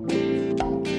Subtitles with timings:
[0.00, 0.97] Thank you.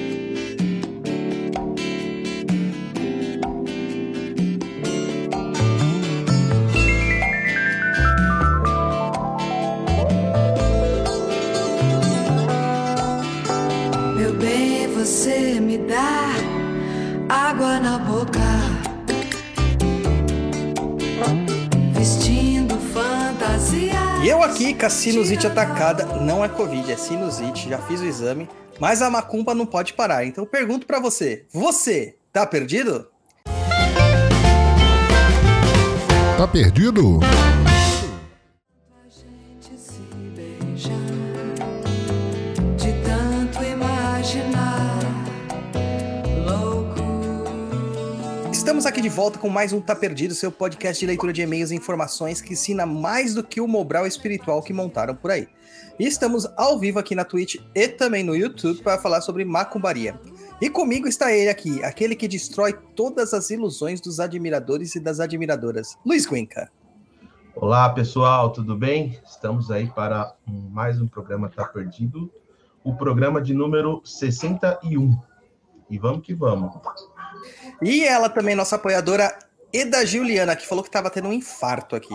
[24.80, 28.48] Eu aqui com a sinusite atacada, não é Covid, é sinusite, já fiz o exame,
[28.78, 30.24] mas a macumba não pode parar.
[30.24, 33.06] Então pergunto pra você, você tá perdido?
[36.38, 37.20] Tá perdido?
[48.80, 51.70] Estamos aqui de volta com mais um Tá Perdido, seu podcast de leitura de e-mails
[51.70, 55.46] e informações que ensina mais do que o Mobral espiritual que montaram por aí.
[55.98, 60.18] E estamos ao vivo aqui na Twitch e também no YouTube para falar sobre macumbaria.
[60.62, 65.20] E comigo está ele aqui, aquele que destrói todas as ilusões dos admiradores e das
[65.20, 66.72] admiradoras, Luiz Guenca.
[67.54, 69.20] Olá pessoal, tudo bem?
[69.26, 72.32] Estamos aí para mais um programa Tá Perdido,
[72.82, 75.20] o programa de número 61.
[75.90, 76.72] E vamos que vamos.
[77.82, 79.36] E ela também, nossa apoiadora,
[79.72, 82.14] Eda Juliana, que falou que estava tendo um infarto aqui.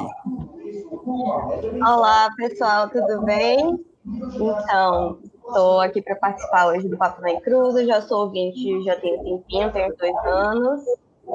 [1.85, 3.83] Olá, pessoal, tudo bem?
[4.05, 7.85] Então, estou aqui para participar hoje do Papo na Encruza.
[7.85, 10.81] Já sou ouvinte, já tenho tempinho, tenho dois anos.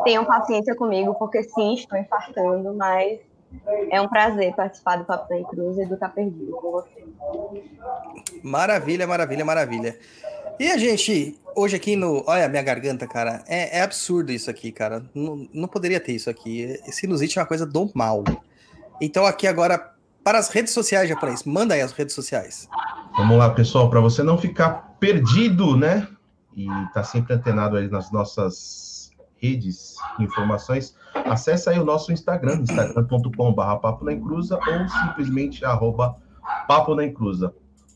[0.05, 3.19] Tenham paciência comigo, porque sim, estou infartando, mas
[3.91, 7.09] é um prazer participar do Papo na Encruza e do Tá Perdido com vocês.
[8.43, 9.99] Maravilha, maravilha, maravilha.
[10.59, 12.25] E a gente, hoje aqui no.
[12.27, 13.45] Olha a minha garganta, cara.
[13.47, 15.05] É, é absurdo isso aqui, cara.
[15.15, 16.79] Não, não poderia ter isso aqui.
[16.91, 18.25] Sinusite é uma coisa do mal.
[19.01, 21.45] Então, aqui agora, para as redes sociais, japonês.
[21.45, 22.69] Manda aí as redes sociais.
[23.17, 26.07] Vamos lá, pessoal, para você não ficar perdido, né?
[26.57, 28.91] E tá sempre antenado aí nas nossas
[29.41, 36.17] redes informações, acesse aí o nosso Instagram, instagram.com.br papo na encruza ou simplesmente arroba
[36.69, 37.05] papo na.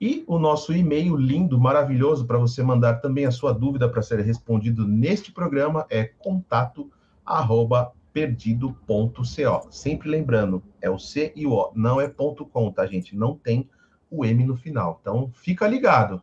[0.00, 4.18] E o nosso e-mail lindo, maravilhoso, para você mandar também a sua dúvida para ser
[4.20, 6.90] respondido neste programa é contato
[7.24, 9.68] arroba perdido.co.
[9.70, 13.14] Sempre lembrando, é o C e o O, não é ponto .com, tá, gente?
[13.14, 13.68] Não tem
[14.10, 14.98] o M no final.
[15.02, 16.22] Então, fica ligado.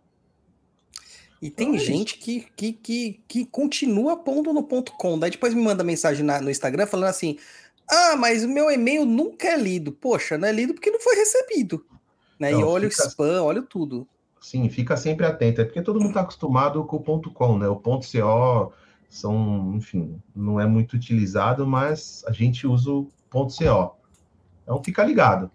[1.39, 5.19] E tem gente que, que, que, que continua pondo no ponto .com.
[5.19, 7.37] Daí depois me manda mensagem na- no Instagram falando assim:
[7.89, 9.91] Ah, mas o meu e-mail nunca é lido.
[9.91, 11.85] Poxa, não é lido porque não foi recebido.
[12.39, 12.51] Né?
[12.51, 14.07] e Não, olha fica- o spam, olha tudo.
[14.41, 15.61] Sim, fica sempre atento.
[15.61, 17.67] É porque todo mundo está acostumado com o ponto .com, né?
[17.67, 18.73] O ponto .co
[19.15, 23.95] são, enfim, não é muito utilizado, mas a gente usa o ponto .co.
[24.63, 25.51] Então, fica ligado.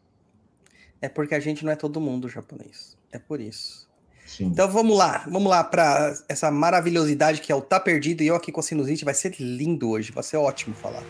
[1.00, 2.96] É porque a gente não é todo mundo japonês.
[3.12, 3.88] É por isso.
[4.26, 4.46] Sim.
[4.46, 8.36] Então vamos lá, vamos lá para essa maravilhosidade que é o Tá Perdido e eu
[8.36, 9.04] aqui com a sinusite.
[9.04, 11.02] Vai ser lindo hoje, vai ser ótimo falar.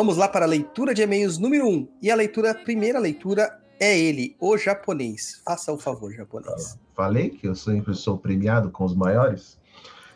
[0.00, 1.70] Vamos lá para a leitura de e-mails número 1.
[1.70, 1.88] Um.
[2.00, 5.42] E a leitura, a primeira leitura é ele, o japonês.
[5.44, 6.78] Faça o favor, japonês.
[6.96, 9.58] Falei que eu sempre sou premiado com os maiores.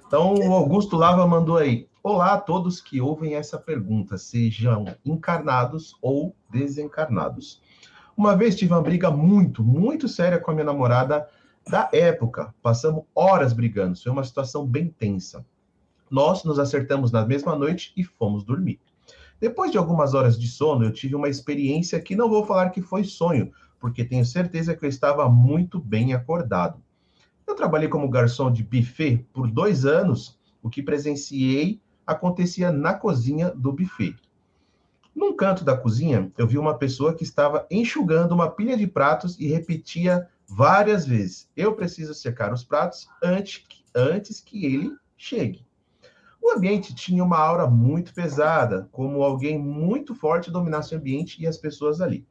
[0.06, 1.86] Então, o Augusto Lava mandou aí.
[2.02, 7.60] Olá a todos que ouvem essa pergunta, sejam encarnados ou desencarnados.
[8.16, 11.28] Uma vez tive uma briga muito, muito séria com a minha namorada
[11.68, 12.54] da época.
[12.62, 14.00] Passamos horas brigando.
[14.00, 15.44] Foi uma situação bem tensa.
[16.10, 18.80] Nós nos acertamos na mesma noite e fomos dormir.
[19.44, 22.80] Depois de algumas horas de sono, eu tive uma experiência que não vou falar que
[22.80, 26.82] foi sonho, porque tenho certeza que eu estava muito bem acordado.
[27.46, 30.40] Eu trabalhei como garçom de buffet por dois anos.
[30.62, 34.16] O que presenciei acontecia na cozinha do buffet.
[35.14, 39.38] Num canto da cozinha, eu vi uma pessoa que estava enxugando uma pilha de pratos
[39.38, 45.66] e repetia várias vezes: Eu preciso secar os pratos antes que, antes que ele chegue.
[46.44, 51.46] O ambiente tinha uma aura muito pesada, como alguém muito forte dominasse o ambiente e
[51.46, 52.26] as pessoas ali.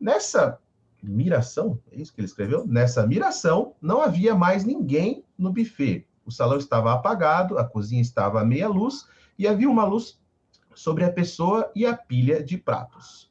[0.00, 0.58] Nessa
[1.02, 2.66] miração, é isso que ele escreveu?
[2.66, 6.06] Nessa miração, não havia mais ninguém no buffet.
[6.24, 9.06] O salão estava apagado, a cozinha estava à meia luz
[9.38, 10.18] e havia uma luz
[10.74, 13.30] sobre a pessoa e a pilha de pratos.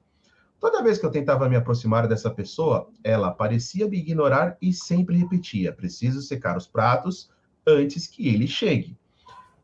[0.59, 5.17] Toda vez que eu tentava me aproximar dessa pessoa, ela parecia me ignorar e sempre
[5.17, 7.31] repetia: preciso secar os pratos
[7.65, 8.95] antes que ele chegue.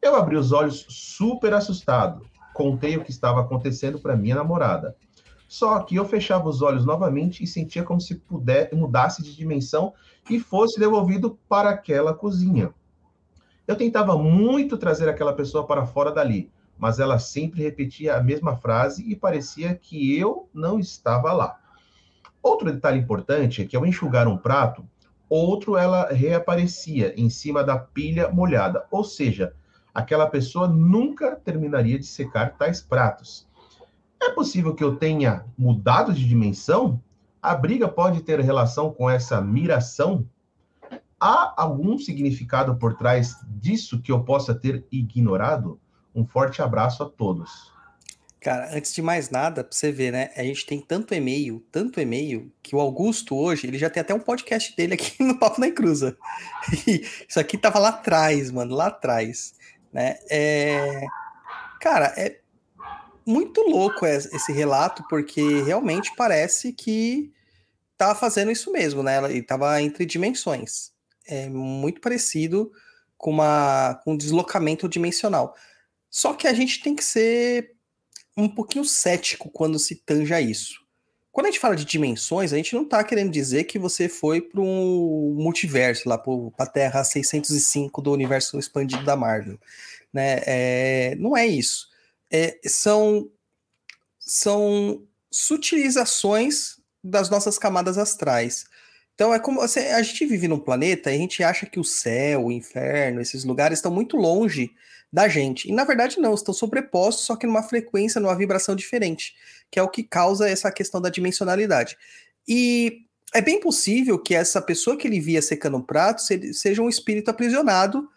[0.01, 2.25] Eu abri os olhos super assustado.
[2.53, 4.95] Contei o que estava acontecendo para minha namorada.
[5.47, 9.93] Só que eu fechava os olhos novamente e sentia como se puder, mudasse de dimensão
[10.29, 12.73] e fosse devolvido para aquela cozinha.
[13.67, 18.55] Eu tentava muito trazer aquela pessoa para fora dali, mas ela sempre repetia a mesma
[18.55, 21.59] frase e parecia que eu não estava lá.
[22.41, 24.87] Outro detalhe importante é que ao enxugar um prato,
[25.27, 29.53] outro ela reaparecia em cima da pilha molhada, ou seja,
[29.93, 33.47] aquela pessoa nunca terminaria de secar tais pratos.
[34.21, 37.01] É possível que eu tenha mudado de dimensão?
[37.41, 40.25] A briga pode ter relação com essa miração?
[41.19, 45.79] Há algum significado por trás disso que eu possa ter ignorado?
[46.13, 47.71] Um forte abraço a todos.
[48.41, 50.31] Cara, antes de mais nada, pra você ver, né?
[50.35, 54.13] A gente tem tanto e-mail, tanto e-mail, que o Augusto hoje, ele já tem até
[54.13, 56.17] um podcast dele aqui no Papo na Encruza.
[57.27, 59.53] Isso aqui tava lá atrás, mano, lá atrás,
[59.91, 60.17] né?
[60.29, 61.01] É...
[61.79, 62.39] Cara, é
[63.25, 67.31] muito louco esse relato, porque realmente parece que
[67.95, 69.17] tá fazendo isso mesmo, né?
[69.29, 70.91] Ele tava entre dimensões.
[71.27, 72.71] É muito parecido
[73.17, 75.53] com, uma, com um deslocamento dimensional.
[76.09, 77.75] Só que a gente tem que ser
[78.35, 80.78] um pouquinho cético quando se tanja isso.
[81.39, 84.41] Quando a gente fala de dimensões, a gente não está querendo dizer que você foi
[84.41, 89.57] para um multiverso, lá para a Terra 605 do universo expandido da Marvel.
[90.11, 90.41] Né?
[90.45, 91.89] É, não é isso
[92.31, 93.29] é, são,
[94.19, 98.65] são sutilizações das nossas camadas astrais.
[99.15, 101.83] Então é como assim, a gente vive num planeta e a gente acha que o
[101.83, 104.71] céu, o inferno, esses lugares estão muito longe
[105.11, 105.67] da gente.
[105.69, 109.33] E na verdade não, estão sobrepostos, só que numa frequência, numa vibração diferente,
[109.71, 111.97] que é o que causa essa questão da dimensionalidade.
[112.47, 116.21] E é bem possível que essa pessoa que ele via secando um prato
[116.53, 118.07] seja um espírito aprisionado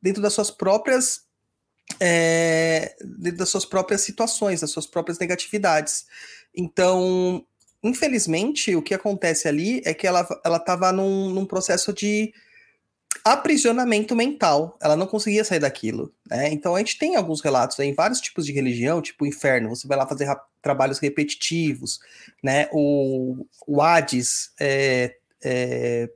[0.00, 1.22] dentro das suas próprias
[1.98, 2.94] é,
[3.36, 6.06] das suas próprias situações, das suas próprias negatividades.
[6.54, 7.44] Então,
[7.82, 10.26] infelizmente, o que acontece ali é que ela
[10.56, 12.32] estava num, num processo de
[13.24, 14.78] aprisionamento mental.
[14.80, 16.14] Ela não conseguia sair daquilo.
[16.28, 16.50] Né?
[16.52, 19.86] Então a gente tem alguns relatos em vários tipos de religião, tipo o inferno, você
[19.86, 20.28] vai lá fazer
[20.62, 21.98] trabalhos repetitivos,
[22.42, 22.68] né?
[22.72, 26.10] O, o Hades é, é...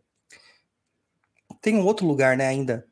[1.61, 2.87] tem um outro lugar, né, ainda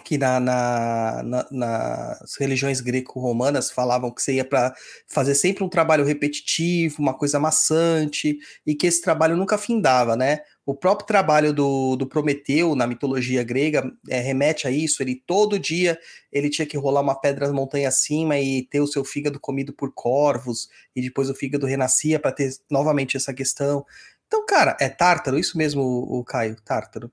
[0.00, 4.74] que na, na, na, nas religiões greco-romanas falavam que você ia para
[5.06, 10.40] fazer sempre um trabalho repetitivo, uma coisa maçante, e que esse trabalho nunca findava, né?
[10.70, 15.02] O próprio trabalho do, do Prometeu na mitologia grega é, remete a isso.
[15.02, 15.98] Ele todo dia
[16.30, 19.92] ele tinha que rolar uma pedra montanha acima e ter o seu fígado comido por
[19.92, 23.84] corvos, e depois o fígado renascia para ter novamente essa questão.
[24.28, 27.10] Então, cara, é Tártaro, isso mesmo, o Caio, Tártaro.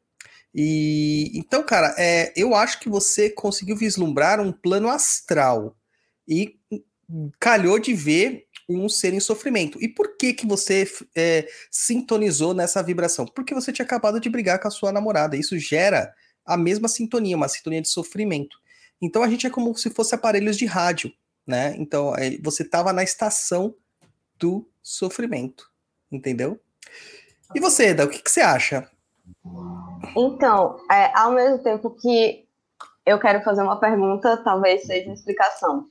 [0.54, 5.76] E então, cara, é, eu acho que você conseguiu vislumbrar um plano astral
[6.28, 6.60] e
[7.40, 9.82] calhou de ver um ser em sofrimento.
[9.82, 13.26] E por que que você é, sintonizou nessa vibração?
[13.26, 15.38] Porque você tinha acabado de brigar com a sua namorada.
[15.38, 16.14] Isso gera
[16.46, 18.58] a mesma sintonia, uma sintonia de sofrimento.
[19.02, 21.12] Então a gente é como se fosse aparelhos de rádio,
[21.46, 21.76] né?
[21.78, 23.74] Então é, você estava na estação
[24.38, 25.70] do sofrimento,
[26.12, 26.60] entendeu?
[27.56, 28.90] E você, Eda, o que, que você acha?
[30.16, 32.46] Então, é, ao mesmo tempo que
[33.06, 35.88] eu quero fazer uma pergunta, talvez seja uma explicação.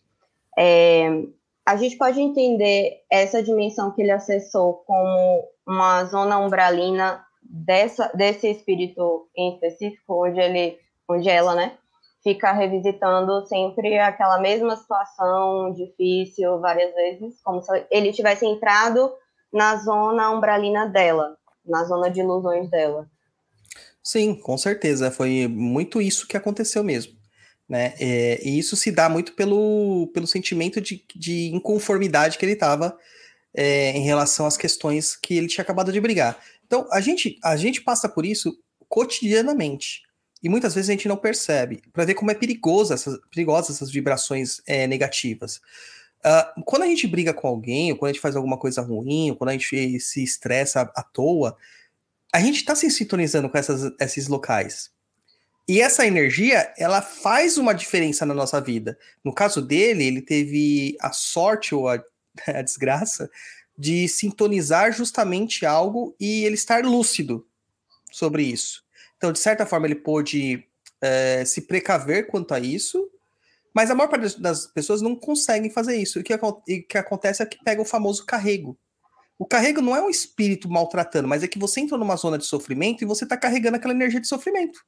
[0.58, 1.24] É,
[1.66, 8.48] a gente pode entender essa dimensão que ele acessou como uma zona umbralina dessa, desse
[8.48, 11.76] espírito em específico, onde ele, onde ela, né,
[12.22, 19.12] fica revisitando sempre aquela mesma situação difícil várias vezes, como se ele tivesse entrado
[19.52, 23.08] na zona umbralina dela, na zona de ilusões dela.
[24.00, 25.10] Sim, com certeza.
[25.10, 27.15] Foi muito isso que aconteceu mesmo.
[27.68, 27.94] Né?
[27.98, 32.96] É, e isso se dá muito pelo, pelo sentimento de, de inconformidade que ele estava
[33.52, 36.38] é, em relação às questões que ele tinha acabado de brigar.
[36.64, 38.56] Então, a gente, a gente passa por isso
[38.88, 40.02] cotidianamente.
[40.42, 43.90] E muitas vezes a gente não percebe, para ver como é perigoso essas, perigosas essas
[43.90, 45.60] vibrações é, negativas.
[46.18, 49.30] Uh, quando a gente briga com alguém, ou quando a gente faz alguma coisa ruim,
[49.30, 51.56] ou quando a gente se estressa à toa,
[52.32, 54.90] a gente está se sintonizando com essas, esses locais.
[55.68, 58.96] E essa energia, ela faz uma diferença na nossa vida.
[59.24, 62.02] No caso dele, ele teve a sorte ou a,
[62.46, 63.28] a desgraça
[63.76, 67.46] de sintonizar justamente algo e ele estar lúcido
[68.10, 68.84] sobre isso.
[69.16, 70.64] Então, de certa forma, ele pôde
[71.00, 73.10] é, se precaver quanto a isso,
[73.74, 76.20] mas a maior parte das pessoas não conseguem fazer isso.
[76.20, 76.32] O que,
[76.68, 78.78] e que acontece é que pega o famoso carrego.
[79.38, 82.46] O carrego não é um espírito maltratando, mas é que você entra numa zona de
[82.46, 84.80] sofrimento e você está carregando aquela energia de sofrimento.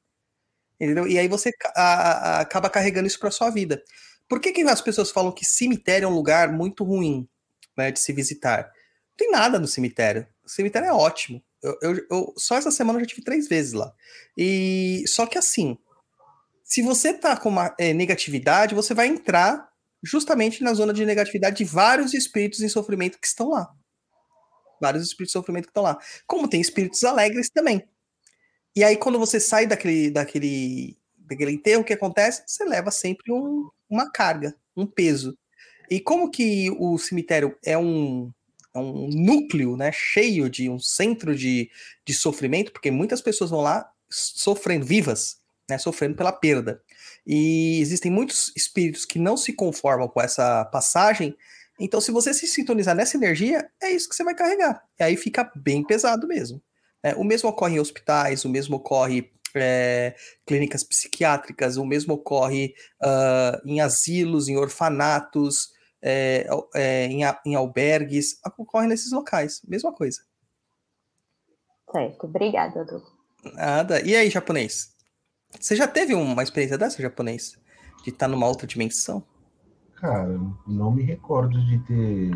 [0.79, 1.07] Entendeu?
[1.07, 3.83] E aí você a, a, acaba carregando isso para sua vida.
[4.27, 7.27] Por que, que as pessoas falam que cemitério é um lugar muito ruim
[7.77, 8.63] né, de se visitar?
[8.63, 10.25] Não tem nada no cemitério.
[10.43, 11.43] O cemitério é ótimo.
[11.61, 13.91] Eu, eu, eu, só essa semana eu já tive três vezes lá.
[14.37, 15.77] E só que assim,
[16.63, 19.67] se você tá com uma é, negatividade, você vai entrar
[20.01, 23.69] justamente na zona de negatividade de vários espíritos em sofrimento que estão lá.
[24.79, 25.99] Vários espíritos de sofrimento que estão lá.
[26.25, 27.85] Como tem espíritos alegres também.
[28.75, 32.43] E aí, quando você sai daquele, daquele, daquele enterro, o que acontece?
[32.45, 35.37] Você leva sempre um, uma carga, um peso.
[35.89, 38.31] E como que o cemitério é um,
[38.75, 41.69] é um núcleo né, cheio de um centro de,
[42.05, 46.81] de sofrimento, porque muitas pessoas vão lá sofrendo, vivas, né, sofrendo pela perda.
[47.25, 51.35] E existem muitos espíritos que não se conformam com essa passagem.
[51.79, 54.83] Então, se você se sintonizar nessa energia, é isso que você vai carregar.
[54.99, 56.61] E aí fica bem pesado mesmo.
[57.03, 60.15] É, o mesmo ocorre em hospitais, o mesmo ocorre é,
[60.45, 65.69] clínicas psiquiátricas, o mesmo ocorre uh, em asilos, em orfanatos,
[66.01, 70.21] é, é, em, em, albergues, ocorre nesses locais, mesma coisa.
[71.91, 73.01] Certo, obrigada, Edu.
[73.53, 74.01] Nada.
[74.01, 74.93] E aí, japonês?
[75.59, 77.57] Você já teve uma experiência dessa, japonês?
[78.03, 79.23] De estar numa outra dimensão?
[79.95, 82.31] Cara, não me recordo de ter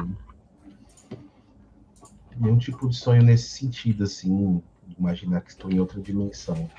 [2.40, 4.62] nenhum tipo de sonho nesse sentido, assim,
[4.98, 6.70] imaginar que estou em outra dimensão.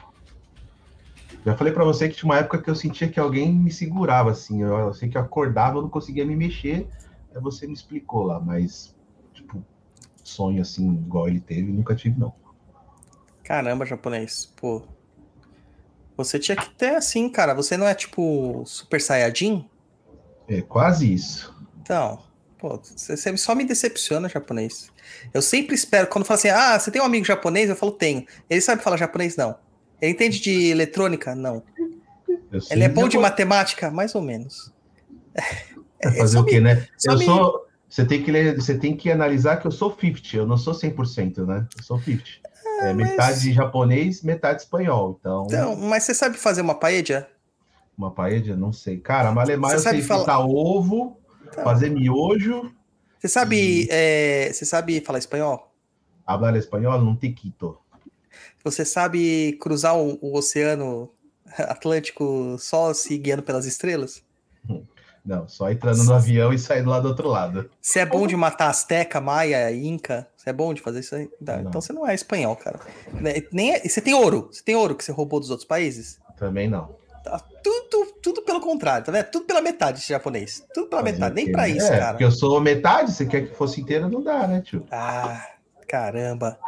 [1.44, 4.30] Já falei para você que tinha uma época que eu sentia que alguém me segurava,
[4.30, 6.88] assim, eu, eu sei que eu acordava, eu não conseguia me mexer,
[7.34, 8.94] aí você me explicou lá, mas,
[9.32, 9.62] tipo,
[10.22, 12.32] sonho assim, igual ele teve, nunca tive, não.
[13.42, 14.82] Caramba, japonês, pô.
[16.16, 19.68] Você tinha que ter assim, cara, você não é tipo Super Saiyajin?
[20.48, 21.54] É, quase isso.
[21.82, 22.22] Então,
[22.56, 24.90] pô, você só me decepciona, japonês.
[25.32, 27.68] Eu sempre espero, quando fala assim, ah, você tem um amigo japonês?
[27.68, 28.26] Eu falo, tenho.
[28.48, 29.36] Ele sabe falar japonês?
[29.36, 29.56] Não.
[30.00, 31.34] Ele entende de eletrônica?
[31.34, 31.62] Não.
[32.70, 33.90] Ele é bom de matemática?
[33.90, 34.72] Mais ou menos.
[36.00, 36.86] É, fazer o quê, né?
[37.06, 37.24] Eu me...
[37.24, 37.66] sou.
[37.88, 40.74] Você tem, que ler, você tem que analisar que eu sou 50, eu não sou
[40.74, 41.66] 100%, né?
[41.76, 42.22] Eu sou 50.
[42.80, 42.96] É, é mas...
[42.96, 45.16] metade japonês, metade espanhol.
[45.18, 45.46] Então...
[45.46, 47.26] então, mas você sabe fazer uma paella?
[47.96, 48.56] Uma paella?
[48.56, 48.98] Não sei.
[48.98, 50.24] Cara, malemar eu sei falar...
[50.24, 51.64] fritar ovo, então...
[51.64, 52.70] fazer miojo.
[53.24, 53.88] Você sabe, e...
[53.90, 55.72] é, você sabe falar espanhol?
[56.26, 57.78] Hablar espanhol não te quito.
[58.62, 61.10] Você sabe cruzar o, o, oceano
[61.56, 64.22] Atlântico só se guiando pelas estrelas?
[65.24, 67.70] Não, só entrando no avião e saindo lá do outro lado.
[67.80, 70.28] Você é bom de matar Azteca, Maia, Inca?
[70.36, 71.30] Você é bom de fazer isso aí?
[71.40, 72.78] Então você não é espanhol, cara.
[73.10, 73.88] Né, nem é...
[73.88, 74.50] Você tem ouro?
[74.52, 76.20] Você tem ouro que você roubou dos outros países?
[76.36, 76.94] Também não.
[77.24, 79.24] Tá tudo, tudo pelo contrário, tá vendo?
[79.30, 80.62] Tudo pela metade esse japonês.
[80.74, 82.12] Tudo pela Fazer metade, nem pra isso, é, cara.
[82.12, 84.86] Porque eu sou metade, você quer que fosse inteira, não dá, né, tio?
[84.90, 85.42] Ah,
[85.88, 86.58] caramba.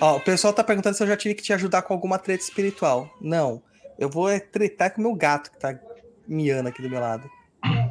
[0.00, 2.42] Ó, o pessoal tá perguntando se eu já tive que te ajudar com alguma treta
[2.42, 3.08] espiritual.
[3.22, 3.62] Não.
[3.98, 5.78] Eu vou é tretar com o meu gato que tá
[6.28, 7.30] miando aqui do meu lado.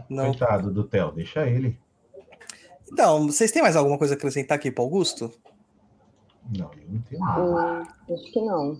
[0.08, 0.26] Não.
[0.26, 1.80] Coitado do Theo, deixa ele.
[2.92, 5.32] Então, vocês têm mais alguma coisa a acrescentar aqui para Augusto?
[6.56, 7.42] Não, eu não tenho nada.
[7.42, 8.78] Hum, acho que não.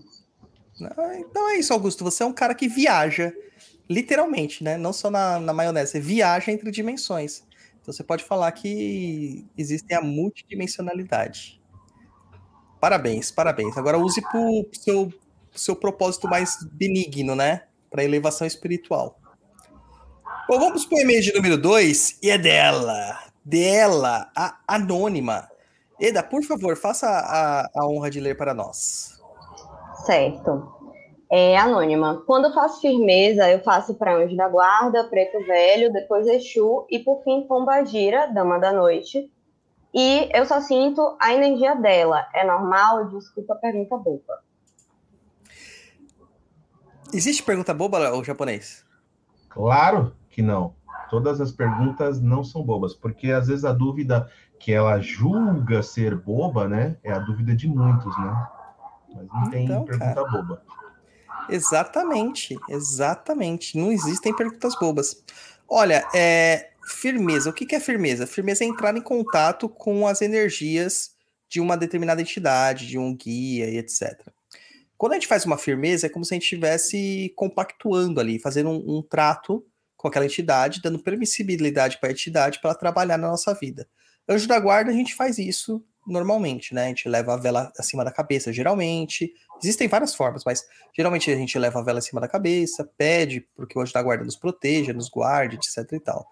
[0.80, 2.04] Então é isso, Augusto.
[2.04, 3.32] Você é um cara que viaja,
[3.88, 4.76] literalmente, né?
[4.76, 7.44] Não só na, na maionese, você viaja entre dimensões.
[7.80, 11.60] Então você pode falar que existe a multidimensionalidade.
[12.80, 13.76] Parabéns, parabéns.
[13.76, 15.12] Agora use para o seu,
[15.54, 17.64] seu propósito mais benigno, né?
[17.90, 19.18] Para elevação espiritual.
[20.48, 23.22] Bom, vamos para o e-mail de número 2 e é dela.
[23.44, 25.48] Dela, a anônima.
[25.98, 29.22] Eda, por favor, faça a, a honra de ler para nós.
[30.04, 30.72] Certo.
[31.30, 32.22] É anônima.
[32.26, 36.98] Quando eu faço firmeza, eu faço para Anjo da Guarda, Preto Velho, depois Exu e
[36.98, 39.30] por fim Pombagira, Dama da Noite.
[39.92, 42.26] E eu só sinto a energia dela.
[42.34, 43.08] É normal?
[43.08, 44.42] Desculpa a pergunta boba.
[47.12, 48.84] Existe pergunta boba, o japonês?
[49.48, 50.74] Claro que não.
[51.08, 56.16] Todas as perguntas não são bobas, porque às vezes a dúvida que ela julga ser
[56.16, 58.48] boba, né, é a dúvida de muitos, né?
[59.14, 60.30] Mas não tem então, pergunta cara.
[60.30, 60.62] boba.
[61.48, 63.78] Exatamente, exatamente.
[63.78, 65.22] Não existem perguntas bobas.
[65.68, 67.50] Olha, é, firmeza.
[67.50, 68.26] O que, que é firmeza?
[68.26, 71.14] Firmeza é entrar em contato com as energias
[71.48, 74.20] de uma determinada entidade, de um guia e etc.
[74.96, 78.70] Quando a gente faz uma firmeza, é como se a gente estivesse compactuando ali, fazendo
[78.70, 79.64] um, um trato
[79.96, 83.88] com aquela entidade, dando permissibilidade para a entidade para trabalhar na nossa vida.
[84.28, 86.84] Anjo da guarda, a gente faz isso normalmente, né?
[86.84, 89.32] A gente leva a vela acima da cabeça, geralmente.
[89.62, 93.78] Existem várias formas, mas geralmente a gente leva a vela acima da cabeça, pede porque
[93.78, 96.26] o anjo da guarda nos proteja, nos guarde, etc e tal.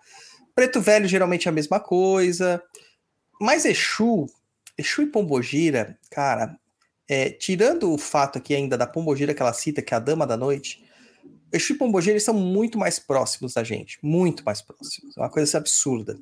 [0.54, 2.62] Preto velho geralmente é a mesma coisa.
[3.40, 4.26] Mas Exu,
[4.76, 6.56] Exu e Pombogira, cara,
[7.08, 10.26] é, tirando o fato aqui ainda da Pombogira que ela cita, que é a dama
[10.26, 10.84] da noite,
[11.52, 15.16] Exu e Pombogira são muito mais próximos da gente, muito mais próximos.
[15.16, 16.18] É uma coisa absurda.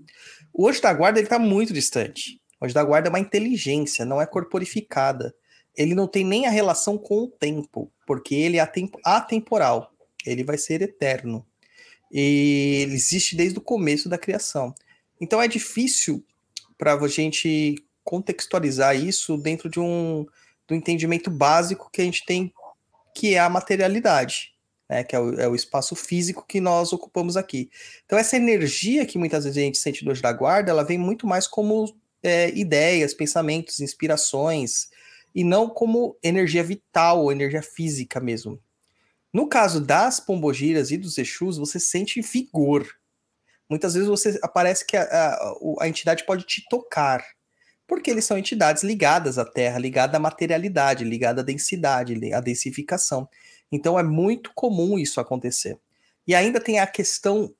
[0.53, 2.40] O anjo da guarda ele tá muito distante.
[2.61, 5.35] O anjo da guarda é uma inteligência, não é corporificada.
[5.77, 8.69] Ele não tem nem a relação com o tempo, porque ele é
[9.05, 9.93] atemporal.
[10.27, 11.47] Ele vai ser eterno.
[12.13, 14.75] E ele existe desde o começo da criação.
[15.21, 16.25] Então é difícil
[16.77, 20.27] para a gente contextualizar isso dentro de um
[20.67, 22.53] do entendimento básico que a gente tem,
[23.15, 24.53] que é a materialidade,
[24.89, 27.69] né, que é o, é o, espaço físico que nós ocupamos aqui.
[28.07, 31.27] Então, essa energia que muitas vezes a gente sente do da guarda, ela vem muito
[31.27, 34.89] mais como é, ideias, pensamentos, inspirações,
[35.35, 38.61] e não como energia vital, energia física mesmo.
[39.33, 42.87] No caso das pombogiras e dos Exus, você sente vigor.
[43.69, 47.25] Muitas vezes você aparece que a, a, a entidade pode te tocar
[47.91, 53.29] porque eles são entidades ligadas à Terra, ligadas à materialidade, ligadas à densidade, à densificação.
[53.71, 55.77] Então é muito comum isso acontecer.
[56.25, 57.53] E ainda tem a questão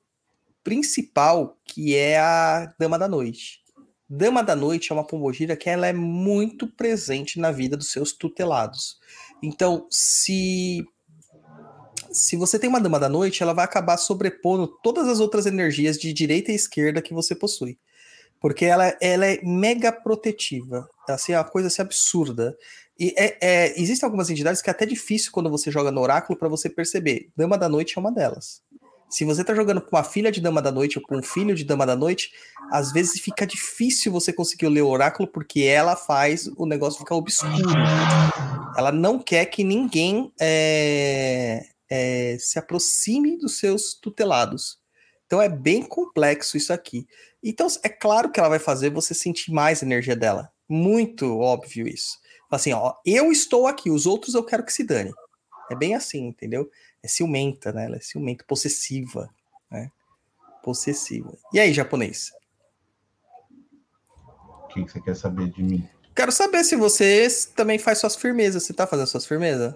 [0.63, 3.60] principal, que é a Dama da Noite.
[4.13, 8.11] Dama da Noite é uma pombogira que ela é muito presente na vida dos seus
[8.11, 8.97] tutelados.
[9.41, 10.85] Então, se
[12.11, 15.97] se você tem uma Dama da Noite, ela vai acabar sobrepondo todas as outras energias
[15.97, 17.77] de direita e esquerda que você possui
[18.41, 20.89] porque ela, ela é mega protetiva.
[21.07, 22.57] Assim, é uma coisa assim, absurda.
[22.99, 26.37] E é, é, existem algumas entidades que é até difícil quando você joga no oráculo
[26.37, 27.29] para você perceber.
[27.37, 28.63] Dama da Noite é uma delas.
[29.11, 31.53] Se você tá jogando com uma filha de Dama da Noite ou com um filho
[31.53, 32.31] de Dama da Noite,
[32.71, 37.15] às vezes fica difícil você conseguir ler o oráculo porque ela faz o negócio ficar
[37.15, 37.51] obscuro.
[38.77, 44.79] Ela não quer que ninguém é, é, se aproxime dos seus tutelados.
[45.25, 47.05] Então é bem complexo isso aqui.
[47.43, 50.49] Então, é claro que ela vai fazer você sentir mais energia dela.
[50.69, 52.17] Muito óbvio isso.
[52.49, 55.11] Assim, ó, eu estou aqui, os outros eu quero que se dane.
[55.69, 56.69] É bem assim, entendeu?
[57.03, 57.85] É ciumenta, né?
[57.85, 59.29] Ela é ciumenta, possessiva,
[59.69, 59.91] né?
[60.63, 61.35] Possessiva.
[61.53, 62.31] E aí, japonês?
[64.63, 65.89] O que você quer saber de mim?
[66.15, 68.63] Quero saber se você também faz suas firmezas.
[68.63, 69.73] Você tá fazendo suas firmezas?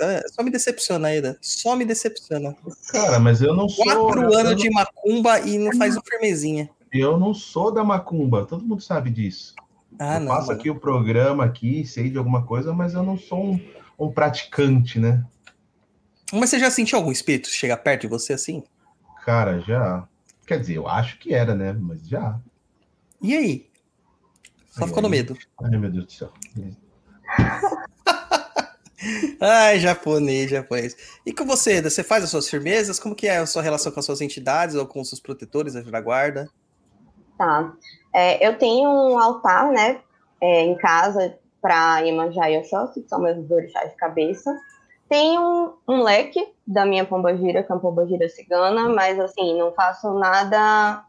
[0.00, 1.36] É, só me decepciona, Aida.
[1.40, 2.56] Só me decepciona.
[2.92, 3.84] Cara, mas eu não sou.
[3.84, 6.70] Quatro anos de macumba e não faz um firmezinha.
[6.92, 9.54] Eu não sou da macumba, todo mundo sabe disso.
[9.98, 10.60] Ah, eu não, faço mano.
[10.60, 13.60] aqui o programa aqui, sei de alguma coisa, mas eu não sou um,
[13.98, 15.24] um praticante, né?
[16.32, 18.62] Mas você já sentiu algum espírito chegar perto de você assim?
[19.24, 20.06] Cara, já.
[20.46, 21.72] Quer dizer, eu acho que era, né?
[21.72, 22.38] Mas já.
[23.20, 23.68] E aí?
[24.70, 25.36] Só ficou no medo.
[25.62, 26.32] Ai, meu Deus do céu.
[29.40, 30.96] Ai, japonês, japonês.
[31.24, 32.98] E com você, você faz as suas firmezas?
[32.98, 35.74] Como que é a sua relação com as suas entidades ou com os seus protetores
[35.74, 36.48] da guarda?
[37.36, 37.72] Tá.
[38.12, 40.00] É, eu tenho um altar, né,
[40.40, 44.54] é, em casa para Iemanjá e Oxóssi, que são meus orixás de cabeça.
[45.08, 49.72] Tem um, um, leque da minha pombogira, que é uma pombogira cigana, mas assim, não
[49.72, 51.04] faço nada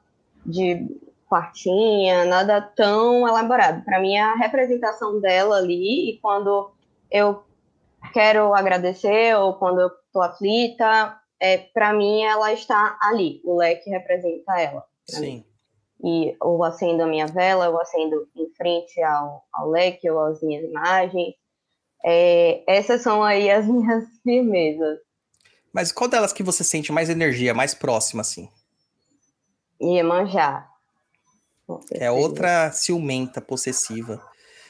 [0.46, 0.88] de
[1.28, 3.84] quartinha, nada tão elaborado.
[3.84, 6.72] Para mim, é a representação dela ali, e quando
[7.12, 7.44] eu
[8.14, 13.90] quero agradecer ou quando eu estou aflita, é, para mim ela está ali, o leque
[13.90, 14.86] representa ela.
[15.08, 15.44] Sim.
[16.04, 20.42] E eu acendo a minha vela, eu acendo em frente ao, ao leque ou às
[20.42, 21.36] minhas imagens.
[22.06, 25.00] É, essas são aí as minhas firmezas.
[25.74, 28.50] Mas qual delas que você sente mais energia, mais próxima, assim?
[29.82, 30.68] Iemanjá.
[31.92, 34.26] É outra ciumenta, possessiva.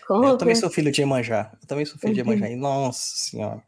[0.09, 1.51] Eu também sou filho de Iemanjá.
[1.61, 2.49] Eu também sou filho de Iemanjá.
[2.49, 3.63] E, nossa senhora.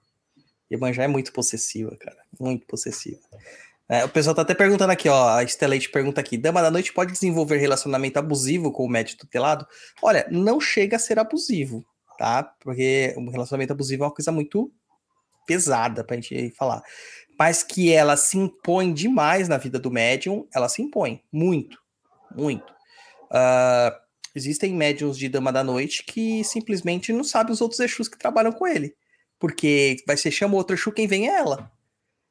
[0.70, 2.18] Iemanjá é muito possessiva, cara.
[2.40, 3.22] Muito possessiva.
[3.92, 5.36] É, o pessoal tá até perguntando aqui, ó.
[5.36, 9.68] A Estelete pergunta aqui: Dama da Noite pode desenvolver relacionamento abusivo com o médico tutelado?
[10.02, 11.84] Olha, não chega a ser abusivo,
[12.18, 12.42] tá?
[12.62, 14.72] Porque o relacionamento abusivo é uma coisa muito
[15.46, 16.82] pesada pra gente falar.
[17.38, 21.22] Mas que ela se impõe demais na vida do médium, ela se impõe.
[21.30, 21.78] Muito.
[22.34, 22.72] Muito.
[23.30, 24.00] Uh,
[24.34, 28.54] Existem médiums de Dama da Noite que simplesmente não sabem os outros Exus que trabalham
[28.54, 28.96] com ele.
[29.38, 31.70] Porque vai ser chama outro Exu, quem vem é ela.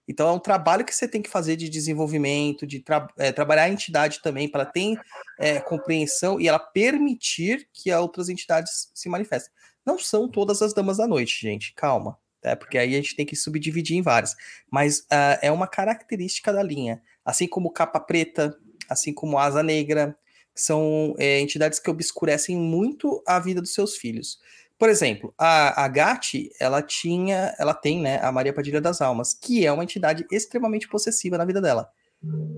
[0.08, 3.64] Então é um trabalho que você tem que fazer de desenvolvimento, de tra é, trabalhar
[3.64, 4.98] a entidade também para ter
[5.38, 9.52] é, compreensão e ela permitir que outras entidades se manifestem.
[9.84, 12.18] Não são todas as damas da noite, gente, calma.
[12.42, 14.34] É, porque aí a gente tem que subdividir em várias.
[14.70, 17.02] Mas uh, é uma característica da linha.
[17.24, 18.56] Assim como capa preta,
[18.88, 20.16] assim como asa negra,
[20.54, 24.38] são é, entidades que obscurecem muito a vida dos seus filhos.
[24.80, 29.34] Por exemplo, a, a Gatti, ela tinha, ela tem, né, a Maria Padilha das Almas,
[29.34, 31.86] que é uma entidade extremamente possessiva na vida dela.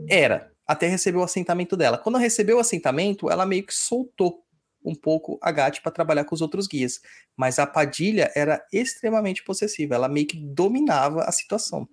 [0.09, 1.99] Era, até receber o assentamento dela.
[1.99, 4.45] Quando recebeu o assentamento, ela meio que soltou
[4.85, 7.01] um pouco a Gatti para trabalhar com os outros guias.
[7.37, 11.89] Mas a Padilha era extremamente possessiva, ela meio que dominava a situação,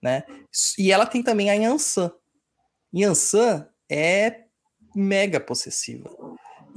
[0.00, 0.22] né?
[0.78, 2.12] E ela tem também a Yansan.
[2.94, 4.44] Yansan é
[4.94, 6.08] mega possessiva.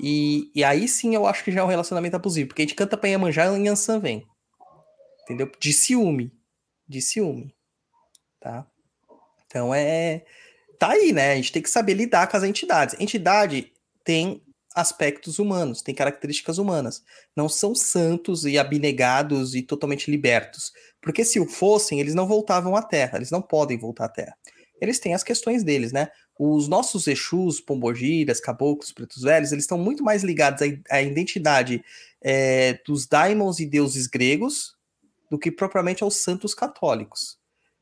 [0.01, 2.73] E, e aí sim eu acho que já é um relacionamento abusivo, porque a gente
[2.73, 4.25] canta pra Yamanjá e Yansan vem.
[5.23, 5.51] Entendeu?
[5.59, 6.33] De ciúme.
[6.87, 7.55] De ciúme.
[8.39, 8.65] Tá?
[9.45, 10.25] Então é.
[10.79, 11.33] Tá aí, né?
[11.33, 12.99] A gente tem que saber lidar com as entidades.
[12.99, 13.71] entidade
[14.03, 14.41] tem
[14.73, 17.03] aspectos humanos, tem características humanas.
[17.35, 20.71] Não são santos e abnegados e totalmente libertos.
[20.99, 23.17] Porque se o fossem, eles não voltavam à Terra.
[23.17, 24.35] Eles não podem voltar à Terra.
[24.81, 26.09] Eles têm as questões deles, né?
[26.43, 31.86] Os nossos Exus, Pombogiras, Caboclos, Pretos Velhos, eles estão muito mais ligados à, à identidade
[32.19, 34.75] é, dos daimons e deuses gregos
[35.30, 37.38] do que propriamente aos santos católicos.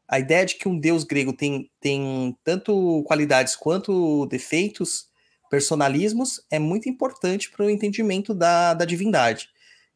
[0.06, 5.08] A ideia de que um deus grego tem, tem tanto qualidades quanto defeitos,
[5.50, 9.48] personalismos, é muito importante para o entendimento da, da divindade.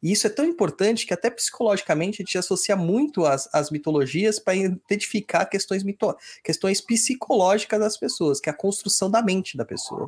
[0.04, 4.38] E isso é tão importante que até psicologicamente a gente associa muito as, as mitologias
[4.38, 6.14] para identificar questões, mito,
[6.44, 10.06] questões psicológicas das pessoas, que é a construção da mente da pessoa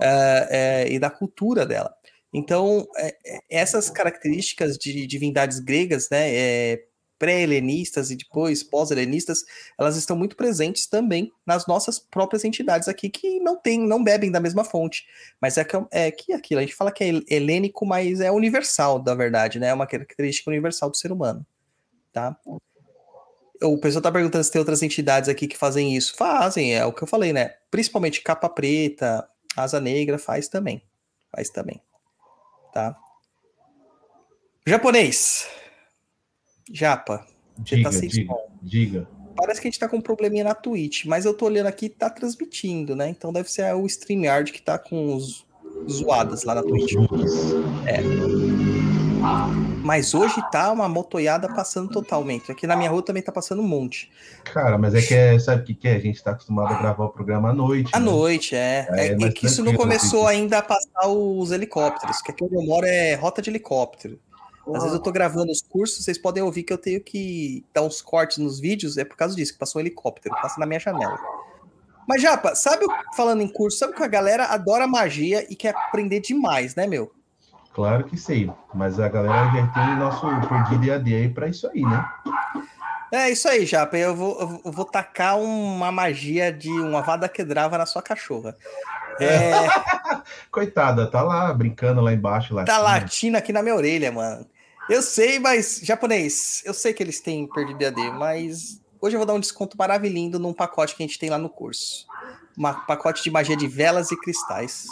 [0.00, 1.94] é, é, e da cultura dela.
[2.32, 6.84] Então, é, é essas características de divindades gregas, né, é,
[7.18, 9.44] pré-helenistas e depois pós-helenistas,
[9.78, 14.30] elas estão muito presentes também nas nossas próprias entidades aqui, que não tem, não bebem
[14.30, 15.06] da mesma fonte.
[15.40, 18.98] Mas é que, é que aquilo, a gente fala que é helênico, mas é universal,
[18.98, 19.68] da verdade, né?
[19.68, 21.46] É uma característica universal do ser humano.
[22.12, 22.36] Tá?
[23.62, 26.14] O pessoal tá perguntando se tem outras entidades aqui que fazem isso.
[26.16, 27.54] Fazem, é o que eu falei, né?
[27.70, 29.26] Principalmente capa preta,
[29.56, 30.82] asa negra, faz também.
[31.30, 31.80] Faz também.
[32.72, 32.94] Tá?
[34.66, 35.48] Japonês.
[36.72, 37.26] Japa,
[37.56, 38.48] você diga, tá sem diga, som.
[38.62, 39.08] Diga.
[39.36, 41.88] Parece que a gente tá com um probleminha na Twitch, mas eu tô olhando aqui
[41.88, 43.08] tá transmitindo, né?
[43.08, 45.46] Então deve ser o StreamYard que tá com os
[45.88, 46.94] zoadas lá na Twitch.
[47.86, 48.00] É.
[49.82, 52.50] Mas hoje tá uma motoiada passando totalmente.
[52.50, 54.10] Aqui na minha rua também tá passando um monte.
[54.44, 55.94] Cara, mas é que é, sabe o que, que é?
[55.94, 57.90] A gente tá acostumado a gravar o programa à noite.
[57.92, 58.04] À né?
[58.04, 58.86] noite, é.
[58.90, 60.40] É, É, é mas que isso não começou assim.
[60.40, 64.18] ainda a passar os helicópteros, que aqui onde eu moro é rota de helicóptero.
[64.74, 67.82] Às vezes eu tô gravando os cursos, vocês podem ouvir que eu tenho que dar
[67.82, 70.80] uns cortes nos vídeos, é por causa disso, que passou um helicóptero, passa na minha
[70.80, 71.18] janela.
[72.08, 75.74] Mas, Japa, sabe, o- falando em curso, sabe que a galera adora magia e quer
[75.74, 77.12] aprender demais, né, meu?
[77.74, 81.82] Claro que sei, mas a galera já tem nosso perdido EAD aí pra isso aí,
[81.82, 82.08] né?
[83.12, 87.78] É isso aí, Japa, eu vou, eu vou- tacar uma magia de uma vada quedrava
[87.78, 88.56] na sua cachorra.
[89.20, 89.50] É,
[90.50, 92.54] Coitada, tá lá brincando lá embaixo.
[92.54, 94.46] Lá tá latindo aqui na minha orelha, mano.
[94.88, 99.26] Eu sei, mas, japonês, eu sei que eles têm perdido EAD, mas hoje eu vou
[99.26, 102.06] dar um desconto maravilhoso num pacote que a gente tem lá no curso.
[102.56, 104.86] Um pacote de magia de velas e cristais.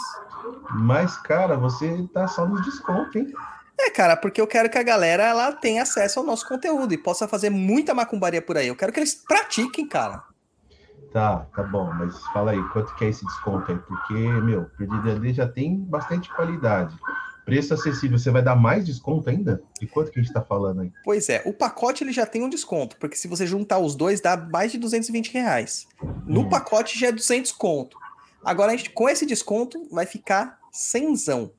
[0.71, 3.33] Mas, cara, você tá só nos descontos, hein?
[3.79, 6.97] É, cara, porque eu quero que a galera ela tenha acesso ao nosso conteúdo e
[6.97, 8.67] possa fazer muita macumbaria por aí.
[8.67, 10.23] Eu quero que eles pratiquem, cara.
[11.11, 13.77] Tá, tá bom, mas fala aí, quanto que é esse desconto aí?
[13.79, 16.95] Porque, meu, perdido EAD já tem bastante qualidade.
[17.45, 19.61] Preço acessível, você vai dar mais desconto ainda?
[19.79, 20.91] De quanto que a gente tá falando aí?
[21.03, 24.19] Pois é, o pacote ele já tem um desconto, porque se você juntar os dois
[24.19, 25.87] dá mais de 220 reais.
[26.25, 26.49] No Hum.
[26.49, 27.97] pacote já é 200 conto.
[28.43, 31.51] Agora, a gente, com esse desconto, vai ficar cenzão.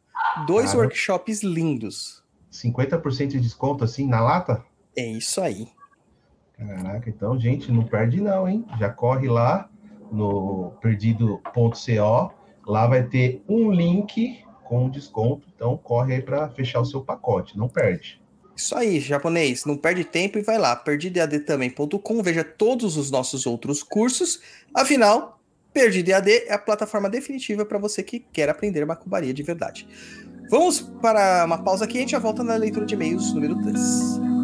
[0.46, 0.82] Dois Cara.
[0.82, 2.22] workshops lindos.
[2.50, 4.64] 50% de desconto assim na lata?
[4.96, 5.68] É isso aí.
[6.56, 8.64] Caraca, então, gente, não perde não, hein?
[8.78, 9.68] Já corre lá
[10.10, 12.32] no perdido.co,
[12.66, 17.56] lá vai ter um link com desconto, então corre aí para fechar o seu pacote,
[17.56, 18.20] não perde.
[18.56, 19.64] Isso aí, japonês.
[19.64, 24.40] Não perde tempo e vai lá, perdidoeadtambém.com, veja todos os nossos outros cursos.
[24.74, 25.36] Afinal,
[25.76, 29.86] Perdido EAD é a plataforma definitiva para você que quer aprender macumbaria de verdade.
[30.48, 33.60] Vamos para uma pausa aqui e a gente já volta na leitura de e-mails número
[33.60, 34.35] 3.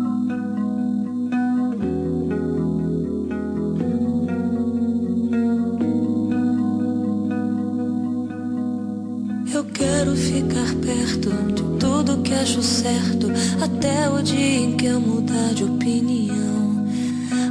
[11.18, 16.87] De tudo que acho certo, até o dia em que eu mudar de opinião.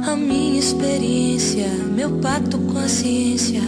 [0.04, 3.62] A minha experiência, meu pacto com a ciência,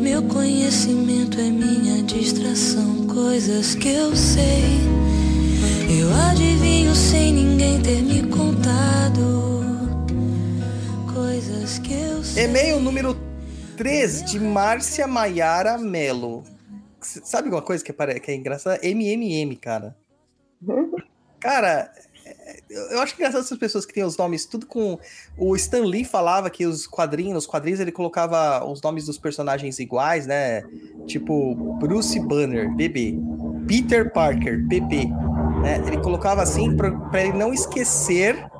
[0.00, 3.06] meu conhecimento é minha distração.
[3.06, 4.80] Coisas que eu sei,
[6.00, 9.64] eu adivinho sem ninguém ter me contado.
[11.12, 12.44] Coisas que eu sei.
[12.44, 13.16] E-mail número
[13.76, 16.53] 3 de Márcia Maiara Melo.
[17.04, 18.80] Sabe uma coisa que é, que é engraçada?
[18.82, 19.96] MMM, cara.
[21.40, 21.92] Cara,
[22.70, 24.98] eu acho engraçado essas pessoas que têm os nomes tudo com.
[25.36, 29.78] O Stan Lee falava que os quadrinhos, nos quadrinhos ele colocava os nomes dos personagens
[29.78, 30.62] iguais, né?
[31.06, 33.18] Tipo Bruce Banner, BB.
[33.68, 35.06] Peter Parker, PP.
[35.62, 35.82] Né?
[35.86, 38.50] Ele colocava assim para ele não esquecer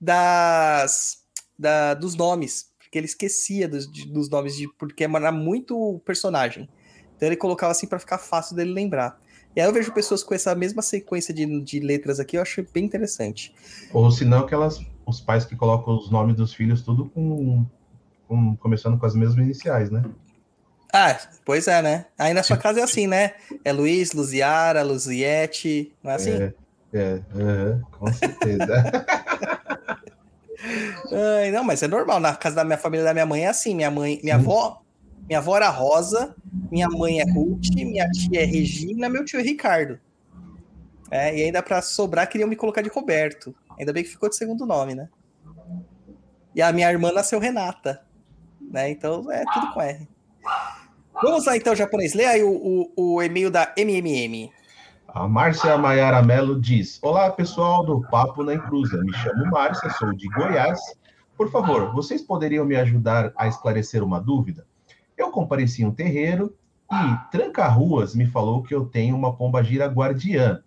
[0.00, 1.18] das,
[1.58, 2.70] da, dos nomes.
[2.78, 6.68] Porque ele esquecia dos, dos nomes, de, porque era muito personagem.
[7.16, 9.18] Então ele colocava assim para ficar fácil dele lembrar.
[9.54, 12.64] E aí eu vejo pessoas com essa mesma sequência de, de letras aqui, eu acho
[12.74, 13.54] bem interessante.
[13.92, 17.64] Ou se não, aquelas, os pais que colocam os nomes dos filhos tudo com,
[18.28, 20.04] com começando com as mesmas iniciais, né?
[20.92, 22.06] Ah, pois é, né?
[22.18, 23.32] Aí na sua casa é assim, né?
[23.64, 26.32] É Luiz, Luziara, Luziette, não é assim?
[26.32, 26.54] É,
[26.92, 29.06] é, é com certeza.
[31.40, 32.20] Ai, não, mas é normal.
[32.20, 33.74] Na casa da minha família da minha mãe é assim.
[33.74, 34.82] Minha mãe, minha avó,
[35.26, 36.34] minha avó era Rosa,
[36.70, 39.98] minha mãe é Ruth, minha tia é Regina, meu tio é Ricardo.
[41.10, 43.54] É, e ainda para sobrar queriam me colocar de Roberto.
[43.78, 45.08] Ainda bem que ficou de segundo nome, né?
[46.54, 48.02] E a minha irmã nasceu Renata,
[48.60, 48.90] né?
[48.90, 50.08] Então é tudo com R.
[51.22, 52.14] Vamos lá então, japonês.
[52.14, 52.50] Lê aí o,
[52.96, 54.50] o, o e-mail da MMM.
[55.08, 58.98] A Márcia Maiara Mello diz: Olá, pessoal do Papo na Encruza.
[59.02, 60.80] Me chamo Márcia, sou de Goiás.
[61.36, 64.66] Por favor, vocês poderiam me ajudar a esclarecer uma dúvida?
[65.16, 66.56] Eu compareci em um terreiro
[66.92, 70.62] e Tranca-Ruas me falou que eu tenho uma pomba gira guardiã.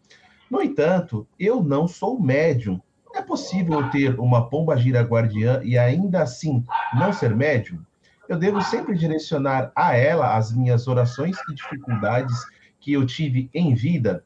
[0.49, 2.81] No entanto, eu não sou médium.
[3.13, 7.79] É possível ter uma pomba gira guardiã e ainda assim não ser médium?
[8.27, 12.35] Eu devo sempre direcionar a ela as minhas orações e dificuldades
[12.79, 14.23] que eu tive em vida?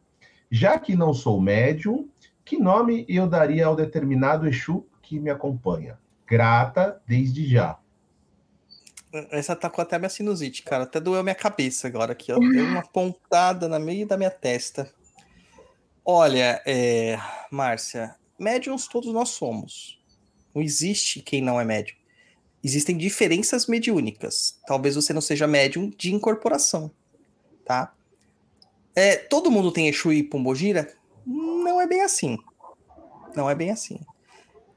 [0.51, 2.09] Já que não sou médium,
[2.43, 5.97] que nome eu daria ao determinado Exu que me acompanha?
[6.27, 7.79] Grata desde já.
[9.29, 10.83] Essa atacou até minha sinusite, cara.
[10.83, 12.31] Até doeu minha cabeça agora aqui.
[12.31, 12.39] Ó.
[12.39, 14.91] Deu uma pontada no meio da minha testa.
[16.03, 17.17] Olha, é...
[17.51, 20.01] Márcia, médiums todos nós somos.
[20.53, 21.95] Não existe quem não é médium.
[22.63, 24.59] Existem diferenças mediúnicas.
[24.65, 26.89] Talvez você não seja médium de incorporação,
[27.65, 27.93] tá?
[28.95, 30.93] É, todo mundo tem Exu e Pombogira?
[31.25, 32.37] Não é bem assim.
[33.35, 33.99] Não é bem assim.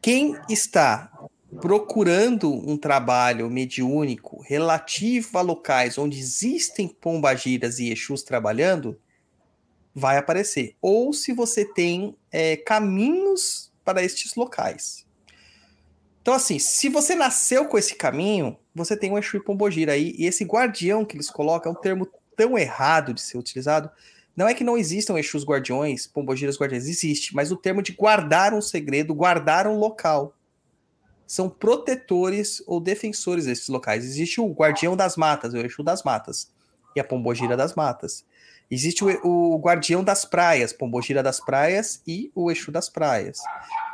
[0.00, 1.15] Quem está
[1.60, 8.98] procurando um trabalho mediúnico relativo a locais onde existem pombagiras e exus trabalhando,
[9.94, 10.76] vai aparecer.
[10.80, 15.06] Ou se você tem é, caminhos para estes locais.
[16.20, 20.12] Então, assim, se você nasceu com esse caminho, você tem um Exu e Pombogira aí,
[20.18, 23.88] e esse guardião que eles colocam é um termo tão errado de ser utilizado.
[24.36, 28.52] Não é que não existam Exus guardiões, Pombogiras guardiões, existe, mas o termo de guardar
[28.52, 30.35] um segredo, guardar um local
[31.26, 34.04] são protetores ou defensores desses locais.
[34.04, 36.50] Existe o guardião das matas, o Exu das matas,
[36.94, 38.24] e a pombogira das matas.
[38.70, 43.38] Existe o, o guardião das praias, pombogira das praias e o Exu das praias.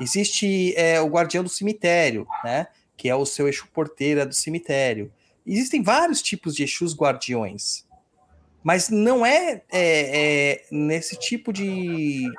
[0.01, 2.67] Existe é, o guardião do cemitério, né?
[2.97, 5.13] Que é o seu Exu porteira do cemitério.
[5.47, 7.85] Existem vários tipos de Exus guardiões.
[8.63, 12.31] Mas não é, é, é nesse tipo de,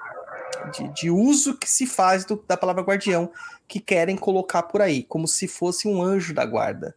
[0.71, 3.31] de, de, uso que se faz do, da palavra guardião
[3.67, 6.95] que querem colocar por aí, como se fosse um anjo da guarda.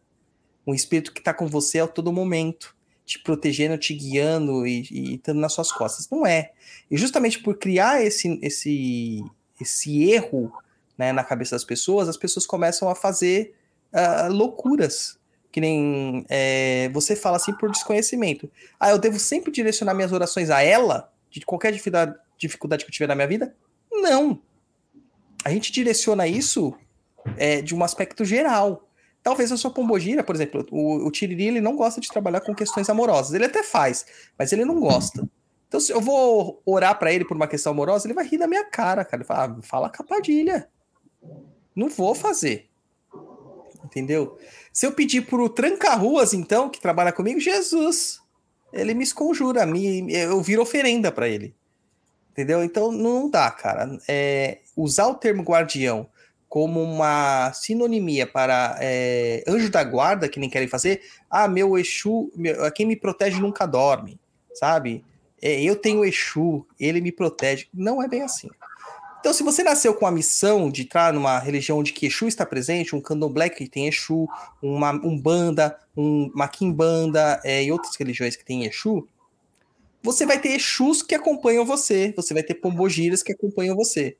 [0.65, 5.15] Um espírito que está com você a todo momento, te protegendo, te guiando e, e
[5.15, 6.09] estando nas suas costas.
[6.09, 6.51] Não é.
[6.91, 9.23] E justamente por criar esse, esse,
[9.59, 10.51] esse erro
[10.97, 13.55] né, na cabeça das pessoas, as pessoas começam a fazer
[13.93, 15.17] uh, loucuras.
[15.51, 18.51] Que nem é, você fala assim por desconhecimento.
[18.79, 22.93] Ah, eu devo sempre direcionar minhas orações a ela, de qualquer dificuldade, dificuldade que eu
[22.93, 23.55] tiver na minha vida?
[23.91, 24.41] Não
[25.47, 26.73] a gente direciona isso
[27.37, 28.87] é, de um aspecto geral.
[29.23, 32.53] Talvez a sua pombogira, por exemplo, o, o Tiriri ele não gosta de trabalhar com
[32.53, 33.33] questões amorosas.
[33.33, 34.05] Ele até faz,
[34.37, 35.27] mas ele não gosta.
[35.67, 38.47] Então, se eu vou orar para ele por uma questão amorosa, ele vai rir da
[38.47, 39.21] minha cara, cara.
[39.21, 40.69] Ele fala, ah, fala com a Padilha.
[41.73, 42.69] Não vou fazer.
[43.83, 44.37] Entendeu?
[44.71, 48.21] Se eu pedir pro Tranca-Ruas, então, que trabalha comigo, Jesus,
[48.71, 51.55] ele me esconjura, me, eu viro oferenda para ele.
[52.37, 52.63] Entendeu?
[52.63, 53.97] Então não dá, cara.
[54.07, 56.07] É, usar o termo guardião
[56.47, 62.31] como uma sinonimia para é, anjo da guarda, que nem querem fazer, ah, meu Exu,
[62.35, 64.19] meu, quem me protege nunca dorme,
[64.53, 65.03] sabe?
[65.41, 67.67] É, eu tenho Exu, ele me protege.
[67.73, 68.49] Não é bem assim.
[69.19, 72.45] Então, se você nasceu com a missão de entrar numa religião onde que Exu está
[72.45, 74.27] presente, um candomblé que tem Exu,
[74.61, 79.07] uma Umbanda, um Maquimbanda é, e outras religiões que tem Exu,
[80.01, 84.17] você vai ter Exus que acompanham você, você vai ter Pombogiras que acompanham você.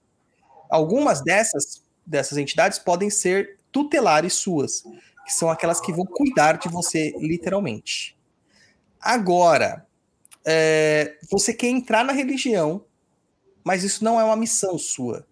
[0.69, 4.83] Algumas dessas, dessas entidades podem ser tutelares suas,
[5.25, 8.17] que são aquelas que vão cuidar de você literalmente.
[8.99, 9.85] Agora,
[10.45, 12.83] é, você quer entrar na religião,
[13.63, 15.25] mas isso não é uma missão sua.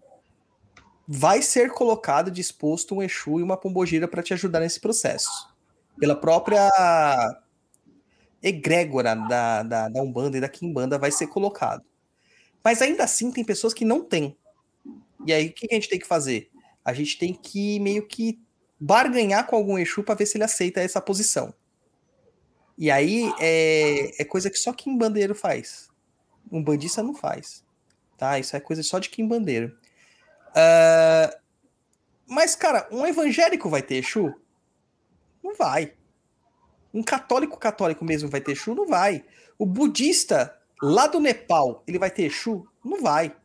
[1.08, 5.30] Vai ser colocado, disposto um Exu e uma Pombogira para te ajudar nesse processo.
[5.98, 6.70] Pela própria
[8.46, 11.84] egrégora da, da, da Umbanda e da Kimbanda vai ser colocado.
[12.64, 14.38] Mas ainda assim tem pessoas que não têm.
[15.26, 16.52] E aí o que a gente tem que fazer?
[16.84, 18.40] A gente tem que meio que
[18.80, 21.54] barganhar com algum Exu para ver se ele aceita essa posição.
[22.78, 25.90] E aí é, é coisa que só Kim Bandeiro faz.
[26.52, 27.64] Um bandista não faz.
[28.16, 28.38] Tá?
[28.38, 29.76] Isso é coisa só de Kim Bandeiro.
[30.52, 31.36] Uh,
[32.28, 34.34] mas, cara, um evangélico vai ter Exu?
[35.44, 35.94] Não vai.
[36.96, 38.74] Um católico católico mesmo vai ter Exu?
[38.74, 39.24] Não vai.
[39.60, 42.66] O budista lá do Nepal, ele vai ter Exu?
[42.84, 43.36] Não vai.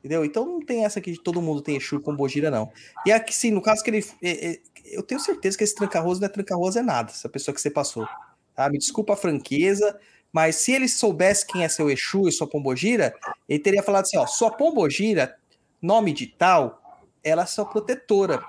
[0.00, 0.24] Entendeu?
[0.24, 2.72] Então não tem essa que todo mundo tem Exu com Bogira, não.
[3.06, 4.04] E aqui, sim, no caso que ele.
[4.22, 7.54] É, é, eu tenho certeza que esse tranca-rosa não é tranca-rosa, é nada, essa pessoa
[7.54, 8.08] que você passou.
[8.56, 8.68] Tá?
[8.68, 9.96] Me desculpa a franqueza,
[10.32, 13.14] mas se ele soubesse quem é seu Exu e sua Pombogira,
[13.48, 15.36] ele teria falado assim: ó, sua Pombogira,
[15.82, 16.82] nome de tal,
[17.22, 18.42] ela é sua protetora.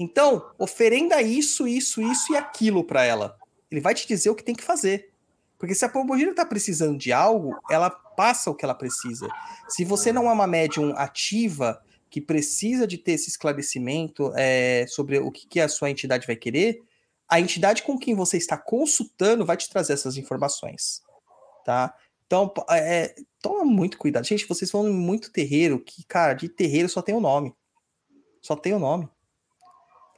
[0.00, 3.36] Então, oferenda isso, isso, isso e aquilo para ela.
[3.70, 5.12] Ele vai te dizer o que tem que fazer.
[5.58, 9.28] Porque se a Pombogira está precisando de algo, ela passa o que ela precisa.
[9.68, 15.18] Se você não é uma médium ativa que precisa de ter esse esclarecimento é, sobre
[15.18, 16.82] o que, que a sua entidade vai querer,
[17.28, 21.02] a entidade com quem você está consultando vai te trazer essas informações,
[21.62, 21.94] tá?
[22.26, 24.26] Então, é, toma muito cuidado.
[24.26, 27.54] Gente, vocês vão muito terreiro, que, cara, de terreiro só tem o nome.
[28.40, 29.06] Só tem o nome.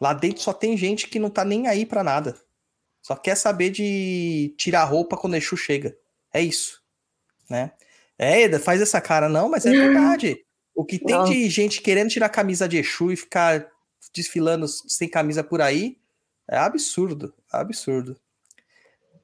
[0.02, 2.34] Lá dentro só tem gente que não tá nem aí para nada.
[3.00, 5.96] Só quer saber de tirar roupa quando o Exu chega.
[6.34, 6.82] É isso.
[7.48, 7.70] Né?
[8.18, 9.28] É, Eda, faz essa cara.
[9.28, 10.44] Não, mas é verdade.
[10.74, 11.24] O que tem não.
[11.24, 13.70] de gente querendo tirar a camisa de Exu e ficar
[14.12, 15.96] desfilando sem camisa por aí
[16.50, 17.32] é absurdo.
[17.52, 18.20] Absurdo.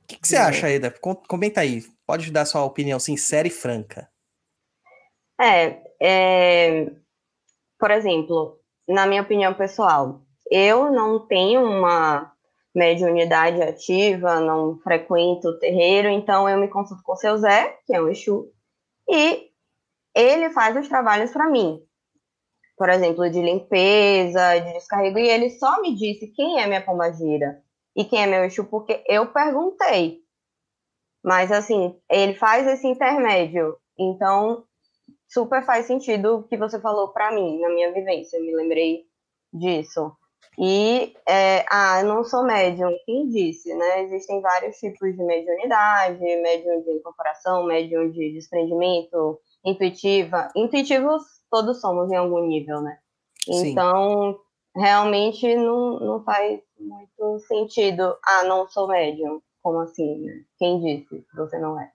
[0.04, 0.42] O que, que você é.
[0.42, 0.94] acha, Eda?
[1.26, 1.84] Comenta aí.
[2.06, 4.08] Pode dar sua opinião sincera e franca.
[5.40, 6.92] É, é,
[7.76, 12.32] por exemplo, na minha opinião pessoal, eu não tenho uma
[12.74, 17.94] mediunidade ativa, não frequento o terreiro, então eu me consulto com o seu Zé, que
[17.94, 18.52] é um Exu,
[19.08, 19.48] e
[20.14, 21.82] ele faz os trabalhos para mim.
[22.76, 27.60] Por exemplo, de limpeza, de descarrego, e ele só me disse quem é minha pombagira
[27.96, 30.20] e quem é meu Exu, porque eu perguntei.
[31.22, 34.64] Mas, assim, ele faz esse intermédio, então
[35.26, 39.04] super faz sentido o que você falou para mim, na minha vivência, eu me lembrei
[39.52, 40.16] disso.
[40.60, 44.02] E, é, ah, eu não sou médium, quem disse, né?
[44.02, 50.50] Existem vários tipos de mediunidade, médium de incorporação, médium de desprendimento, intuitiva.
[50.56, 52.98] Intuitivos todos somos em algum nível, né?
[53.48, 54.80] Então, Sim.
[54.80, 59.40] realmente não, não faz muito sentido, ah, não sou médium.
[59.62, 60.44] Como assim, né?
[60.58, 61.90] Quem disse você não é?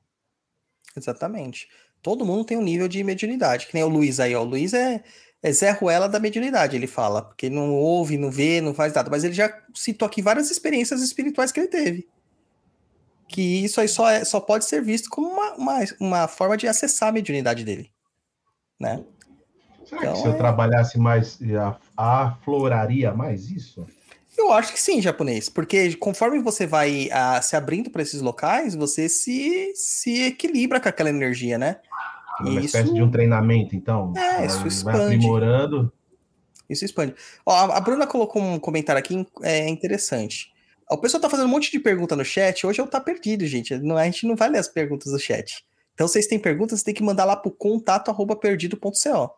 [0.95, 1.67] Exatamente.
[2.01, 4.41] Todo mundo tem um nível de mediunidade, que nem o Luiz aí, ó.
[4.41, 5.03] O Luiz é
[5.43, 9.09] é Zé Ruela da mediunidade, ele fala, porque não ouve, não vê, não faz nada,
[9.09, 12.07] mas ele já citou aqui várias experiências espirituais que ele teve.
[13.27, 16.65] Que isso aí só, é, só pode ser visto como uma, uma, uma forma de
[16.65, 17.91] acessar a mediunidade dele.
[18.79, 19.03] Né?
[19.85, 20.37] Será então, que se eu é...
[20.37, 21.37] trabalhasse mais,
[21.97, 23.85] afloraria mais isso?
[24.37, 28.73] Eu acho que sim, japonês, porque conforme você vai uh, se abrindo para esses locais,
[28.75, 31.81] você se, se equilibra com aquela energia, né?
[32.39, 32.65] Uma isso...
[32.65, 34.13] espécie de um treinamento, então.
[34.15, 34.97] É, isso expande.
[34.97, 35.91] Vai aprimorando.
[36.69, 37.13] Isso expande.
[37.45, 40.51] Ó, a Bruna colocou um comentário aqui é interessante.
[40.89, 42.65] O pessoal tá fazendo um monte de pergunta no chat.
[42.65, 43.73] Hoje eu tá perdido, gente.
[43.73, 45.65] A gente não vai ler as perguntas do chat.
[45.93, 49.31] Então, vocês têm perguntas, têm que mandar lá pro contato arroba perdido.co,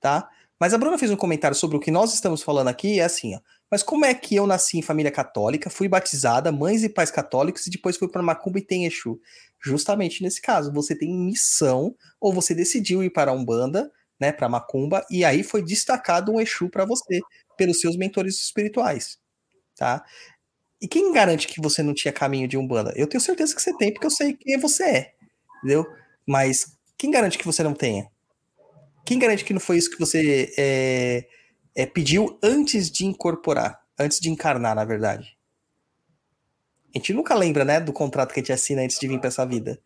[0.00, 0.28] tá?
[0.58, 3.34] Mas a Bruna fez um comentário sobre o que nós estamos falando aqui, é assim,
[3.34, 3.40] ó.
[3.70, 7.66] Mas como é que eu nasci em família católica, fui batizada, mães e pais católicos,
[7.66, 9.20] e depois fui para Macumba e tem Exu?
[9.62, 14.48] Justamente nesse caso, você tem missão, ou você decidiu ir para a Umbanda, né, para
[14.48, 17.20] Macumba, e aí foi destacado um Exu para você,
[17.56, 19.18] pelos seus mentores espirituais,
[19.76, 20.04] tá?
[20.80, 22.92] E quem garante que você não tinha caminho de Umbanda?
[22.96, 25.12] Eu tenho certeza que você tem, porque eu sei quem você é,
[25.58, 25.86] entendeu?
[26.26, 28.10] Mas quem garante que você não tenha?
[29.04, 31.26] Quem garante que não foi isso que você é,
[31.74, 35.36] é, pediu antes de incorporar, antes de encarnar, na verdade?
[36.94, 39.28] A gente nunca lembra, né, do contrato que a gente assina antes de vir para
[39.28, 39.80] essa vida.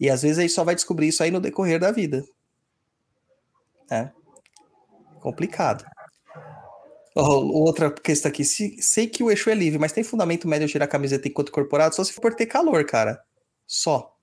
[0.00, 2.24] E às vezes a gente só vai descobrir isso aí no decorrer da vida.
[3.90, 4.10] É.
[5.20, 5.84] Complicado.
[7.14, 8.44] Outra questão aqui.
[8.44, 11.50] Se, sei que o eixo é livre, mas tem fundamento médio tirar a camiseta enquanto
[11.50, 13.22] corporado só se for ter calor, cara.
[13.66, 14.16] Só.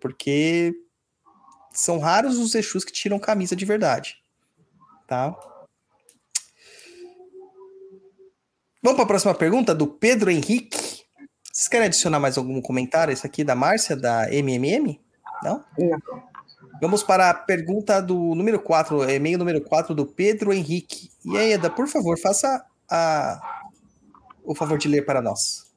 [0.00, 0.74] Porque
[1.72, 4.16] são raros os Exus que tiram camisa de verdade.
[5.06, 5.36] Tá?
[8.82, 10.85] Vamos para a próxima pergunta do Pedro Henrique.
[11.56, 13.10] Vocês querem adicionar mais algum comentário?
[13.10, 15.00] Esse aqui da Márcia, da MMM?
[15.42, 15.64] Não?
[15.78, 15.98] Não.
[16.82, 21.10] Vamos para a pergunta do número 4, e-mail número 4 do Pedro Henrique.
[21.24, 23.40] E aí, Eda, por favor, faça a...
[24.44, 25.72] o favor de ler para nós.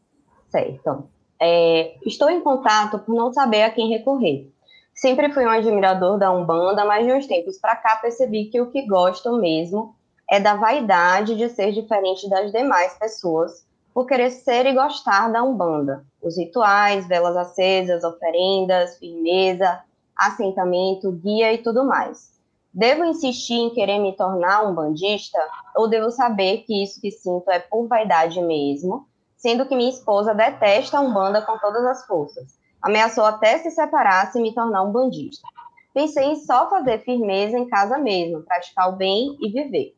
[0.49, 1.09] Certo.
[1.41, 4.51] É, estou em contato por não saber a quem recorrer.
[4.93, 8.69] Sempre fui um admirador da Umbanda, mas de uns tempos para cá percebi que o
[8.69, 9.95] que gosto mesmo
[10.29, 13.63] é da vaidade de ser diferente das demais pessoas,
[13.99, 16.05] por querer ser e gostar da Umbanda.
[16.23, 19.83] Os rituais, velas acesas, oferendas, firmeza,
[20.15, 22.31] assentamento, guia e tudo mais.
[22.73, 25.37] Devo insistir em querer me tornar um bandista
[25.75, 30.33] ou devo saber que isso que sinto é por vaidade mesmo, sendo que minha esposa
[30.33, 32.57] detesta a Umbanda com todas as forças?
[32.81, 35.45] Ameaçou até se separar se me tornar um bandista.
[35.93, 39.93] Pensei em só fazer firmeza em casa mesmo, praticar o bem e viver.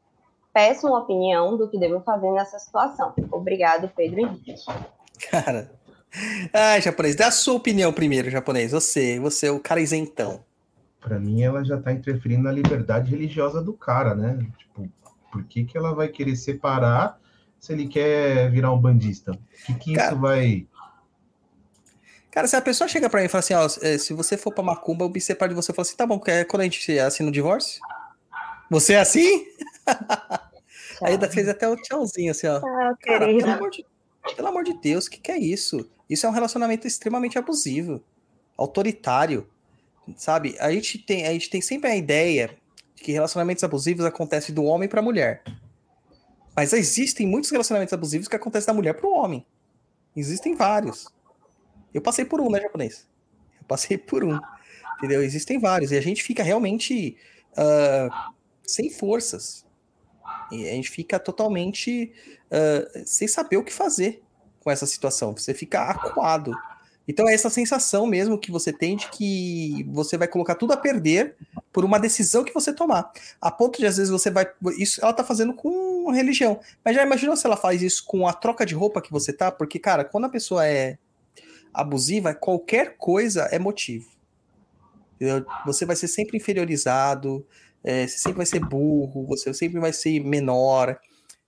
[0.53, 3.13] Peço uma opinião do que devo fazer nessa situação.
[3.31, 4.55] Obrigado, Pedro Henrique.
[5.29, 5.71] Cara.
[6.51, 8.71] Ah, japonês, dá a sua opinião primeiro, japonês.
[8.73, 10.43] Você, você é o cara isentão.
[10.99, 14.37] Para mim, ela já tá interferindo na liberdade religiosa do cara, né?
[14.57, 14.89] Tipo,
[15.31, 17.17] por que, que ela vai querer separar
[17.59, 19.31] se ele quer virar um bandista?
[19.31, 20.67] O que, que cara, isso vai
[22.31, 24.53] Cara, se a pessoa chega pra mim e fala assim, ó, é, se você for
[24.53, 26.63] pra Macumba, eu me separo de você, eu falo assim, tá bom, quer quando a
[26.63, 27.81] gente assina o divórcio?
[28.69, 29.45] Você é assim?
[31.01, 32.57] Aí ainda fez até o tchauzinho, assim, ó.
[32.57, 33.85] Ah, Cara, pelo amor, de,
[34.35, 35.89] pelo amor de Deus, o que, que é isso?
[36.09, 38.03] Isso é um relacionamento extremamente abusivo,
[38.57, 39.47] autoritário,
[40.15, 40.55] sabe?
[40.59, 42.49] A gente tem, a gente tem sempre a ideia
[42.95, 45.43] de que relacionamentos abusivos acontecem do homem pra mulher.
[46.55, 49.45] Mas existem muitos relacionamentos abusivos que acontecem da mulher pro homem.
[50.15, 51.07] Existem vários.
[51.93, 53.07] Eu passei por um, né, japonês?
[53.59, 54.37] Eu passei por um.
[54.97, 55.23] Entendeu?
[55.23, 55.91] Existem vários.
[55.91, 57.17] E a gente fica realmente
[57.53, 58.33] uh,
[58.63, 59.65] sem forças.
[60.51, 62.11] E a gente fica totalmente
[62.47, 64.21] uh, sem saber o que fazer
[64.59, 65.35] com essa situação.
[65.35, 66.53] Você fica acuado.
[67.07, 70.77] Então é essa sensação mesmo que você tem de que você vai colocar tudo a
[70.77, 71.35] perder
[71.73, 73.11] por uma decisão que você tomar.
[73.41, 74.45] A ponto de às vezes você vai.
[74.77, 76.59] Isso ela tá fazendo com religião.
[76.85, 79.51] Mas já imaginou se ela faz isso com a troca de roupa que você tá?
[79.51, 80.97] Porque, cara, quando a pessoa é
[81.73, 84.09] abusiva, qualquer coisa é motivo.
[85.65, 87.45] Você vai ser sempre inferiorizado,
[87.83, 90.99] é, você sempre vai ser burro, você sempre vai ser menor.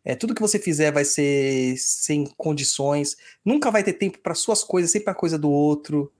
[0.03, 3.15] É, tudo que você fizer vai ser sem condições,
[3.45, 6.11] nunca vai ter tempo para suas coisas, sempre a coisa do outro,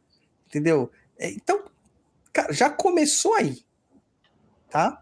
[0.48, 0.90] entendeu?
[1.18, 1.66] É, então,
[2.32, 3.66] cara, já começou aí,
[4.70, 5.02] tá?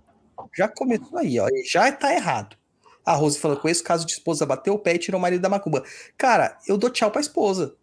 [0.58, 2.58] Já começou aí, ó, já tá errado.
[3.06, 5.42] A Rose falou com esse caso de esposa bateu o pé e tirou o marido
[5.42, 5.84] da macumba.
[6.18, 7.76] Cara, eu dou tchau pra esposa.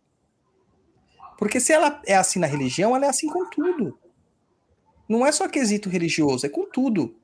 [1.36, 3.98] Porque se ela é assim na religião, ela é assim com tudo.
[5.08, 7.16] Não é só quesito religioso, é com tudo.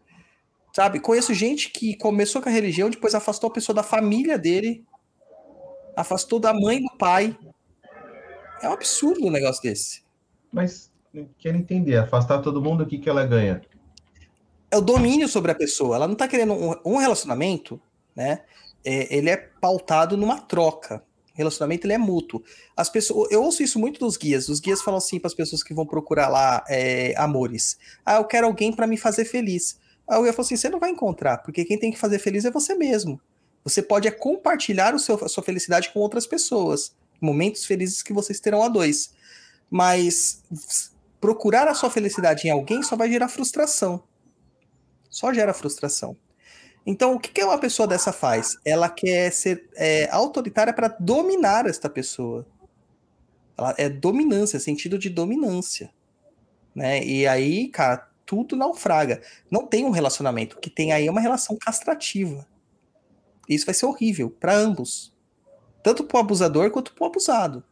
[0.72, 0.98] Sabe?
[0.98, 4.84] Conheço gente que começou com a religião, depois afastou a pessoa da família dele,
[5.96, 7.36] afastou da mãe do pai.
[8.62, 10.02] É um absurdo um negócio desse.
[10.52, 10.90] Mas
[11.38, 13.60] quero entender, afastar todo mundo, o que, que ela ganha?
[14.70, 15.96] É o domínio sobre a pessoa.
[15.96, 17.80] Ela não tá querendo um, um relacionamento,
[18.16, 18.42] né?
[18.84, 21.02] É, ele é pautado numa troca
[21.34, 22.42] relacionamento ele é mútuo.
[22.76, 24.48] As pessoas, eu ouço isso muito dos guias.
[24.48, 27.76] Os guias falam assim para as pessoas que vão procurar lá é, amores.
[28.06, 29.78] Ah, eu quero alguém para me fazer feliz.
[30.08, 32.44] Aí o guia falou assim: você não vai encontrar, porque quem tem que fazer feliz
[32.44, 33.20] é você mesmo.
[33.64, 36.94] Você pode é compartilhar o seu, a sua felicidade com outras pessoas.
[37.20, 39.14] Momentos felizes que vocês terão a dois.
[39.70, 40.42] Mas
[41.20, 44.02] procurar a sua felicidade em alguém só vai gerar frustração.
[45.08, 46.16] Só gera frustração.
[46.86, 48.58] Então, o que, que uma pessoa dessa faz?
[48.64, 52.46] Ela quer ser é, autoritária para dominar esta pessoa.
[53.56, 55.90] Ela é dominância, sentido de dominância.
[56.74, 57.02] Né?
[57.04, 59.22] E aí, cara, tudo naufraga.
[59.50, 60.56] Não tem um relacionamento.
[60.56, 62.46] O que tem aí é uma relação castrativa.
[63.48, 65.14] Isso vai ser horrível para ambos.
[65.82, 67.62] Tanto para o abusador quanto para o abusado.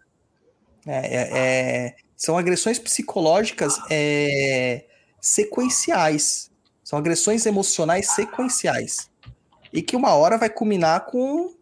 [0.87, 4.85] É, é, é, são agressões psicológicas é,
[5.21, 6.52] sequenciais.
[6.93, 9.11] São agressões emocionais sequenciais.
[9.73, 11.55] E que uma hora vai culminar com.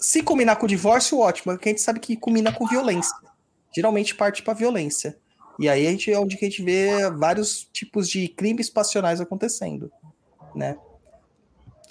[0.00, 3.14] Se culminar com o divórcio, ótimo, porque a gente sabe que culmina com violência.
[3.70, 5.18] Geralmente parte para violência.
[5.58, 9.92] E aí a gente é onde a gente vê vários tipos de crimes passionais acontecendo,
[10.54, 10.78] né?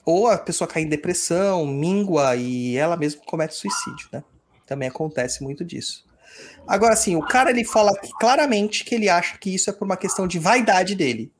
[0.04, 4.24] Ou a pessoa cai em depressão, míngua e ela mesma comete suicídio, né?
[4.66, 6.04] Também acontece muito disso.
[6.68, 9.98] Agora, sim, o cara ele fala claramente que ele acha que isso é por uma
[9.98, 11.32] questão de vaidade dele.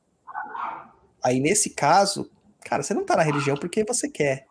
[1.22, 2.30] Aí, nesse caso,
[2.64, 4.46] cara, você não tá na religião porque você quer.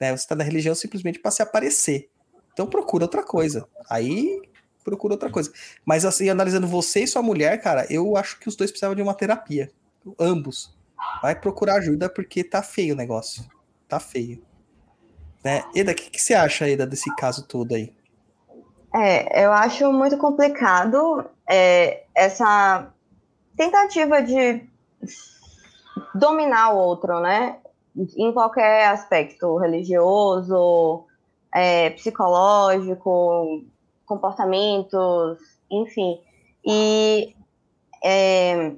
[0.00, 0.16] Né?
[0.16, 2.10] Você tá na religião simplesmente para se aparecer.
[2.52, 3.68] Então procura outra coisa.
[3.88, 4.42] Aí
[4.84, 5.52] procura outra coisa.
[5.84, 9.02] Mas assim, analisando você e sua mulher, cara, eu acho que os dois precisavam de
[9.02, 9.70] uma terapia.
[10.18, 10.76] Ambos.
[11.20, 13.44] Vai procurar ajuda porque tá feio o negócio.
[13.88, 14.42] Tá feio.
[15.44, 15.64] Né?
[15.74, 17.92] Eda, o que, que você acha, Eda, desse caso todo aí?
[18.94, 22.92] É, eu acho muito complicado é, essa
[23.56, 24.62] tentativa de
[26.14, 27.58] dominar o outro, né?
[28.16, 31.04] Em qualquer aspecto religioso,
[31.54, 33.64] é, psicológico,
[34.06, 35.38] comportamentos,
[35.70, 36.20] enfim.
[36.64, 37.34] E
[38.02, 38.72] é,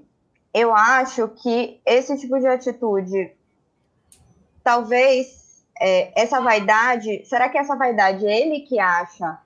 [0.53, 3.33] eu acho que esse tipo de atitude,
[4.63, 9.39] talvez é, essa vaidade, será que essa vaidade ele que acha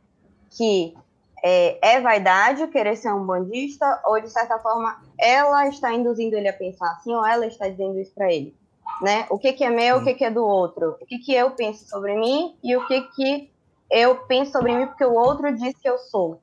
[0.50, 0.94] que
[1.42, 6.48] é, é, vaidade querer ser um bandista ou de certa forma ela está induzindo ele
[6.48, 8.54] a pensar assim ou ela está dizendo isso para ele,
[9.02, 9.26] né?
[9.30, 11.50] O que, que é meu, o que, que é do outro, o que, que eu
[11.52, 13.50] penso sobre mim e o que que
[13.90, 16.40] eu penso sobre mim porque o outro diz que eu sou.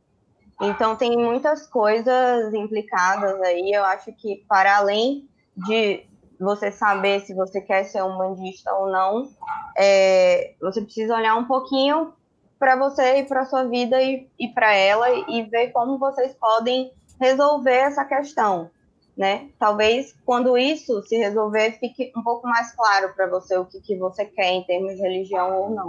[0.62, 3.72] Então tem muitas coisas implicadas aí.
[3.72, 6.06] Eu acho que para além de
[6.40, 9.30] você saber se você quer ser um bandista ou não,
[9.78, 12.14] é, você precisa olhar um pouquinho
[12.60, 16.92] para você e para sua vida e, e para ela e ver como vocês podem
[17.20, 18.70] resolver essa questão,
[19.16, 19.50] né?
[19.60, 23.98] Talvez quando isso se resolver fique um pouco mais claro para você o que, que
[23.98, 25.88] você quer em termos de religião ou não.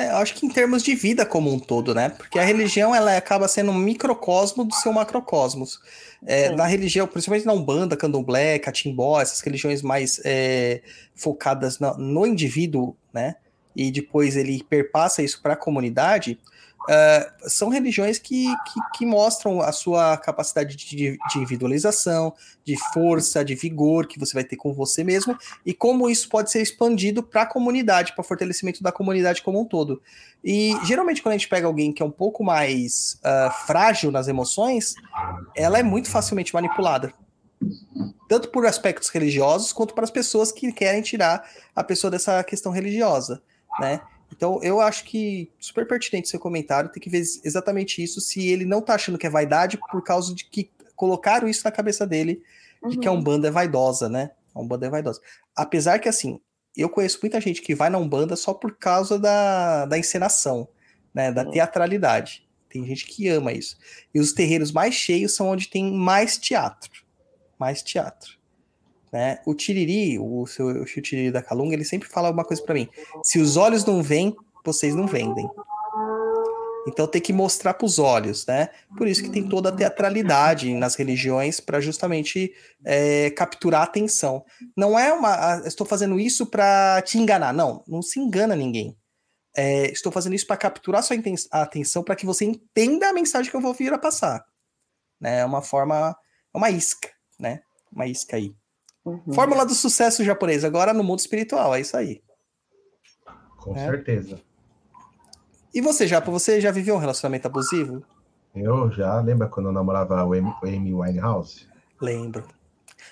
[0.00, 2.08] É, eu acho que em termos de vida como um todo, né?
[2.08, 5.78] Porque a religião ela acaba sendo um microcosmo do seu macrocosmos.
[6.26, 10.80] É, na religião, principalmente na Umbanda, Candomblé, Catimbó, essas religiões mais é,
[11.14, 13.36] focadas no, no indivíduo, né?
[13.74, 16.38] E depois ele perpassa isso para a comunidade.
[16.80, 23.44] Uh, são religiões que, que, que, mostram a sua capacidade de, de, individualização, de força,
[23.44, 27.22] de vigor que você vai ter com você mesmo, e como isso pode ser expandido
[27.22, 30.00] para a comunidade, para fortalecimento da comunidade como um todo.
[30.42, 34.26] E geralmente, quando a gente pega alguém que é um pouco mais uh, frágil nas
[34.26, 34.94] emoções,
[35.54, 37.12] ela é muito facilmente manipulada.
[38.26, 41.46] Tanto por aspectos religiosos, quanto para as pessoas que querem tirar
[41.76, 43.42] a pessoa dessa questão religiosa,
[43.78, 44.00] né?
[44.32, 48.64] Então, eu acho que super pertinente seu comentário, tem que ver exatamente isso, se ele
[48.64, 52.42] não tá achando que é vaidade por causa de que colocaram isso na cabeça dele,
[52.88, 53.18] de que a uhum.
[53.18, 54.30] Umbanda é vaidosa, né?
[54.54, 55.20] A Umbanda é vaidosa.
[55.54, 56.40] Apesar que, assim,
[56.76, 60.68] eu conheço muita gente que vai na Umbanda só por causa da, da encenação,
[61.12, 61.30] né?
[61.32, 62.48] Da teatralidade.
[62.68, 63.76] Tem gente que ama isso.
[64.14, 67.04] E os terreiros mais cheios são onde tem mais teatro.
[67.58, 68.39] Mais teatro.
[69.12, 69.40] Né?
[69.44, 72.88] O Tiriri, o seu o Tiriri da Calunga, ele sempre fala uma coisa para mim:
[73.24, 75.48] se os olhos não vêm, vocês não vendem.
[76.88, 78.70] Então tem que mostrar para os olhos, né?
[78.96, 82.54] Por isso que tem toda a teatralidade nas religiões para justamente
[82.84, 84.44] é, capturar a atenção.
[84.76, 87.84] Não é uma, estou fazendo isso para te enganar, não.
[87.86, 88.96] Não se engana ninguém.
[89.54, 91.16] É, estou fazendo isso para capturar sua
[91.50, 94.44] atenção para que você entenda a mensagem que eu vou vir a passar.
[95.20, 95.40] Né?
[95.40, 96.16] É uma forma,
[96.54, 97.60] é uma isca, né?
[97.92, 98.54] Uma isca aí.
[99.04, 99.32] Uhum.
[99.32, 102.22] Fórmula do sucesso japonês, agora no mundo espiritual, é isso aí.
[103.56, 103.86] Com é.
[103.86, 104.40] certeza.
[105.72, 108.04] E você, Japa, você já viveu um relacionamento abusivo?
[108.54, 111.68] Eu já, lembra quando eu namorava o Amy, Winehouse?
[112.00, 112.44] Lembro.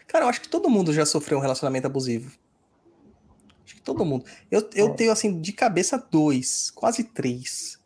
[0.06, 2.32] Cara, eu acho que todo mundo já sofreu um relacionamento abusivo.
[3.64, 4.24] Acho que todo mundo.
[4.50, 4.94] Eu, eu é.
[4.94, 7.78] tenho, assim, de cabeça dois, quase três.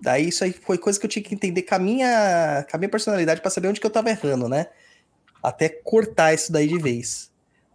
[0.00, 2.78] Daí isso aí foi coisa que eu tinha que entender com a minha, com a
[2.78, 4.66] minha personalidade para saber onde que eu tava errando, né?
[5.42, 7.30] Até cortar isso daí de vez.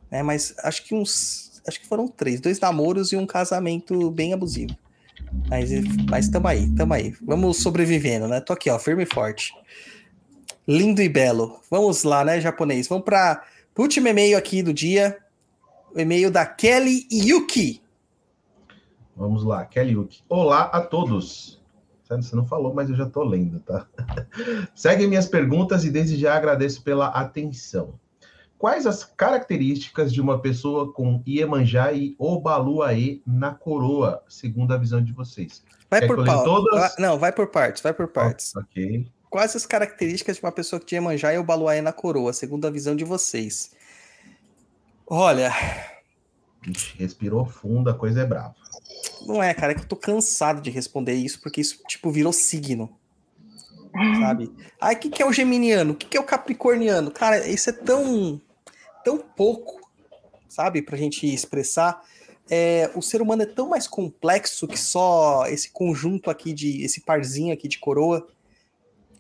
[0.09, 0.22] Né?
[0.24, 1.61] Mas acho que uns.
[1.68, 4.76] Acho que foram três, dois namoros e um casamento bem abusivo.
[5.49, 5.70] Mas,
[6.09, 7.16] mas tamo aí, tamo aí.
[7.22, 8.41] Vamos sobrevivendo, né?
[8.41, 9.53] Tô aqui, ó, firme e forte.
[10.68, 11.59] Lindo e belo.
[11.72, 12.88] Vamos lá, né, japonês?
[12.88, 13.43] Vamos para
[13.78, 15.18] o último e-mail aqui do dia.
[15.95, 17.82] O e-mail da Kelly Yuki.
[19.16, 20.22] Vamos lá, Kelly Yuki.
[20.28, 21.62] Olá a todos.
[22.07, 23.87] Você não falou, mas eu já estou lendo, tá?
[24.75, 27.99] Seguem minhas perguntas e desde já agradeço pela atenção.
[28.57, 35.03] Quais as características de uma pessoa com Iemanjá e Obaluaê na coroa, segundo a visão
[35.03, 35.63] de vocês?
[35.89, 36.43] Vai Quer por partes.
[36.43, 36.95] Todas...
[36.97, 38.53] Não, vai por partes, vai por partes.
[38.55, 39.05] Oh, ok.
[39.29, 42.69] Quais as características de uma pessoa que tinha Iemanjá e Obaluaê na coroa, segundo a
[42.69, 43.71] visão de vocês?
[45.07, 45.51] Olha...
[46.97, 48.55] Respirou fundo, a coisa é brava.
[49.26, 52.34] Não é, cara, é que eu tô cansado de responder isso, porque isso, tipo, virou
[52.34, 52.89] signo.
[54.20, 54.51] Sabe?
[54.82, 55.93] Ai, o que, que é o geminiano?
[55.93, 57.11] O que, que é o capricorniano?
[57.11, 58.41] Cara, isso é tão,
[59.03, 59.80] tão pouco,
[60.49, 62.01] sabe, pra gente expressar.
[62.49, 66.84] É, o ser humano é tão mais complexo que só esse conjunto aqui de.
[66.84, 68.28] esse parzinho aqui de coroa.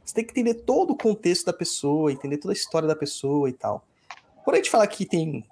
[0.03, 3.47] Você tem que entender todo o contexto da pessoa, entender toda a história da pessoa
[3.49, 3.85] e tal.
[4.43, 5.45] Por a gente falar que tem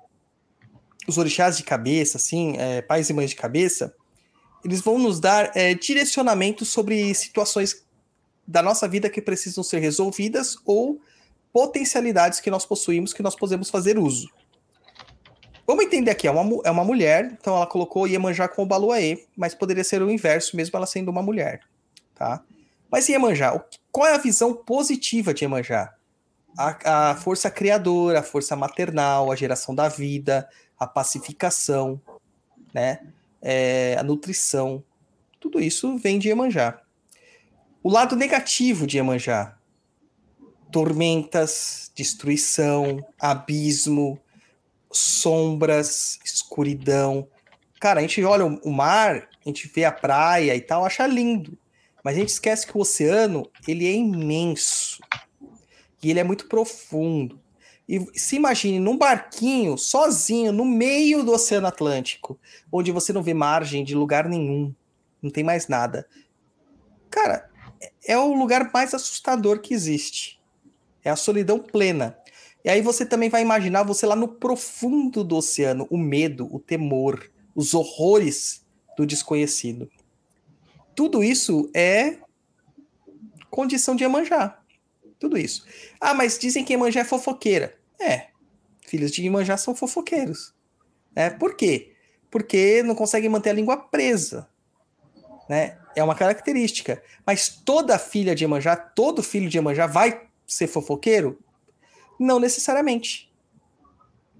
[1.07, 3.93] os orixás de cabeça, assim, é, pais e mães de cabeça,
[4.63, 7.83] eles vão nos dar é, direcionamentos sobre situações
[8.47, 10.99] da nossa vida que precisam ser resolvidas ou
[11.51, 14.29] potencialidades que nós possuímos que nós podemos fazer uso.
[15.65, 19.25] Vamos entender aqui, é uma, é uma mulher, então ela colocou Iemanjá com o Baluaê,
[19.37, 21.61] mas poderia ser o inverso, mesmo ela sendo uma mulher,
[22.15, 22.43] tá?
[22.91, 25.93] Mas Iemanjá, qual é a visão positiva de Iemanjá?
[26.57, 30.47] A, a força criadora, a força maternal, a geração da vida,
[30.81, 32.01] a pacificação,
[32.73, 33.01] né?
[33.39, 34.83] É, a nutrição.
[35.39, 36.81] Tudo isso vem de Iemanjá.
[37.83, 39.55] O lado negativo de Iemanjá,
[40.71, 44.19] tormentas, destruição, abismo,
[44.91, 47.27] sombras, escuridão.
[47.79, 51.55] Cara, a gente olha o mar, a gente vê a praia e tal, acha lindo.
[52.03, 54.99] Mas a gente esquece que o oceano, ele é imenso.
[56.01, 57.39] E ele é muito profundo.
[57.91, 62.39] E se imagine num barquinho, sozinho, no meio do Oceano Atlântico,
[62.71, 64.73] onde você não vê margem de lugar nenhum,
[65.21, 66.07] não tem mais nada.
[67.09, 67.49] Cara,
[68.07, 70.41] é o lugar mais assustador que existe.
[71.03, 72.17] É a solidão plena.
[72.63, 76.61] E aí você também vai imaginar você lá no profundo do oceano, o medo, o
[76.61, 78.65] temor, os horrores
[78.95, 79.91] do desconhecido.
[80.95, 82.19] Tudo isso é
[83.49, 84.61] condição de Iemanjá.
[85.19, 85.65] Tudo isso.
[85.99, 87.80] Ah, mas dizem que Iemanjá é fofoqueira.
[88.01, 88.27] É.
[88.85, 90.53] Filhos de Iemanjá são fofoqueiros.
[91.15, 91.93] É, por quê?
[92.29, 94.49] Porque não conseguem manter a língua presa.
[95.47, 95.77] Né?
[95.95, 97.01] É uma característica.
[97.25, 101.39] Mas toda filha de Iemanjá, todo filho de Iemanjá vai ser fofoqueiro?
[102.19, 103.31] Não necessariamente.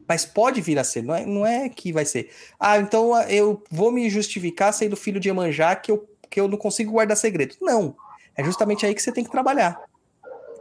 [0.07, 2.31] Mas pode vir a ser, não é, não é que vai ser.
[2.59, 6.57] Ah, então eu vou me justificar sendo filho de Iemanjá que eu, que eu não
[6.57, 7.55] consigo guardar segredo.
[7.61, 7.95] Não.
[8.35, 9.81] É justamente aí que você tem que trabalhar.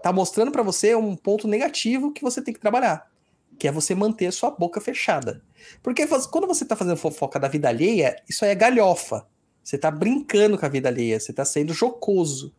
[0.03, 3.11] Tá mostrando para você um ponto negativo que você tem que trabalhar.
[3.59, 5.43] Que é você manter sua boca fechada.
[5.83, 9.27] Porque quando você tá fazendo fofoca da vida alheia, isso aí é galhofa.
[9.63, 12.55] Você tá brincando com a vida alheia, você tá sendo jocoso.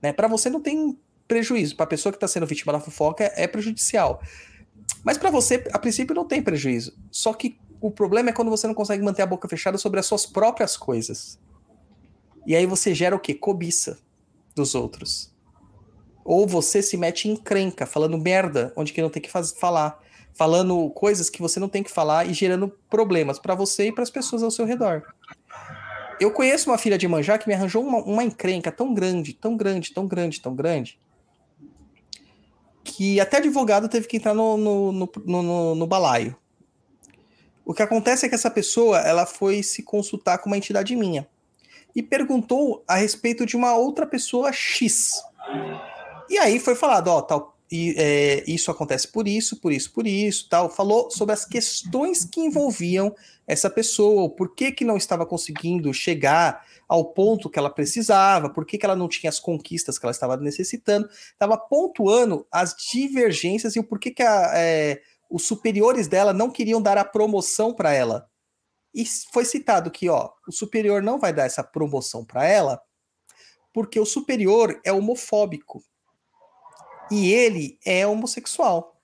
[0.00, 0.12] Né?
[0.12, 1.76] Para você não tem prejuízo.
[1.76, 4.22] Para a pessoa que está sendo vítima da fofoca é prejudicial.
[5.04, 6.96] Mas para você, a princípio, não tem prejuízo.
[7.10, 10.06] Só que o problema é quando você não consegue manter a boca fechada sobre as
[10.06, 11.38] suas próprias coisas.
[12.46, 13.34] E aí você gera o quê?
[13.34, 13.98] Cobiça
[14.54, 15.35] dos outros.
[16.26, 20.02] Ou você se mete em crenca, falando merda onde que não tem que falar.
[20.34, 24.02] Falando coisas que você não tem que falar e gerando problemas para você e para
[24.02, 25.02] as pessoas ao seu redor.
[26.18, 29.56] Eu conheço uma filha de Manjá que me arranjou uma, uma encrenca tão grande, tão
[29.56, 30.98] grande, tão grande, tão grande,
[32.82, 36.36] que até advogado teve que entrar no, no, no, no, no balaio.
[37.64, 41.26] O que acontece é que essa pessoa ela foi se consultar com uma entidade minha
[41.94, 45.12] e perguntou a respeito de uma outra pessoa X.
[46.28, 50.06] E aí foi falado, ó, tal, e, é, isso acontece por isso, por isso, por
[50.06, 50.70] isso, tal.
[50.70, 53.14] Falou sobre as questões que envolviam
[53.46, 58.64] essa pessoa, por que, que não estava conseguindo chegar ao ponto que ela precisava, por
[58.64, 63.74] que, que ela não tinha as conquistas que ela estava necessitando, estava pontuando as divergências
[63.74, 67.92] e o porquê que a, é, os superiores dela não queriam dar a promoção para
[67.92, 68.28] ela.
[68.94, 72.80] E foi citado que, ó, o superior não vai dar essa promoção para ela
[73.72, 75.84] porque o superior é homofóbico
[77.10, 79.00] e ele é homossexual.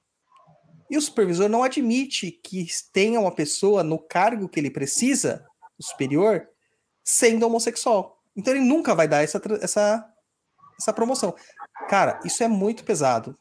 [0.90, 5.46] E o supervisor não admite que tenha uma pessoa no cargo que ele precisa,
[5.78, 6.48] o superior,
[7.02, 8.20] sendo homossexual.
[8.36, 10.06] Então ele nunca vai dar essa, essa,
[10.78, 11.34] essa promoção.
[11.88, 13.38] Cara, isso é muito pesado.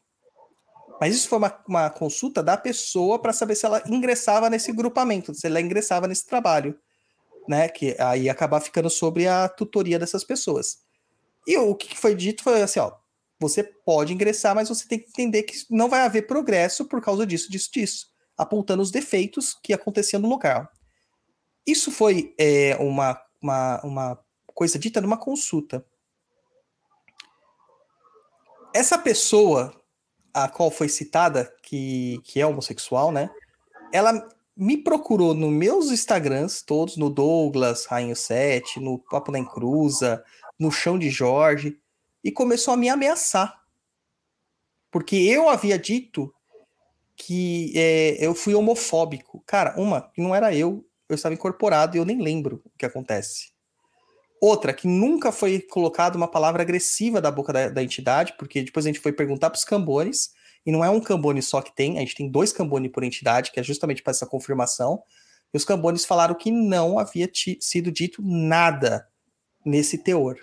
[1.00, 5.34] Mas isso foi uma, uma consulta da pessoa para saber se ela ingressava nesse grupamento,
[5.34, 6.78] se ela ingressava nesse trabalho,
[7.48, 7.68] né?
[7.68, 10.78] Que aí acabar ficando sobre a tutoria dessas pessoas.
[11.46, 12.92] E o que foi dito foi assim, ó,
[13.42, 17.26] você pode ingressar, mas você tem que entender que não vai haver progresso por causa
[17.26, 20.68] disso, disso, disso, apontando os defeitos que aconteciam no local.
[21.66, 24.24] Isso foi é, uma, uma, uma
[24.54, 25.84] coisa dita numa consulta.
[28.74, 29.74] Essa pessoa,
[30.32, 33.28] a qual foi citada, que, que é homossexual, né?
[33.92, 34.26] Ela
[34.56, 40.24] me procurou nos meus Instagrams, todos, no Douglas, Rainho 7, no Papo na Encruza,
[40.58, 41.78] no Chão de Jorge,
[42.22, 43.62] e começou a me ameaçar.
[44.90, 46.32] Porque eu havia dito
[47.16, 49.42] que é, eu fui homofóbico.
[49.46, 52.86] Cara, uma, que não era eu, eu estava incorporado e eu nem lembro o que
[52.86, 53.52] acontece.
[54.40, 58.84] Outra, que nunca foi colocada uma palavra agressiva da boca da, da entidade, porque depois
[58.84, 60.32] a gente foi perguntar para os cambones,
[60.66, 63.52] e não é um cambone só que tem, a gente tem dois cambones por entidade,
[63.52, 65.02] que é justamente para essa confirmação,
[65.54, 69.06] e os cambones falaram que não havia sido dito nada
[69.64, 70.38] nesse teor.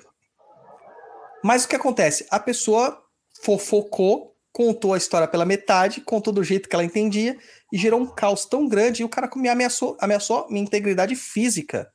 [1.43, 2.27] Mas o que acontece?
[2.29, 3.01] A pessoa
[3.41, 7.37] fofocou, contou a história pela metade, contou do jeito que ela entendia
[7.71, 11.91] e gerou um caos tão grande e o cara me ameaçou, ameaçou minha integridade física.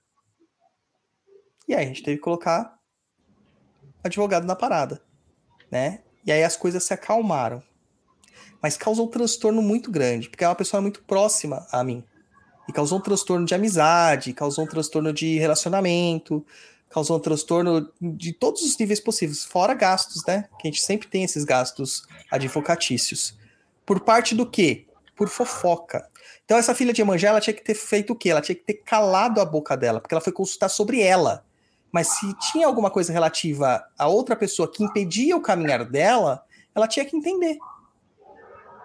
[1.68, 2.74] E aí a gente teve que colocar
[4.02, 5.02] advogado na parada,
[5.70, 6.00] né?
[6.26, 7.62] E aí as coisas se acalmaram.
[8.62, 12.04] Mas causou um transtorno muito grande, porque é uma pessoa muito próxima a mim.
[12.68, 16.44] E causou um transtorno de amizade, causou um transtorno de relacionamento,
[16.94, 20.48] causou um transtorno de todos os níveis possíveis, fora gastos, né?
[20.60, 23.36] Que a gente sempre tem esses gastos advocatícios.
[23.84, 24.86] Por parte do quê?
[25.16, 26.08] Por fofoca.
[26.44, 28.30] Então, essa filha de Emanjá, ela tinha que ter feito o quê?
[28.30, 31.44] Ela tinha que ter calado a boca dela, porque ela foi consultar sobre ela.
[31.90, 36.86] Mas se tinha alguma coisa relativa a outra pessoa que impedia o caminhar dela, ela
[36.86, 37.58] tinha que entender.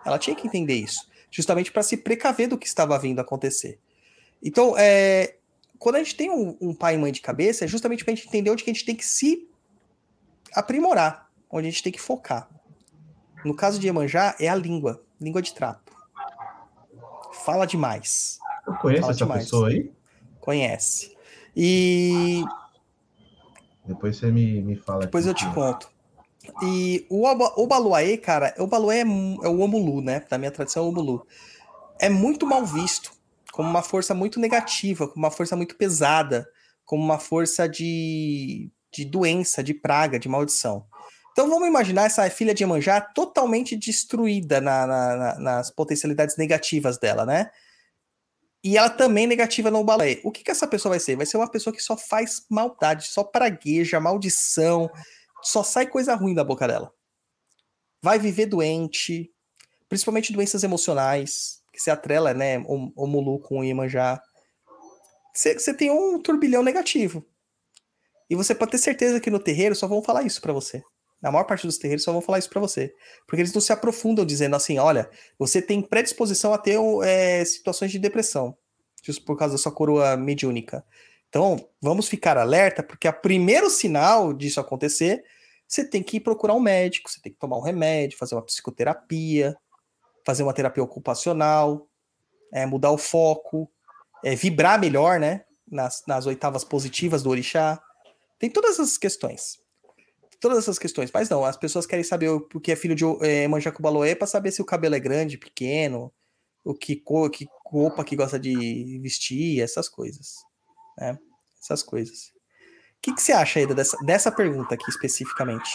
[0.03, 3.77] Ela tinha que entender isso, justamente para se precaver do que estava vindo acontecer.
[4.41, 5.35] Então, é,
[5.79, 8.15] quando a gente tem um, um, pai e mãe de cabeça, é justamente para a
[8.15, 9.49] gente entender onde que a gente tem que se
[10.53, 12.49] aprimorar, onde a gente tem que focar.
[13.45, 15.89] No caso de Iemanjá, é a língua, língua de trapo.
[17.45, 18.37] Fala demais.
[18.67, 19.43] Eu conheço Fala essa demais.
[19.45, 19.89] pessoa aí?
[20.41, 21.15] Conhece.
[21.55, 22.43] E.
[23.85, 25.01] Depois você me, me fala.
[25.01, 25.89] Depois eu te conto.
[26.61, 30.25] E o, o Baluaê, cara, o Baluaê é, é o Omulu, né?
[30.29, 31.25] Da minha tradição, é o Omulu.
[31.97, 33.18] É muito mal visto
[33.59, 36.49] como uma força muito negativa, como uma força muito pesada,
[36.85, 40.87] como uma força de, de doença, de praga, de maldição.
[41.33, 46.97] Então vamos imaginar essa filha de Emanjá totalmente destruída na, na, na, nas potencialidades negativas
[46.97, 47.51] dela, né?
[48.63, 50.21] E ela também negativa no balé.
[50.23, 51.17] O que, que essa pessoa vai ser?
[51.17, 54.89] Vai ser uma pessoa que só faz maldade, só pragueja, maldição,
[55.43, 56.93] só sai coisa ruim da boca dela.
[58.01, 59.29] Vai viver doente,
[59.89, 64.21] principalmente doenças emocionais, que se atrela, né, o, o Mulu com o Iemanjá.
[65.33, 67.25] Você tem um turbilhão negativo.
[68.29, 70.83] E você pode ter certeza que no terreiro só vão falar isso para você.
[71.21, 72.93] Na maior parte dos terreiros só vão falar isso para você.
[73.25, 77.91] Porque eles não se aprofundam dizendo assim: olha, você tem predisposição a ter é, situações
[77.91, 78.57] de depressão,
[79.25, 80.83] por causa da sua coroa mediúnica.
[81.29, 85.23] Então, vamos ficar alerta, porque o primeiro sinal disso acontecer,
[85.65, 88.45] você tem que ir procurar um médico, você tem que tomar um remédio, fazer uma
[88.45, 89.55] psicoterapia,
[90.29, 91.89] fazer uma terapia ocupacional,
[92.53, 93.67] é, mudar o foco,
[94.23, 95.43] é, vibrar melhor, né?
[95.67, 97.81] Nas, nas oitavas positivas do orixá.
[98.37, 99.59] Tem todas essas questões
[100.39, 101.11] todas essas questões.
[101.13, 104.51] Mas não, as pessoas querem saber o que é filho de é, Manjacubaloé para saber
[104.51, 106.13] se o cabelo é grande, pequeno,
[106.63, 110.35] o que cor, que roupa que gosta de vestir, essas coisas.
[110.97, 111.17] Né?
[111.61, 112.31] Essas coisas.
[112.97, 115.69] O que, que você acha, Eda, dessa, dessa pergunta aqui especificamente?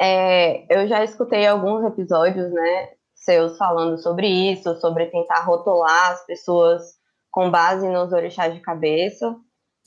[0.00, 6.24] É, eu já escutei alguns episódios, né, seus falando sobre isso, sobre tentar rotular as
[6.24, 6.94] pessoas
[7.30, 9.36] com base nos orixás de cabeça.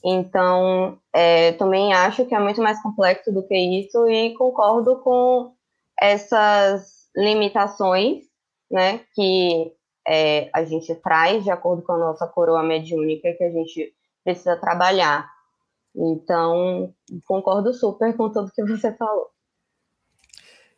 [0.05, 5.53] Então, é, também acho que é muito mais complexo do que isso e concordo com
[5.99, 8.23] essas limitações,
[8.69, 9.73] né, que
[10.07, 13.93] é, a gente traz de acordo com a nossa coroa mediúnica que a gente
[14.23, 15.27] precisa trabalhar.
[15.95, 16.93] Então,
[17.25, 19.32] concordo super com tudo que você falou.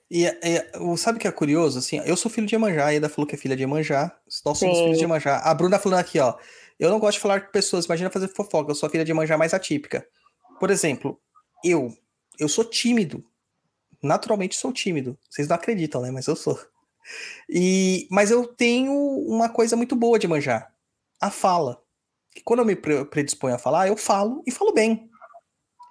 [0.09, 1.79] E, e sabe o que é curioso?
[1.79, 4.57] Assim, eu sou filho de Emanjá, a Eda falou que é filha de Emanjá, nós
[4.57, 4.83] somos Sim.
[4.83, 5.37] filhos de Emanjá.
[5.37, 6.35] A Bruna falando aqui, ó,
[6.79, 9.11] eu não gosto de falar com pessoas, imagina fazer fofoca, eu sou a filha de
[9.11, 10.07] Emanjá mais atípica.
[10.59, 11.19] Por exemplo,
[11.63, 11.91] eu,
[12.39, 13.25] eu sou tímido,
[14.01, 16.59] naturalmente sou tímido, vocês não acreditam, né, mas eu sou.
[17.49, 20.71] E, mas eu tenho uma coisa muito boa de manjar,
[21.19, 21.81] a fala.
[22.35, 25.09] E quando eu me predisponho a falar, eu falo e falo bem.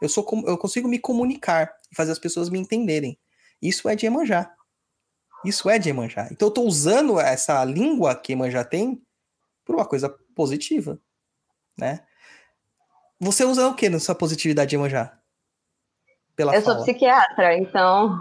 [0.01, 3.19] Eu, sou, eu consigo me comunicar e fazer as pessoas me entenderem.
[3.61, 4.55] Isso é de Emanjá.
[5.45, 6.29] Isso é de Emanjá.
[6.31, 9.03] Então eu estou usando essa língua que Emanjá tem
[9.65, 10.99] por uma coisa positiva,
[11.79, 12.01] né?
[13.21, 15.19] Você usa o que na sua positividade, Emanjá?
[16.35, 16.77] Pela eu fala.
[16.77, 18.19] sou psiquiatra, então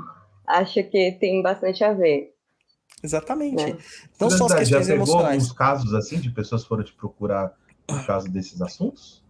[0.48, 2.34] acho que tem bastante a ver.
[3.02, 3.74] Exatamente.
[3.74, 3.78] Né?
[4.20, 5.44] Não só as questões já emocionais.
[5.44, 7.54] alguns casos assim de pessoas foram te procurar
[7.86, 9.22] por causa desses assuntos?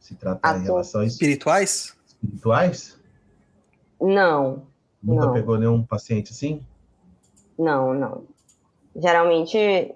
[0.00, 1.16] Se tratar em relação a isso?
[1.16, 1.96] Espirituais?
[2.06, 2.98] Espirituais?
[4.00, 4.66] Não.
[5.02, 5.32] Nunca não.
[5.32, 6.64] pegou nenhum paciente assim?
[7.58, 8.24] Não, não.
[8.94, 9.94] Geralmente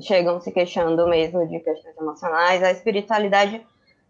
[0.00, 2.62] chegam se queixando mesmo de questões emocionais.
[2.62, 3.64] A espiritualidade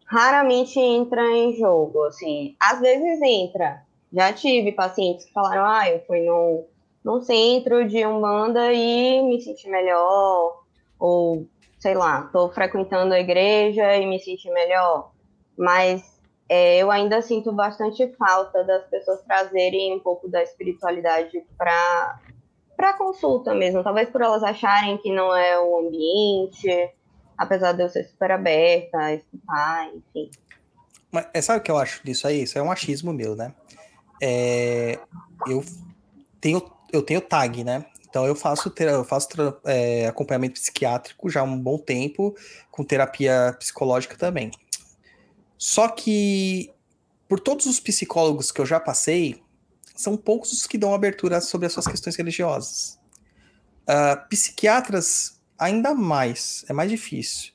[0.05, 2.55] raramente entra em jogo, assim.
[2.61, 3.83] Às vezes entra.
[4.13, 6.67] Já tive pacientes que falaram, ah, eu fui num,
[7.03, 10.63] num centro de Umbanda e me senti melhor,
[10.99, 11.47] ou,
[11.79, 15.13] sei lá, estou frequentando a igreja e me senti melhor.
[15.57, 16.12] Mas
[16.55, 22.21] é, eu ainda sinto bastante falta das pessoas trazerem um pouco da espiritualidade para
[22.77, 26.69] para consulta mesmo, talvez por elas acharem que não é o ambiente,
[27.39, 30.31] apesar de eu ser super aberta escutar, enfim.
[31.11, 32.43] Mas é, sabe o que eu acho disso aí?
[32.43, 33.55] Isso é um achismo meu, né?
[34.21, 34.99] É,
[35.47, 35.65] eu
[36.39, 37.87] tenho eu tenho tag, né?
[38.07, 39.29] Então eu faço eu faço
[39.65, 42.35] é, acompanhamento psiquiátrico já há um bom tempo,
[42.71, 44.51] com terapia psicológica também.
[45.63, 46.75] Só que
[47.29, 49.41] por todos os psicólogos que eu já passei,
[49.95, 52.99] são poucos os que dão abertura sobre as suas questões religiosas.
[53.83, 57.53] Uh, psiquiatras, ainda mais, é mais difícil.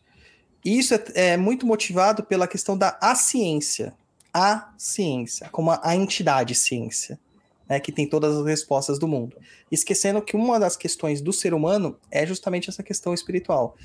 [0.64, 3.94] E isso é, é, muito motivado pela questão da a ciência.
[4.34, 7.20] A ciência, como a, a entidade ciência,
[7.68, 9.36] né, que tem todas as respostas do mundo.
[9.70, 13.76] Esquecendo que uma das questões do ser humano é justamente essa questão espiritual.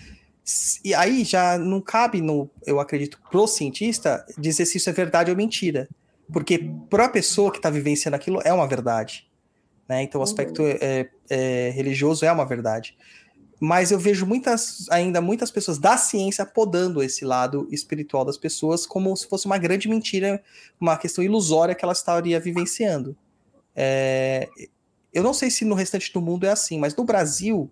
[0.84, 5.30] E aí já não cabe, no, eu acredito, pro cientista dizer se isso é verdade
[5.30, 5.88] ou mentira.
[6.32, 9.28] Porque para a pessoa que está vivenciando aquilo é uma verdade.
[9.88, 10.02] Né?
[10.02, 10.68] Então o aspecto uhum.
[10.80, 12.96] é, é, religioso é uma verdade.
[13.60, 18.84] Mas eu vejo muitas, ainda muitas pessoas da ciência podando esse lado espiritual das pessoas
[18.84, 20.42] como se fosse uma grande mentira,
[20.80, 23.16] uma questão ilusória que ela estaria vivenciando.
[23.76, 24.48] É,
[25.12, 27.70] eu não sei se no restante do mundo é assim, mas no Brasil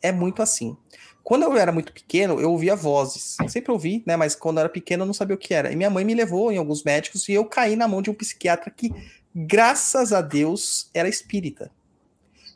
[0.00, 0.76] é muito assim.
[1.24, 3.38] Quando eu era muito pequeno, eu ouvia vozes.
[3.48, 4.14] Sempre ouvi, né?
[4.14, 5.72] Mas quando eu era pequeno, eu não sabia o que era.
[5.72, 8.14] E minha mãe me levou em alguns médicos e eu caí na mão de um
[8.14, 8.92] psiquiatra que,
[9.34, 11.70] graças a Deus, era espírita.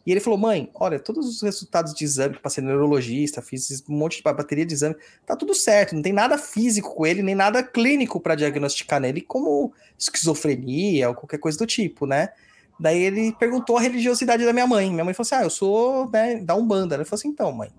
[0.05, 3.95] E ele falou: mãe, olha, todos os resultados de exame que passei neurologista, fiz um
[3.95, 7.35] monte de bateria de exame, tá tudo certo, não tem nada físico com ele, nem
[7.35, 12.31] nada clínico para diagnosticar nele, como esquizofrenia ou qualquer coisa do tipo, né?
[12.79, 14.91] Daí ele perguntou a religiosidade da minha mãe.
[14.91, 16.95] Minha mãe falou assim: ah, eu sou né, da Umbanda.
[16.95, 17.71] Ele falou assim: então, mãe,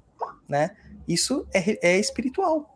[0.49, 0.75] né?
[1.07, 2.75] Isso é, é espiritual.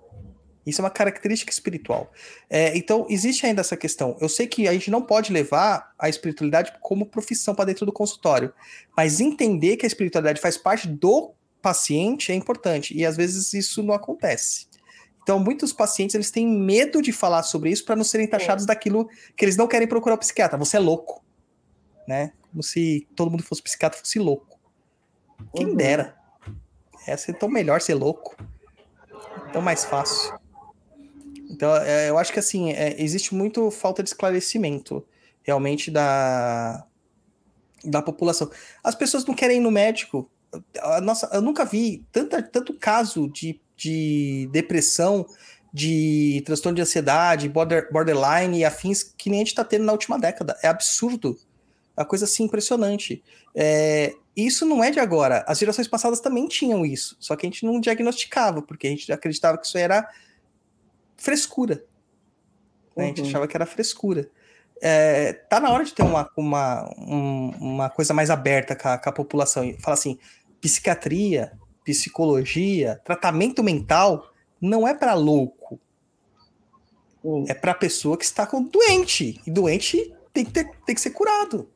[0.66, 2.12] Isso é uma característica espiritual.
[2.50, 4.16] É, então, existe ainda essa questão.
[4.22, 7.92] Eu sei que a gente não pode levar a espiritualidade como profissão para dentro do
[7.92, 8.54] consultório,
[8.96, 13.82] mas entender que a espiritualidade faz parte do paciente é importante, e às vezes isso
[13.82, 14.68] não acontece.
[15.22, 18.68] Então, muitos pacientes eles têm medo de falar sobre isso para não serem taxados é.
[18.68, 20.58] daquilo que eles não querem procurar o psiquiatra.
[20.58, 21.24] Você é louco,
[22.06, 22.34] né?
[22.52, 24.60] Como se todo mundo fosse psiquiatra fosse louco.
[25.56, 25.76] Quem uhum.
[25.76, 26.16] dera.
[27.08, 28.36] É tão melhor ser louco.
[29.52, 30.34] Tão mais fácil.
[31.50, 35.06] Então, é, eu acho que assim, é, existe muito falta de esclarecimento
[35.44, 36.86] realmente da,
[37.84, 38.50] da população.
[38.84, 40.30] As pessoas não querem ir no médico.
[41.04, 45.26] Nossa, eu nunca vi tanta, tanto caso de, de depressão,
[45.74, 49.92] de transtorno de ansiedade, border, borderline e afins que nem a gente está tendo na
[49.92, 50.58] última década.
[50.64, 51.38] É absurdo.
[51.96, 53.24] É uma coisa assim impressionante.
[53.54, 55.44] É, isso não é de agora.
[55.48, 59.12] As gerações passadas também tinham isso, só que a gente não diagnosticava, porque a gente
[59.12, 60.10] acreditava que isso era
[61.16, 61.84] frescura.
[62.96, 63.06] Né?
[63.06, 63.28] A gente uhum.
[63.28, 64.30] achava que era frescura.
[64.82, 68.98] É, tá na hora de ter uma, uma, um, uma coisa mais aberta com a,
[68.98, 69.74] com a população.
[69.80, 70.18] Fala assim:
[70.60, 71.54] psiquiatria,
[71.86, 75.80] psicologia, tratamento mental não é para louco.
[77.24, 77.46] Uhum.
[77.48, 79.42] É para pessoa que está com doente.
[79.46, 81.70] E doente tem que, ter, tem que ser curado.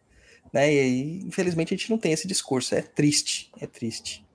[0.57, 0.73] Né?
[0.73, 2.73] E aí, infelizmente, a gente não tem esse discurso.
[2.73, 4.25] É triste, é triste.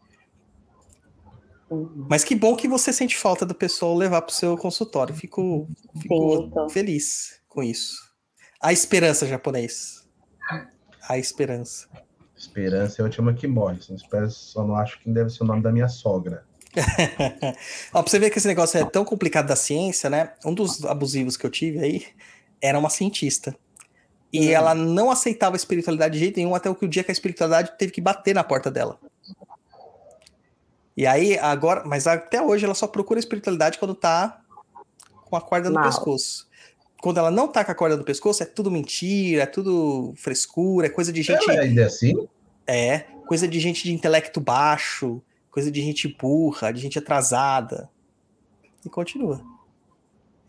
[1.69, 2.07] Uhum.
[2.09, 5.13] Mas que bom que você sente falta do pessoal levar para o seu consultório.
[5.13, 5.69] Fico,
[6.01, 7.97] fico feliz com isso.
[8.61, 10.09] A esperança japonês.
[11.09, 11.89] A esperança.
[12.37, 13.81] Esperança é a última que morre.
[14.31, 16.45] Só não acho que deve ser o nome da minha sogra.
[17.93, 20.35] Ó, pra você ver que esse negócio é tão complicado da ciência, né?
[20.45, 22.07] Um dos abusivos que eu tive aí
[22.61, 23.57] era uma cientista.
[24.33, 24.53] E uhum.
[24.53, 27.13] ela não aceitava a espiritualidade de jeito nenhum, até o que o dia que a
[27.13, 28.99] espiritualidade teve que bater na porta dela.
[30.97, 34.43] E aí, agora, mas até hoje ela só procura espiritualidade quando tá
[35.25, 35.85] com a corda no Mal.
[35.85, 36.49] pescoço.
[37.01, 40.87] Quando ela não tá com a corda no pescoço, é tudo mentira, é tudo frescura,
[40.87, 41.51] é coisa de gente.
[41.51, 42.29] Ela é ainda assim?
[42.67, 45.21] É, coisa de gente de intelecto baixo,
[45.51, 47.91] coisa de gente burra, de gente atrasada.
[48.85, 49.43] E continua.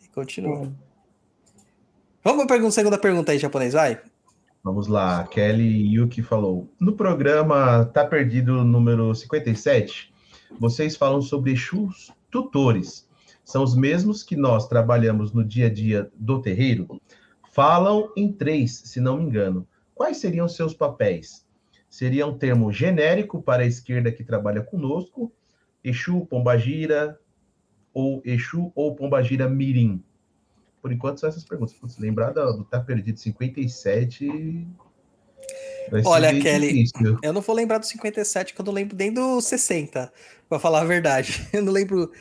[0.03, 0.59] E continua.
[0.59, 0.73] Hum.
[2.25, 3.99] Vamos para a segunda pergunta aí, japonês, vai.
[4.63, 6.69] Vamos lá, Kelly Yuki falou.
[6.79, 10.09] No programa Tá Perdido número 57,
[10.57, 13.05] vocês falam sobre Exus tutores.
[13.43, 17.01] São os mesmos que nós trabalhamos no dia a dia do terreiro?
[17.51, 19.67] Falam em três, se não me engano.
[19.93, 21.45] Quais seriam seus papéis?
[21.89, 25.29] Seria um termo genérico para a esquerda que trabalha conosco,
[25.83, 27.19] Exu, Pombagira,
[27.93, 30.01] ou Exu ou Pombagira Mirim?
[30.83, 31.73] Por enquanto, são essas perguntas.
[31.87, 34.67] Se lembrar do Tá Perdido 57,
[36.05, 37.17] Olha, Kelly, difícil.
[37.23, 40.11] eu não vou lembrar do 57, que eu não lembro nem do 60,
[40.49, 41.47] pra falar a verdade.
[41.53, 42.11] Eu não lembro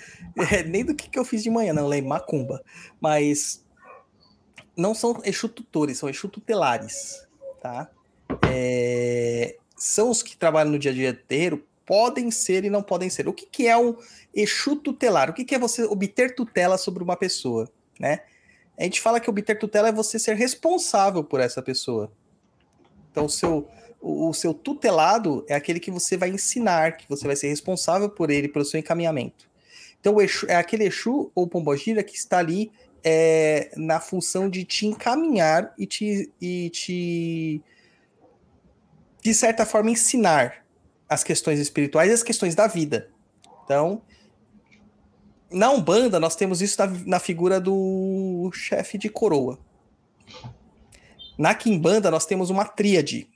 [0.52, 2.62] é, nem do que, que eu fiz de manhã, não, eu lembro macumba.
[3.00, 3.64] Mas
[4.76, 7.26] não são Exu tutores, são Exu tutelares,
[7.60, 7.90] tá?
[8.48, 13.10] É, são os que trabalham no dia a dia inteiro, podem ser e não podem
[13.10, 13.26] ser.
[13.26, 13.96] O que, que é um
[14.32, 15.30] Exu tutelar?
[15.30, 18.20] O que, que é você obter tutela sobre uma pessoa, né?
[18.78, 22.10] A gente fala que obter tutela é você ser responsável por essa pessoa.
[23.10, 23.68] Então, o seu,
[24.00, 28.08] o, o seu tutelado é aquele que você vai ensinar, que você vai ser responsável
[28.08, 29.50] por ele, pelo seu encaminhamento.
[30.00, 32.72] Então, Exu, é aquele Exu ou Pombogira que está ali
[33.04, 37.62] é, na função de te encaminhar e te, e te,
[39.22, 40.64] de certa forma, ensinar
[41.08, 43.10] as questões espirituais e as questões da vida.
[43.64, 44.02] Então,
[45.52, 49.58] Na Umbanda, nós temos isso na, na figura do chefe de coroa.
[51.38, 53.28] Na Kimbanda, nós temos uma tríade,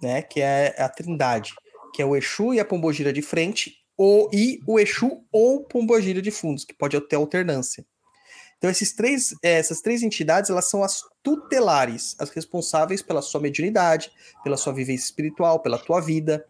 [0.00, 0.22] né?
[0.22, 1.54] Que é a trindade,
[1.94, 6.22] que é o Exu e a Pombogira de frente, ou, e o Exu ou Pombogira
[6.22, 7.84] de fundos, que pode ter alternância.
[8.56, 13.40] Então, esses três, eh, essas três entidades, elas são as tutelares, as responsáveis pela sua
[13.40, 14.12] mediunidade,
[14.44, 16.46] pela sua vivência espiritual, pela tua vida.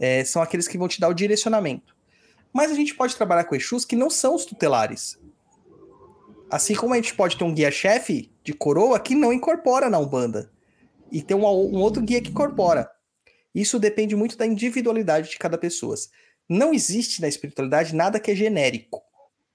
[0.00, 1.97] É, são aqueles que vão te dar o direcionamento.
[2.52, 5.18] Mas a gente pode trabalhar com Exus que não são os tutelares.
[6.50, 10.50] Assim como a gente pode ter um guia-chefe de coroa que não incorpora na Umbanda.
[11.12, 12.90] E ter um, um outro guia que incorpora.
[13.54, 15.94] Isso depende muito da individualidade de cada pessoa.
[16.48, 19.02] Não existe na espiritualidade nada que é genérico.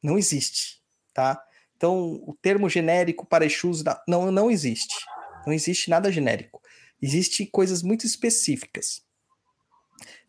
[0.02, 0.82] Não existe,
[1.14, 1.42] tá?
[1.76, 5.06] Então, o termo genérico para Exus não, não existe.
[5.46, 6.62] Não existe nada genérico.
[7.02, 9.03] Existem coisas muito específicas.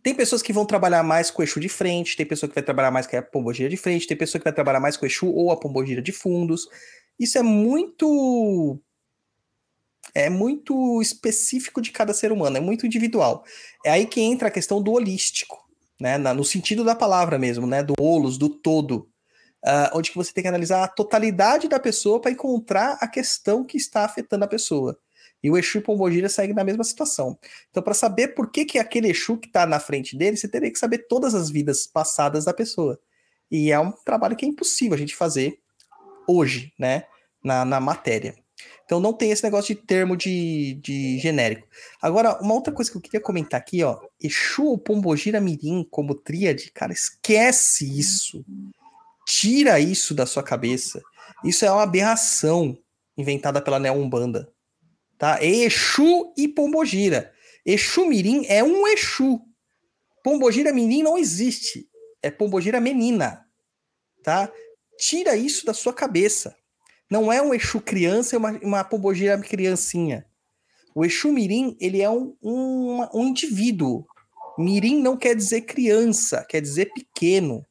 [0.04, 2.62] Tem pessoas que vão trabalhar mais com o Exu de frente, tem pessoa que vai
[2.62, 5.08] trabalhar mais com a pombogira de frente, tem pessoa que vai trabalhar mais com o
[5.08, 6.68] Exu ou a pombogira de fundos.
[7.18, 8.78] Isso é muito
[10.14, 13.44] é muito específico de cada ser humano, é muito individual.
[13.82, 15.56] É aí que entra a questão do holístico,
[15.98, 16.18] né?
[16.18, 17.82] no sentido da palavra mesmo, né?
[17.82, 19.08] Do holos, do todo.
[19.64, 23.64] Uh, onde que você tem que analisar a totalidade da pessoa para encontrar a questão
[23.64, 24.98] que está afetando a pessoa.
[25.44, 27.38] E o Exu Pombogira seguem na mesma situação.
[27.68, 30.72] Então, para saber por que, que aquele Exu que está na frente dele, você teria
[30.72, 32.98] que saber todas as vidas passadas da pessoa.
[33.50, 35.58] E é um trabalho que é impossível a gente fazer
[36.26, 37.04] hoje, né?
[37.44, 38.34] Na, na matéria.
[38.86, 41.68] Então não tem esse negócio de termo de, de genérico.
[42.00, 44.00] Agora, uma outra coisa que eu queria comentar aqui, ó.
[44.18, 48.42] Exu ou Pombogira Mirim como tríade, cara, esquece isso.
[49.26, 51.02] Tira isso da sua cabeça.
[51.44, 52.78] Isso é uma aberração
[53.14, 54.53] inventada pela Neo Umbanda
[55.18, 55.42] tá?
[55.42, 57.32] Exu e Pombogira.
[57.64, 59.40] Exu Mirim é um Exu.
[60.22, 61.88] Pombogira Mirim não existe.
[62.22, 63.46] É Pombogira Menina,
[64.22, 64.50] tá?
[64.98, 66.56] Tira isso da sua cabeça.
[67.10, 70.26] Não é um Exu criança, é uma, uma Pombogira criancinha.
[70.94, 74.06] O Exu Mirim, ele é um, um, um indivíduo.
[74.56, 77.66] Mirim não quer dizer criança, quer dizer pequeno.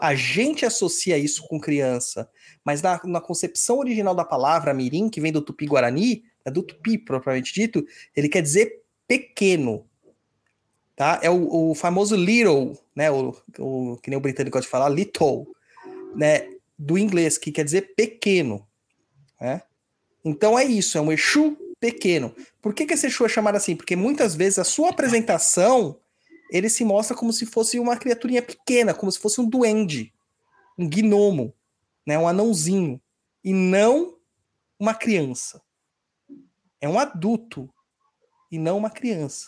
[0.00, 2.28] A gente associa isso com criança,
[2.64, 6.98] mas na, na concepção original da palavra mirim, que vem do tupi-guarani, é do tupi,
[6.98, 9.86] propriamente dito, ele quer dizer pequeno.
[10.96, 11.18] Tá?
[11.22, 13.10] É o, o famoso little, né?
[13.10, 15.46] O, o, que nem o britânico gosta de falar, little,
[16.14, 16.50] né?
[16.78, 18.66] Do inglês, que quer dizer pequeno.
[19.40, 19.62] Né?
[20.24, 22.34] Então é isso, é um Exu pequeno.
[22.62, 23.76] Por que, que esse Exu é chamado assim?
[23.76, 25.98] Porque muitas vezes a sua apresentação
[26.50, 30.12] ele se mostra como se fosse uma criaturinha pequena, como se fosse um duende,
[30.78, 31.52] um gnomo,
[32.06, 32.18] né?
[32.18, 33.00] um anãozinho,
[33.42, 34.16] e não
[34.78, 35.60] uma criança.
[36.84, 37.66] É um adulto
[38.52, 39.46] e não uma criança,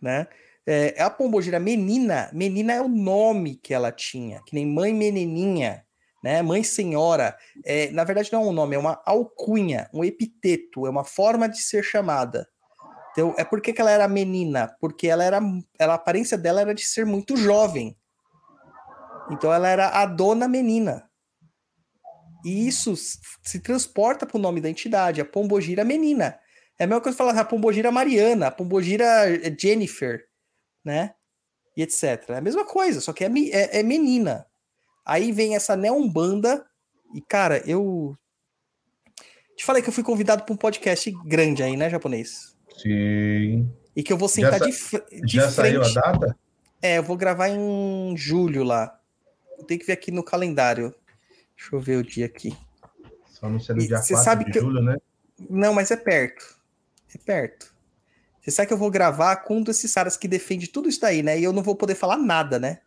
[0.00, 0.28] né?
[0.64, 5.84] É, a pombogira menina, menina é o nome que ela tinha, que nem mãe menininha,
[6.22, 6.40] né?
[6.40, 7.36] Mãe senhora.
[7.64, 11.48] É, na verdade não é um nome, é uma alcunha, um epiteto, é uma forma
[11.48, 12.48] de ser chamada.
[13.10, 14.76] Então, é por que, que ela era menina?
[14.80, 15.40] Porque ela era,
[15.76, 17.98] ela, a aparência dela era de ser muito jovem.
[19.28, 21.10] Então ela era a dona menina.
[22.44, 26.38] E isso se transporta para o nome da entidade, a Pombogira Menina.
[26.78, 29.04] É a mesma coisa falar a Pombogira Mariana, a Pombogira
[29.58, 30.24] Jennifer,
[30.84, 31.14] né?
[31.76, 32.30] E etc.
[32.30, 34.46] É a mesma coisa, só que é, é, é menina.
[35.04, 36.64] Aí vem essa neombanda,
[37.14, 38.16] e cara, eu.
[39.56, 42.56] Te falei que eu fui convidado para um podcast grande aí, né, japonês?
[42.78, 43.70] Sim.
[43.94, 44.72] E que eu vou sentar já de,
[45.26, 45.54] de já frente.
[45.54, 46.38] saiu a data?
[46.80, 48.98] É, eu vou gravar em julho lá.
[49.66, 50.94] Tenho que ver aqui no calendário.
[51.62, 52.56] Deixa eu ver o dia aqui.
[53.26, 54.96] Só não sei no dia você 4 sabe de que eu- julho, né?
[55.48, 56.56] Não, mas é perto.
[57.14, 57.72] É perto.
[58.40, 61.22] Você sabe que eu vou gravar com um desses caras que defende tudo isso daí,
[61.22, 61.38] né?
[61.38, 62.80] E eu não vou poder falar nada, né?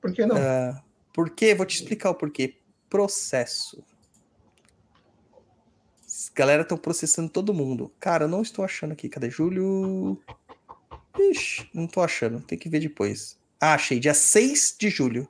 [0.00, 0.36] Por que não?
[0.36, 1.54] Ah, por quê?
[1.54, 2.56] Vou te explicar o porquê.
[2.88, 3.84] Processo.
[6.06, 7.92] As galera estão processando todo mundo.
[8.00, 9.08] Cara, eu não estou achando aqui.
[9.10, 10.18] Cadê julho?
[11.18, 12.40] Ixi, não tô achando.
[12.40, 13.38] Tem que ver depois.
[13.60, 14.00] Ah, achei.
[14.00, 15.28] Dia 6 de julho.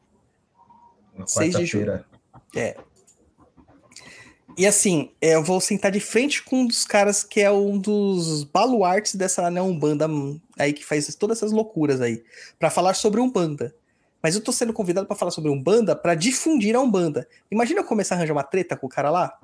[1.16, 2.04] Na 6 de julho.
[2.56, 2.76] É.
[4.56, 7.76] E assim, é, eu vou sentar de frente com um dos caras que é um
[7.76, 10.08] dos baluartes dessa né, Umbanda
[10.58, 12.22] aí que faz todas essas loucuras aí,
[12.58, 13.74] Pra falar sobre Umbanda.
[14.22, 17.28] Mas eu tô sendo convidado pra falar sobre Umbanda pra difundir a Umbanda.
[17.50, 19.38] Imagina eu começar a arranjar uma treta com o cara lá?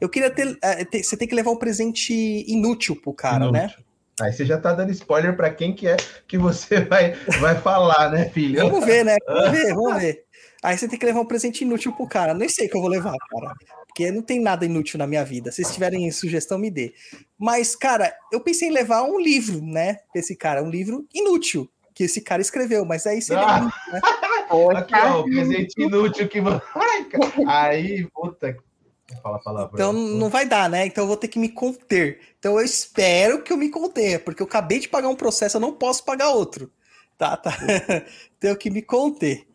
[0.00, 0.56] Eu queria ter,
[0.90, 2.14] ter- Você tem que levar um presente
[2.46, 3.64] inútil pro cara, né?
[3.64, 3.84] Inútil.
[4.20, 5.96] Aí você já tá dando spoiler para quem que é
[6.28, 8.60] que você vai, vai falar, né, filho?
[8.70, 9.16] Vamos ver, né?
[9.26, 10.24] Vamos ver, vamos ver.
[10.62, 12.32] Aí você tem que levar um presente inútil pro cara.
[12.32, 13.52] Nem sei o que eu vou levar, cara.
[13.86, 15.50] Porque não tem nada inútil na minha vida.
[15.50, 16.94] Se vocês tiverem sugestão, me dê.
[17.36, 19.94] Mas, cara, eu pensei em levar um livro, né?
[20.12, 20.62] Pra esse cara.
[20.62, 22.84] Um livro inútil que esse cara escreveu.
[22.84, 23.42] Mas aí seria.
[23.42, 23.60] Ah.
[23.60, 24.78] muito, né?
[24.78, 26.38] Aqui, ó, o presente inútil que.
[26.74, 27.32] Ai, cara.
[27.48, 28.56] Aí, puta.
[29.20, 29.70] Fala a palavra.
[29.74, 30.86] Então não vai dar, né?
[30.86, 32.20] Então eu vou ter que me conter.
[32.38, 35.60] Então eu espero que eu me contenha, porque eu acabei de pagar um processo, eu
[35.60, 36.70] não posso pagar outro.
[37.18, 37.52] Tá, tá.
[38.40, 39.46] Tenho que me conter.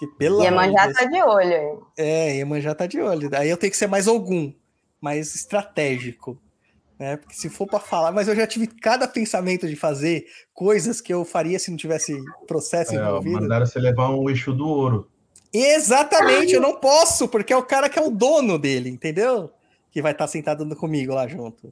[0.00, 1.12] Que pelo Iemanjá amor de tá Deus.
[1.12, 1.78] de olho aí.
[1.98, 3.30] É, Iemanjá tá de olho.
[3.34, 4.52] Aí eu tenho que ser mais algum,
[5.00, 6.36] mais estratégico.
[6.98, 7.18] Né?
[7.18, 11.12] Porque se for para falar, mas eu já tive cada pensamento de fazer coisas que
[11.12, 13.40] eu faria se não tivesse processo É, envolvido.
[13.40, 15.08] mandaram você levar um eixo do ouro.
[15.52, 19.50] Exatamente, eu não posso, porque é o cara que é o dono dele, entendeu?
[19.90, 21.70] Que vai estar sentado comigo lá junto.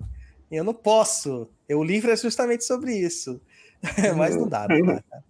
[0.51, 1.49] Eu não posso.
[1.71, 3.41] O livro é justamente sobre isso.
[4.17, 5.03] mas não dá, não dá.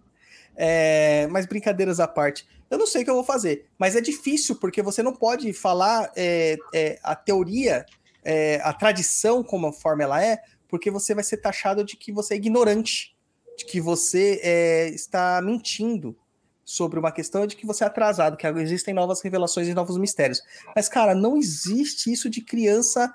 [0.61, 4.01] É, mas brincadeiras à parte, eu não sei o que eu vou fazer, mas é
[4.01, 7.85] difícil porque você não pode falar é, é, a teoria,
[8.23, 12.11] é, a tradição como a forma ela é, porque você vai ser taxado de que
[12.11, 13.15] você é ignorante,
[13.57, 16.15] de que você é, está mentindo
[16.63, 20.39] sobre uma questão de que você é atrasado, que existem novas revelações e novos mistérios.
[20.75, 23.11] Mas, cara, não existe isso de criança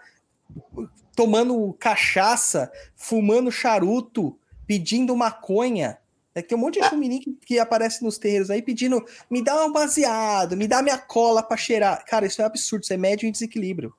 [1.14, 4.36] tomando cachaça, fumando charuto,
[4.66, 5.98] pedindo maconha.
[6.35, 9.43] É que tem um monte de chumirim que, que aparece nos terreiros aí pedindo me
[9.43, 12.05] dá um baseado, me dá minha cola pra cheirar.
[12.07, 13.95] Cara, isso é absurdo, isso é médio em desequilíbrio.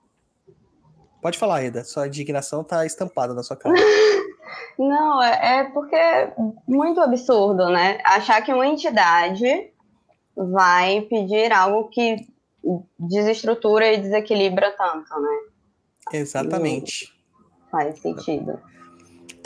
[1.22, 3.74] Pode falar, Eda, sua indignação tá estampada na sua cara.
[4.78, 6.34] Não, é, é porque é
[6.68, 8.00] muito absurdo, né?
[8.04, 9.72] Achar que uma entidade
[10.36, 12.28] vai pedir algo que
[13.00, 15.38] desestrutura e desequilibra tanto, né?
[16.14, 17.14] Exatamente.
[17.72, 18.60] Faz sentido.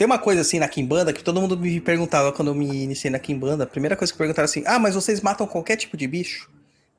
[0.00, 3.10] Tem uma coisa assim na Kimbanda que todo mundo me perguntava quando eu me iniciei
[3.10, 3.64] na Kimbanda.
[3.64, 6.50] A primeira coisa que perguntaram assim: ah, mas vocês matam qualquer tipo de bicho?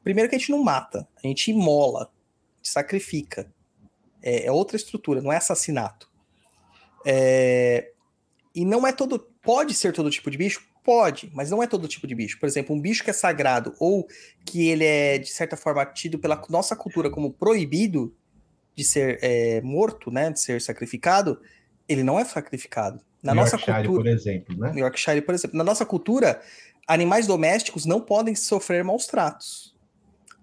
[0.04, 2.12] Primeiro que a gente não mata, a gente imola,
[2.62, 3.52] sacrifica.
[4.22, 6.12] É, é outra estrutura, não é assassinato.
[7.04, 7.90] É,
[8.54, 9.18] e não é todo.
[9.42, 10.62] Pode ser todo tipo de bicho?
[10.84, 12.40] Pode, mas não é todo tipo de bicho.
[12.40, 14.08] Por exemplo, um bicho que é sagrado ou
[14.46, 18.16] que ele é, de certa forma, tido pela nossa cultura como proibido
[18.76, 20.30] de ser é, morto, né?
[20.30, 21.42] De ser sacrificado,
[21.92, 23.02] ele não é sacrificado.
[23.22, 24.04] Na nossa Yorkshire, cultura.
[24.04, 24.74] por exemplo, né?
[24.76, 25.58] Yorkshire, por exemplo.
[25.58, 26.42] Na nossa cultura,
[26.88, 29.76] animais domésticos não podem sofrer maus tratos.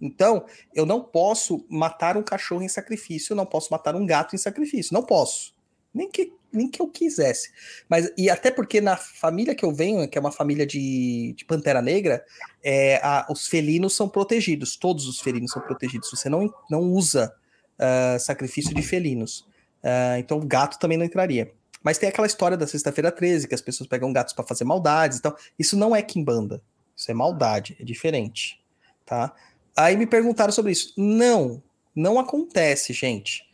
[0.00, 0.44] Então,
[0.74, 4.38] eu não posso matar um cachorro em sacrifício, eu não posso matar um gato em
[4.38, 4.94] sacrifício.
[4.94, 5.52] Não posso.
[5.92, 7.50] Nem que, nem que eu quisesse.
[7.88, 11.44] Mas, e até porque na família que eu venho, que é uma família de, de
[11.44, 12.24] pantera negra,
[12.62, 14.76] é, a- os felinos são protegidos.
[14.76, 16.08] Todos os felinos são protegidos.
[16.10, 17.34] Você não, não usa
[17.76, 19.48] ah, sacrifício de felinos.
[19.82, 21.52] Ah, então, gato também não entraria.
[21.82, 25.18] Mas tem aquela história da sexta-feira 13, que as pessoas pegam gatos para fazer maldades
[25.18, 25.36] e tal.
[25.58, 26.60] Isso não é quimbanda.
[26.96, 28.60] Isso é maldade, é diferente,
[29.06, 29.32] tá?
[29.76, 30.92] Aí me perguntaram sobre isso.
[30.96, 31.62] Não,
[31.94, 33.44] não acontece, gente.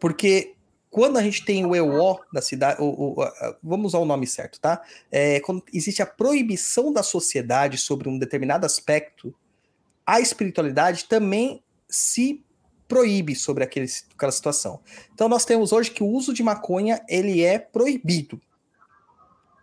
[0.00, 0.54] Porque
[0.90, 3.16] quando a gente tem o EO da cidade, o, o-
[3.62, 4.82] vamos usar o nome certo, tá?
[5.12, 9.34] É, quando existe a proibição da sociedade sobre um determinado aspecto,
[10.06, 12.42] a espiritualidade também se
[12.94, 14.78] proíbe sobre aquele, aquela situação.
[15.12, 18.40] Então nós temos hoje que o uso de maconha ele é proibido,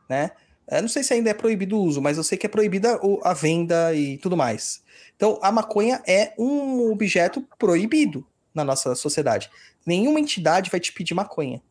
[0.10, 0.32] né?
[0.68, 3.00] Eu não sei se ainda é proibido o uso, mas eu sei que é proibida
[3.24, 4.84] a venda e tudo mais.
[5.16, 9.50] Então a maconha é um objeto proibido na nossa sociedade.
[9.86, 11.62] Nenhuma entidade vai te pedir maconha.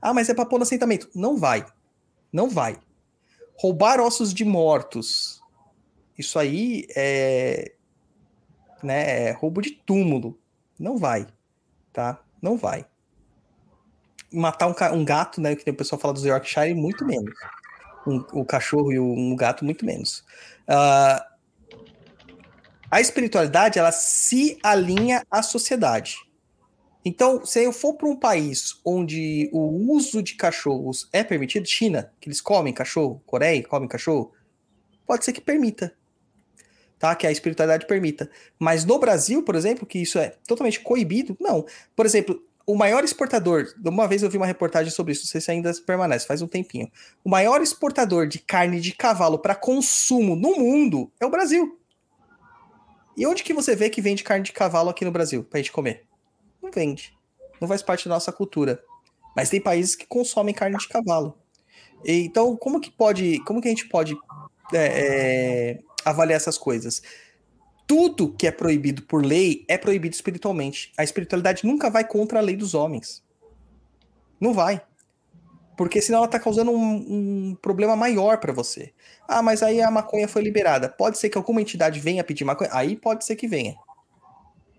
[0.00, 1.08] Ah, mas é para pôr no assentamento.
[1.14, 1.64] Não vai.
[2.30, 2.78] Não vai.
[3.56, 5.42] Roubar ossos de mortos.
[6.18, 7.72] Isso aí é,
[8.82, 10.38] né, é roubo de túmulo.
[10.78, 11.26] Não vai,
[11.92, 12.20] tá?
[12.40, 12.86] Não vai.
[14.32, 17.32] Matar um, um gato, né, que o pessoal fala dos Yorkshire, muito menos.
[18.06, 20.24] Um, o cachorro e o- um gato, muito menos.
[20.66, 21.26] Ah,
[22.90, 26.16] a espiritualidade, ela se alinha à sociedade.
[27.04, 32.12] Então, se eu for para um país onde o uso de cachorros é permitido, China,
[32.20, 34.32] que eles comem cachorro, Coreia, comem cachorro,
[35.06, 35.94] pode ser que permita.
[36.98, 37.14] Tá?
[37.14, 38.30] Que a espiritualidade permita.
[38.58, 41.64] Mas no Brasil, por exemplo, que isso é totalmente coibido, não.
[41.94, 45.40] Por exemplo, o maior exportador, uma vez eu vi uma reportagem sobre isso, não sei
[45.40, 46.90] se ainda permanece, faz um tempinho.
[47.24, 51.78] O maior exportador de carne de cavalo para consumo no mundo é o Brasil.
[53.16, 55.72] E onde que você vê que vende carne de cavalo aqui no Brasil pra gente
[55.72, 56.04] comer?
[56.62, 57.16] Não vende.
[57.60, 58.82] Não faz parte da nossa cultura.
[59.34, 61.38] Mas tem países que consomem carne de cavalo.
[62.04, 64.16] Então, como que pode, como que a gente pode
[64.72, 67.02] é, é, avaliar essas coisas?
[67.86, 70.92] Tudo que é proibido por lei é proibido espiritualmente.
[70.96, 73.22] A espiritualidade nunca vai contra a lei dos homens.
[74.40, 74.82] Não vai.
[75.76, 78.92] Porque senão ela está causando um, um problema maior para você.
[79.28, 80.88] Ah, mas aí a maconha foi liberada.
[80.88, 82.70] Pode ser que alguma entidade venha pedir maconha?
[82.72, 83.76] Aí pode ser que venha.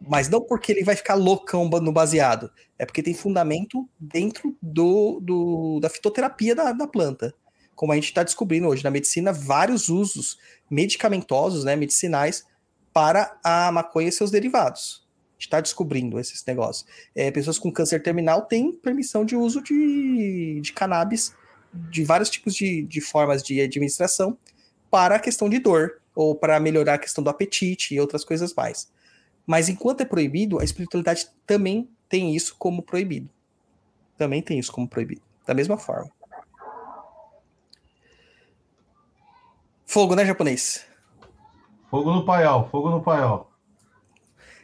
[0.02, 2.52] Mas não porque ele vai ficar loucão no baseado.
[2.78, 7.34] É porque tem fundamento dentro do, do da fitoterapia da, da planta.
[7.80, 10.38] Como a gente está descobrindo hoje na medicina, vários usos
[10.70, 12.46] medicamentosos, né, medicinais,
[12.92, 15.08] para a maconha e seus derivados.
[15.08, 16.86] A gente está descobrindo esses negócios.
[17.16, 21.34] É, pessoas com câncer terminal têm permissão de uso de, de cannabis,
[21.74, 24.38] de vários tipos de, de formas de administração,
[24.92, 28.54] para a questão de dor, ou para melhorar a questão do apetite e outras coisas
[28.54, 28.92] mais.
[29.48, 33.30] Mas enquanto é proibido, a espiritualidade também tem isso como proibido.
[34.18, 35.22] Também tem isso como proibido.
[35.48, 36.12] Da mesma forma.
[39.90, 40.86] Fogo, né, japonês?
[41.90, 43.50] Fogo no paiol, fogo no paiol.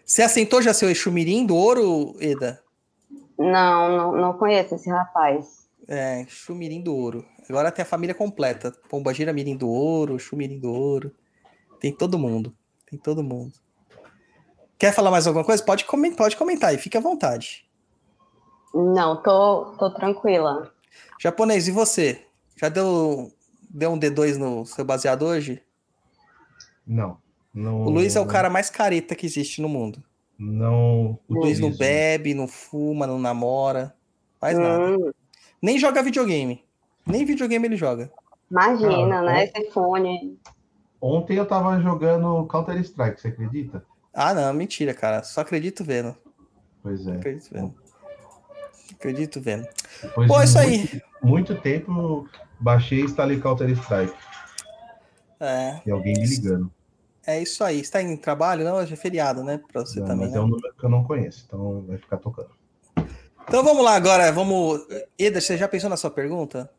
[0.05, 2.61] Você assentou já seu Exu Mirim do ouro, Eda?
[3.35, 5.67] Não, não, não conheço esse rapaz.
[5.87, 7.25] É, Exu Mirim do ouro.
[7.49, 8.71] Agora tem a família completa.
[8.87, 11.11] Pombagira Mirim do ouro, Exu Mirim do ouro.
[11.79, 12.55] Tem todo mundo.
[12.87, 13.53] Tem todo mundo.
[14.77, 15.63] Quer falar mais alguma coisa?
[15.63, 17.67] Pode comentar, pode comentar aí, fique à vontade.
[18.71, 20.71] Não, tô, tô tranquila.
[21.19, 22.23] Japonês, e você?
[22.55, 23.31] Já deu,
[23.75, 25.61] deu um D2 no seu baseado hoje?
[26.87, 27.17] Não.
[27.53, 30.01] não o Luiz é o cara mais careta que existe no mundo.
[30.39, 31.19] Não.
[31.27, 33.93] O Luiz não bebe, não fuma, não namora.
[34.39, 34.61] Faz hum.
[34.61, 35.15] nada.
[35.61, 36.63] Nem joga videogame.
[37.05, 38.11] Nem videogame ele joga.
[38.49, 39.51] Imagina, ah, né?
[39.53, 40.39] Esse fone.
[41.01, 43.85] Ontem eu tava jogando Counter-Strike, você acredita?
[44.13, 45.23] Ah, não, mentira, cara.
[45.23, 46.15] Só acredito vendo.
[46.81, 47.11] Pois é.
[47.11, 47.75] Acredito vendo.
[48.93, 49.67] Acredito vendo.
[50.01, 51.01] Depois Pô, isso muito, aí.
[51.21, 54.13] Muito tempo baixei e instalei Counter-Strike.
[55.39, 55.81] É.
[55.85, 56.71] E alguém me ligando.
[57.27, 57.83] É isso aí.
[57.83, 58.63] Você tá em trabalho?
[58.63, 59.59] Não, hoje é feriado, né?
[59.71, 60.25] Pra você não, também.
[60.25, 60.37] Mas né?
[60.37, 62.49] é um número que eu não conheço, então vai ficar tocando.
[63.47, 64.31] Então vamos lá agora.
[64.31, 64.85] Vamos.
[65.17, 66.69] Eda, você já pensou na sua pergunta?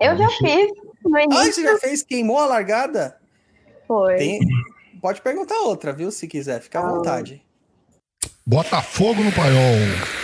[0.00, 0.70] Eu já fiz.
[1.04, 1.40] No início.
[1.40, 2.02] Ah, você já fez?
[2.02, 3.16] Queimou a largada?
[3.86, 4.16] Foi.
[4.16, 4.40] Tem...
[5.00, 6.10] Pode perguntar outra, viu?
[6.10, 6.90] Se quiser, fica à ah.
[6.90, 7.42] vontade.
[8.46, 10.23] Bota fogo no paiol.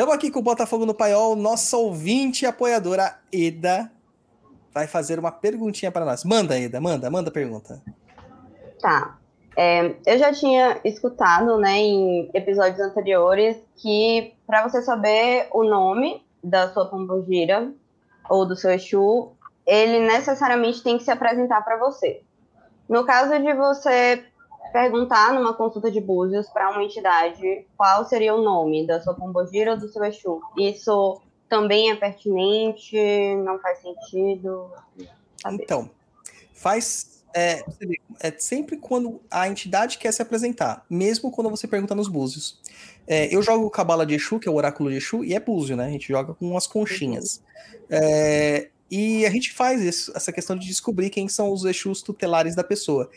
[0.00, 3.92] Estamos aqui com o Botafogo no Paiol, nossa ouvinte e apoiadora Eda
[4.72, 6.24] vai fazer uma perguntinha para nós.
[6.24, 7.82] Manda, Eda, manda, manda pergunta.
[8.80, 9.18] Tá.
[9.54, 16.24] É, eu já tinha escutado, né, em episódios anteriores, que para você saber o nome
[16.42, 17.70] da sua pombogira
[18.30, 19.32] ou do seu Exu,
[19.66, 22.22] ele necessariamente tem que se apresentar para você.
[22.88, 24.24] No caso de você
[24.72, 29.72] perguntar numa consulta de búzios para uma entidade qual seria o nome da sua pombogira
[29.72, 32.96] ou do seu Exu, isso também é pertinente?
[33.44, 34.70] Não faz sentido?
[35.42, 35.62] Saber.
[35.62, 35.90] Então,
[36.54, 37.20] faz.
[37.32, 37.62] É,
[38.18, 42.60] é, sempre quando a entidade quer se apresentar, mesmo quando você pergunta nos búzios.
[43.06, 45.76] É, eu jogo Cabala de Exu, que é o oráculo de Exu, e é búzio,
[45.76, 45.86] né?
[45.86, 47.40] A gente joga com umas conchinhas.
[47.88, 52.56] É, e a gente faz isso, essa questão de descobrir quem são os Exus tutelares
[52.56, 53.08] da pessoa.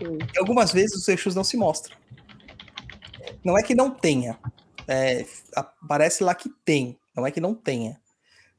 [0.00, 1.96] E algumas vezes os Exus não se mostram.
[3.44, 4.38] Não é que não tenha.
[4.88, 5.24] É,
[5.54, 6.98] aparece lá que tem.
[7.14, 8.00] Não é que não tenha.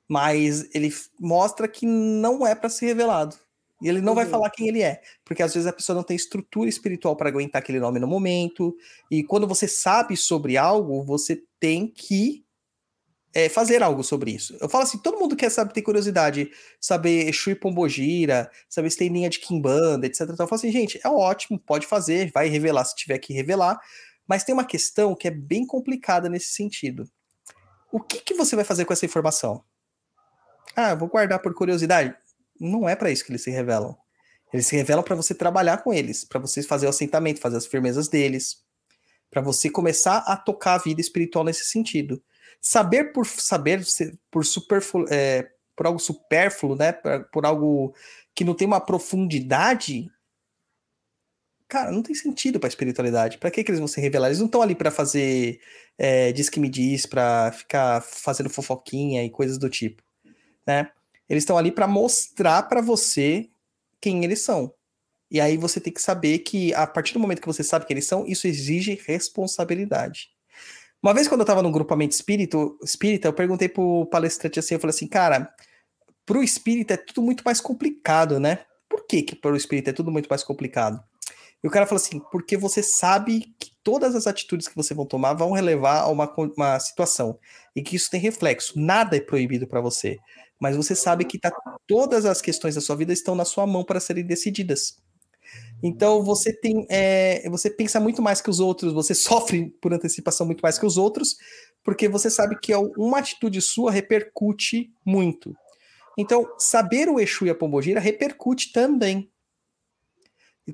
[0.08, 3.36] Mas ele mostra que não é para ser revelado.
[3.82, 4.16] E ele não uhum.
[4.16, 7.30] vai falar quem ele é, porque às vezes a pessoa não tem estrutura espiritual para
[7.30, 8.76] aguentar aquele nome no momento.
[9.12, 12.44] E quando você sabe sobre algo, você tem que
[13.38, 14.58] é, fazer algo sobre isso.
[14.60, 16.50] Eu falo assim, todo mundo quer saber, ter curiosidade,
[16.82, 20.22] saber Exu Pombogira, saber se tem linha de Kimbanda, etc.
[20.22, 23.80] Então eu falo assim, gente, é ótimo, pode fazer, vai revelar se tiver que revelar,
[24.28, 27.08] mas tem uma questão que é bem complicada nesse sentido.
[27.92, 29.64] O que, que você vai fazer com essa informação?
[30.76, 32.16] Ah, vou guardar por curiosidade.
[32.60, 33.96] Não é para isso que eles se revelam.
[34.52, 37.68] Eles se revelam para você trabalhar com eles, para você fazer o assentamento, fazer as
[37.68, 38.64] firmezas deles,
[39.30, 42.20] para você começar a tocar a vida espiritual nesse sentido.
[42.62, 43.82] Saber por saber,
[44.32, 44.44] por,
[45.10, 46.92] é, por algo supérfluo, né?
[46.92, 47.94] Por, por algo
[48.36, 50.10] que não tem uma profundidade,
[51.68, 53.38] cara, não tem sentido para espiritualidade.
[53.38, 54.28] Para que, que eles vão se revelar?
[54.28, 55.60] Eles não estão ali para fazer
[55.98, 60.04] é, diz que me diz, para ficar fazendo fofoquinha e coisas do tipo,
[60.66, 60.92] né?
[61.28, 63.50] Eles estão ali para mostrar para você
[64.00, 64.74] quem eles são.
[65.30, 67.96] E aí você tem que saber que a partir do momento que você sabe quem
[67.96, 70.30] eles são, isso exige responsabilidade.
[71.02, 74.80] Uma vez, quando eu estava no grupamento espírito, espírita, eu perguntei pro palestrante assim, eu
[74.80, 75.54] falei assim, cara,
[76.26, 78.66] pro espírita é tudo muito mais complicado, né?
[78.90, 81.00] Por que que pro espírita é tudo muito mais complicado?
[81.64, 85.06] E o cara falou assim, porque você sabe que todas as atitudes que você vão
[85.06, 87.40] tomar vão relevar a uma, uma situação,
[87.76, 88.80] e que isso tem reflexo.
[88.80, 90.18] Nada é proibido para você,
[90.60, 91.52] mas você sabe que tá,
[91.88, 94.98] todas as questões da sua vida estão na sua mão para serem decididas.
[95.84, 100.46] Então você tem, é, você pensa muito mais que os outros, você sofre por antecipação
[100.46, 101.36] muito mais que os outros,
[101.84, 105.56] porque você sabe que uma atitude sua repercute muito.
[106.18, 109.32] Então, saber o Exu e a Pombogira repercute também.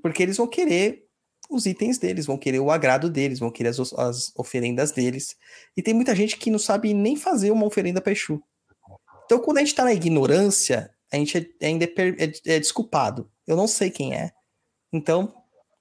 [0.02, 1.06] Porque eles vão querer
[1.50, 5.36] os itens deles, vão querer o agrado deles, vão querer as, as oferendas deles.
[5.76, 8.42] E tem muita gente que não sabe nem fazer uma oferenda para Exu.
[9.26, 11.90] Então, quando a gente está na ignorância, a gente é, ainda é,
[12.24, 13.30] é, é desculpado.
[13.46, 14.32] Eu não sei quem é.
[14.94, 15.34] Então,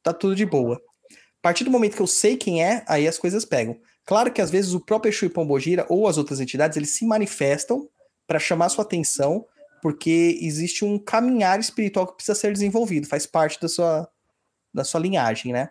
[0.02, 0.76] tá tudo de boa.
[0.76, 3.78] A partir do momento que eu sei quem é, aí as coisas pegam.
[4.06, 7.04] Claro que às vezes o próprio Exu e Pombogira ou as outras entidades, eles se
[7.04, 7.88] manifestam
[8.26, 9.44] para chamar sua atenção,
[9.82, 14.08] porque existe um caminhar espiritual que precisa ser desenvolvido, faz parte da sua,
[14.72, 15.68] da sua linhagem, né?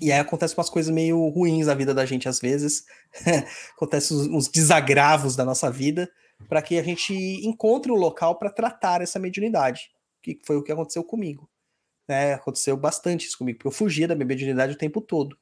[0.00, 2.84] E aí acontecem umas coisas meio ruins na vida da gente às vezes,
[3.76, 6.10] acontecem uns desagravos da nossa vida,
[6.48, 7.14] para que a gente
[7.46, 9.90] encontre um local para tratar essa mediunidade,
[10.22, 11.48] que foi o que aconteceu comigo.
[12.08, 12.34] Né?
[12.34, 15.36] Aconteceu bastante isso comigo, porque eu fugia da minha mediunidade o tempo todo.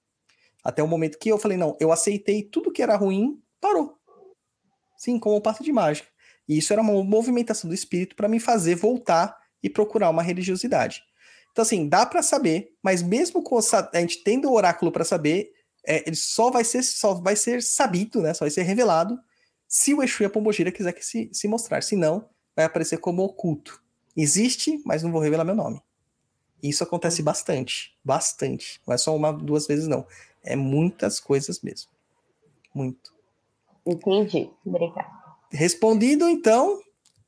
[0.62, 3.98] Até o momento que eu falei, não, eu aceitei tudo que era ruim, parou.
[4.97, 6.09] Sim, como um passo de mágica.
[6.48, 11.02] E isso era uma movimentação do espírito para me fazer voltar e procurar uma religiosidade.
[11.51, 15.52] Então, assim, dá para saber, mas mesmo com a gente tendo o oráculo para saber,
[15.86, 18.32] é, ele só vai ser só vai ser sabido, né?
[18.32, 19.18] Só vai ser revelado
[19.68, 21.82] se o Exu e a Pombogira quiser que se, se mostrar.
[21.82, 23.82] Se não, vai aparecer como oculto.
[24.16, 25.80] Existe, mas não vou revelar meu nome.
[26.62, 27.24] Isso acontece hum.
[27.24, 28.80] bastante, bastante.
[28.86, 30.06] Não é só uma, duas vezes, não.
[30.44, 31.90] É muitas coisas mesmo.
[32.74, 33.12] Muito.
[33.86, 34.51] Entendi.
[34.64, 35.10] Obrigada.
[35.51, 36.80] Respondido, então,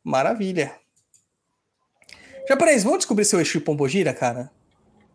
[0.03, 0.75] maravilha.
[2.49, 4.51] Japonês, vamos descobrir seu Exu Pombogira, cara?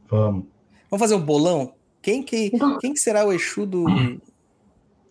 [0.09, 0.45] Vamos.
[0.89, 1.73] Vamos fazer um bolão?
[2.01, 3.85] Quem que, quem que será o Exu do,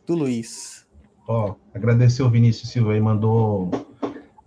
[0.06, 0.86] do Luiz?
[1.26, 3.70] Ó, agradecer o Vinícius Silva aí, mandou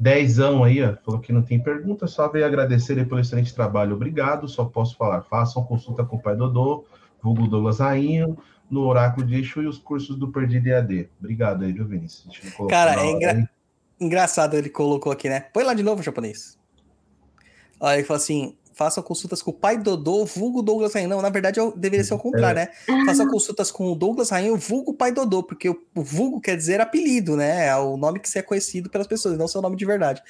[0.02, 3.96] dezão aí, ó, falou que não tem pergunta, só veio agradecer ele pelo excelente trabalho.
[3.96, 5.22] Obrigado, só posso falar.
[5.22, 6.86] Façam consulta com o pai Dodô,
[7.22, 8.36] vulgo Douglas Rainho,
[8.68, 11.08] no Oráculo de Exu e os cursos do Perdido EAD.
[11.20, 12.42] Obrigado aí, viu, Vinícius?
[12.68, 13.50] Cara, é engra...
[14.00, 15.42] engraçado ele colocou aqui, né?
[15.54, 16.58] Põe lá de novo, japonês.
[17.80, 21.10] Aí ele falou assim: façam consultas com o pai Dodô, vulgo Douglas Rainho.
[21.10, 22.66] Não, na verdade eu deveria ser o contrário, é.
[22.66, 23.06] né?
[23.06, 27.38] Façam consultas com o Douglas Rainho, vulgo pai Dodô, porque o, vulgo quer dizer apelido,
[27.38, 27.68] né?
[27.68, 30.24] É o nome que você é conhecido pelas pessoas, não seu nome de verdade.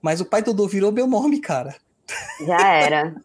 [0.00, 1.74] Mas o pai Dodô virou meu nome, cara.
[2.46, 3.16] Já era.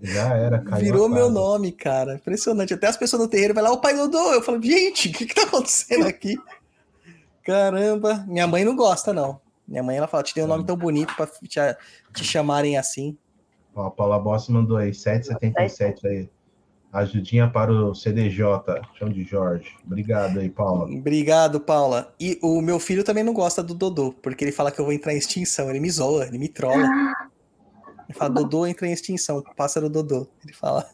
[0.00, 2.14] Já era, caiu Virou meu nome, cara.
[2.14, 2.72] Impressionante.
[2.72, 4.32] Até as pessoas no terreiro vai lá, o pai Dodô.
[4.32, 6.38] Eu falo, gente, o que, que tá acontecendo aqui?
[7.42, 9.40] Caramba, minha mãe não gosta, não.
[9.66, 11.58] Minha mãe ela fala, te dei um nome tão bonito pra te,
[12.14, 13.16] te chamarem assim.
[13.74, 16.28] Ó, a Paula Boss mandou aí, 777 aí.
[16.92, 18.42] Ajudinha para o CDJ,
[18.98, 19.76] chama de Jorge.
[19.86, 20.86] Obrigado aí, Paula.
[20.86, 22.12] Obrigado, Paula.
[22.18, 24.92] E o meu filho também não gosta do Dodô, porque ele fala que eu vou
[24.92, 25.70] entrar em extinção.
[25.70, 26.84] Ele me zoa, ele me trola.
[28.08, 30.26] Ele fala, Dodô entra em extinção, pássaro Dodô.
[30.42, 30.84] Ele fala.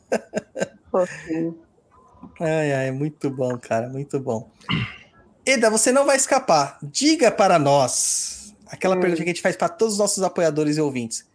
[2.38, 4.50] ai, ai, muito bom, cara, muito bom.
[5.46, 6.78] Eda, você não vai escapar.
[6.82, 9.00] Diga para nós aquela hum.
[9.00, 11.26] pergunta que a gente faz para todos os nossos apoiadores e ouvintes.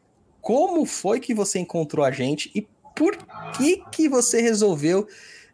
[0.41, 3.15] Como foi que você encontrou a gente e por
[3.57, 5.07] que que você resolveu?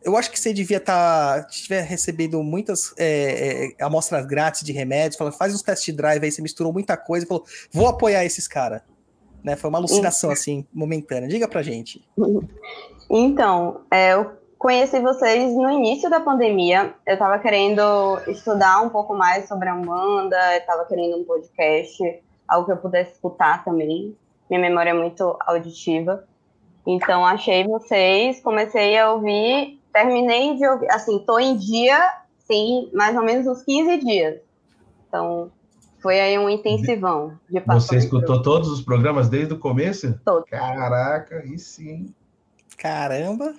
[0.03, 4.71] Eu acho que você devia estar, tá, tiver recebendo muitas é, é, amostras grátis de
[4.71, 8.23] remédios, falando, faz uns test drive aí, você misturou muita coisa e falou, vou apoiar
[8.23, 8.81] esses caras.
[9.43, 9.55] Né?
[9.55, 11.27] Foi uma alucinação, assim, momentânea.
[11.27, 12.05] Diga pra gente.
[13.09, 16.93] Então, é, eu conheci vocês no início da pandemia.
[17.05, 17.81] Eu estava querendo
[18.27, 21.97] estudar um pouco mais sobre a Umbanda, estava querendo um podcast,
[22.47, 24.15] algo que eu pudesse escutar também.
[24.49, 26.25] Minha memória é muito auditiva.
[26.85, 31.99] Então, achei vocês, comecei a ouvir, terminei de ouvir, assim, tô em dia,
[32.39, 34.39] sim, mais ou menos uns 15 dias.
[35.07, 35.51] Então,
[35.99, 40.17] foi aí um intensivão de Você escutou todos os programas desde o começo?
[40.23, 40.49] Todos.
[40.49, 42.13] Caraca, e sim.
[42.77, 43.53] Caramba.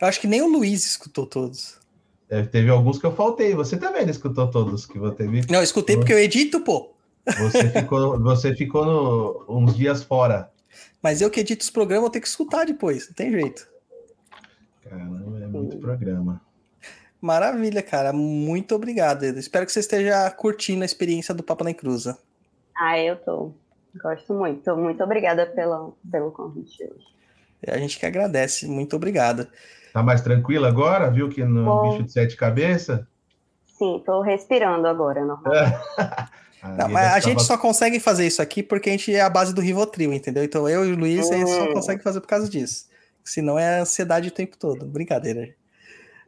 [0.00, 1.80] Eu acho que nem o Luiz escutou todos.
[2.28, 3.54] É, teve alguns que eu faltei.
[3.54, 5.44] Você também não escutou todos que você viu?
[5.48, 6.91] Não, eu escutei porque eu edito, pô.
[7.26, 10.50] Você ficou, você ficou no, uns dias fora.
[11.02, 13.68] Mas eu que edito os programas, eu tenho que escutar depois, não tem jeito.
[14.82, 16.40] Caramba, é muito programa.
[17.20, 18.12] Maravilha, cara.
[18.12, 19.38] Muito obrigado, Edu.
[19.38, 22.18] Espero que você esteja curtindo a experiência do Papa na Cruza.
[22.76, 23.52] Ah, eu tô.
[24.02, 24.76] Gosto muito.
[24.76, 27.06] Muito obrigada pelo, pelo convite hoje.
[27.68, 28.66] A gente que agradece.
[28.66, 29.48] Muito obrigada.
[29.92, 31.10] Tá mais tranquila agora?
[31.10, 33.00] Viu que no Bom, bicho de sete cabeças?
[33.82, 35.52] Sim, tô respirando agora, normal.
[36.78, 39.52] Não, mas a gente só consegue fazer isso aqui porque a gente é a base
[39.52, 40.44] do Rivotril, entendeu?
[40.44, 41.32] Então eu e o Luiz hum.
[41.32, 41.72] a gente só hum.
[41.72, 42.88] consegue fazer por causa disso.
[43.24, 44.86] Senão é ansiedade o tempo todo.
[44.86, 45.52] Brincadeira.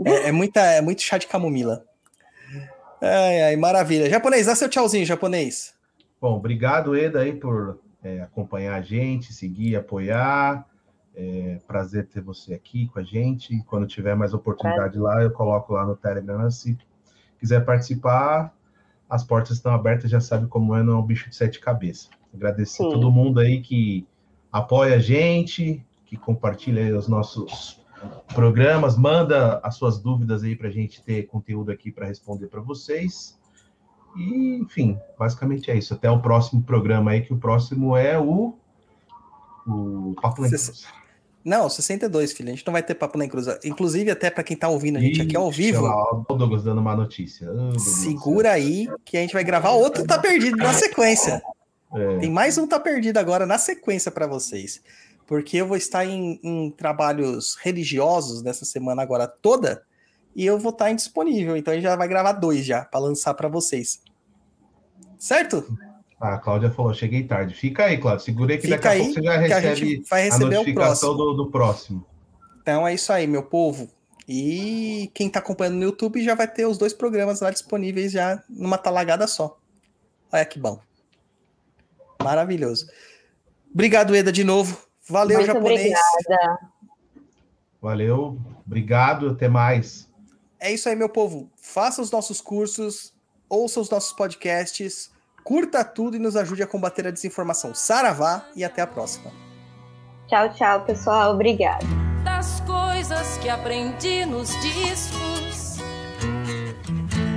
[0.04, 1.84] É, é, muita, é muito chá de camomila.
[3.00, 4.10] Ai, ai, maravilha.
[4.10, 5.72] Japonês, dá seu tchauzinho, japonês.
[6.20, 10.66] Bom, obrigado, Eda, aí, por é, acompanhar a gente, seguir, apoiar.
[11.14, 13.62] É prazer ter você aqui com a gente.
[13.68, 16.50] Quando tiver mais oportunidade lá, eu coloco lá no Telegram.
[16.50, 16.76] Se
[17.44, 18.54] quiser participar,
[19.08, 22.08] as portas estão abertas, já sabe como é, não é um bicho de sete cabeças.
[22.34, 22.90] Agradecer Sim.
[22.90, 24.06] todo mundo aí que
[24.50, 27.84] apoia a gente, que compartilha os nossos
[28.34, 28.96] programas.
[28.96, 33.38] Manda as suas dúvidas aí para a gente ter conteúdo aqui para responder para vocês.
[34.16, 35.92] E, enfim, basicamente é isso.
[35.92, 38.56] Até o próximo programa aí, que o próximo é o,
[39.66, 40.86] o Papo Cruz.
[41.44, 42.48] Não, 62, filho.
[42.48, 43.46] A gente não vai ter papo na cruz.
[43.64, 45.82] Inclusive, até para quem tá ouvindo a gente aqui ao vivo.
[45.82, 47.50] Lá, o Douglas dando uma notícia.
[47.52, 51.42] Oh, segura aí que a gente vai gravar outro Tá Perdido na sequência.
[51.94, 52.18] É.
[52.18, 54.80] Tem mais um Tá Perdido agora na sequência para vocês.
[55.26, 59.82] Porque eu vou estar em, em, trabalhos religiosos nessa semana agora toda
[60.34, 61.58] e eu vou estar indisponível.
[61.58, 64.00] Então a gente já vai gravar dois já para lançar para vocês.
[65.18, 65.76] Certo?
[66.24, 67.54] Ah, a Cláudia falou, cheguei tarde.
[67.54, 68.24] Fica aí, Cláudia.
[68.24, 71.16] Segurei que Fica daqui a pouco você já recebe a, vai receber a notificação o
[71.16, 71.36] próximo.
[71.36, 72.06] Do, do próximo.
[72.62, 73.90] Então é isso aí, meu povo.
[74.26, 78.42] E quem está acompanhando no YouTube já vai ter os dois programas lá disponíveis já
[78.48, 79.58] numa talagada só.
[80.32, 80.80] Olha que bom.
[82.22, 82.86] Maravilhoso.
[83.70, 84.78] Obrigado, Eda, de novo.
[85.06, 85.92] Valeu, Muito japonês.
[86.24, 86.58] Obrigada.
[87.82, 90.08] Valeu, obrigado, até mais.
[90.58, 91.50] É isso aí, meu povo.
[91.54, 93.12] Faça os nossos cursos,
[93.46, 95.12] ouça os nossos podcasts
[95.44, 97.74] Curta tudo e nos ajude a combater a desinformação.
[97.74, 99.30] Saravá e até a próxima.
[100.26, 101.34] Tchau, tchau, pessoal.
[101.34, 101.84] Obrigada.
[102.24, 105.76] Das coisas que aprendi nos discos,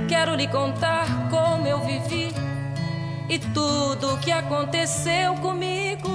[0.08, 2.32] quero lhe contar como eu vivi
[3.28, 6.08] e tudo o que aconteceu comigo.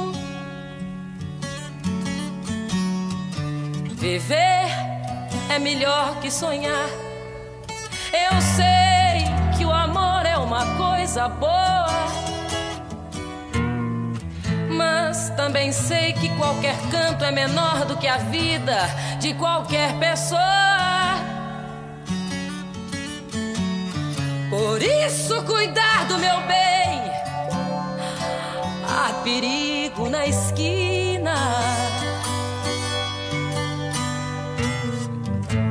[3.91, 4.65] Viver
[5.47, 6.89] é melhor que sonhar.
[8.11, 8.72] Eu sei
[10.43, 11.87] uma coisa boa.
[14.69, 18.77] Mas também sei que qualquer canto é menor do que a vida
[19.19, 20.41] de qualquer pessoa.
[24.49, 27.01] Por isso, cuidar do meu bem.
[28.87, 31.35] Há perigo na esquina.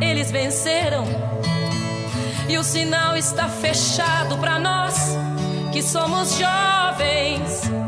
[0.01, 1.05] Eles venceram
[2.52, 5.16] e o sinal está fechado para nós
[5.72, 7.81] que somos jovens.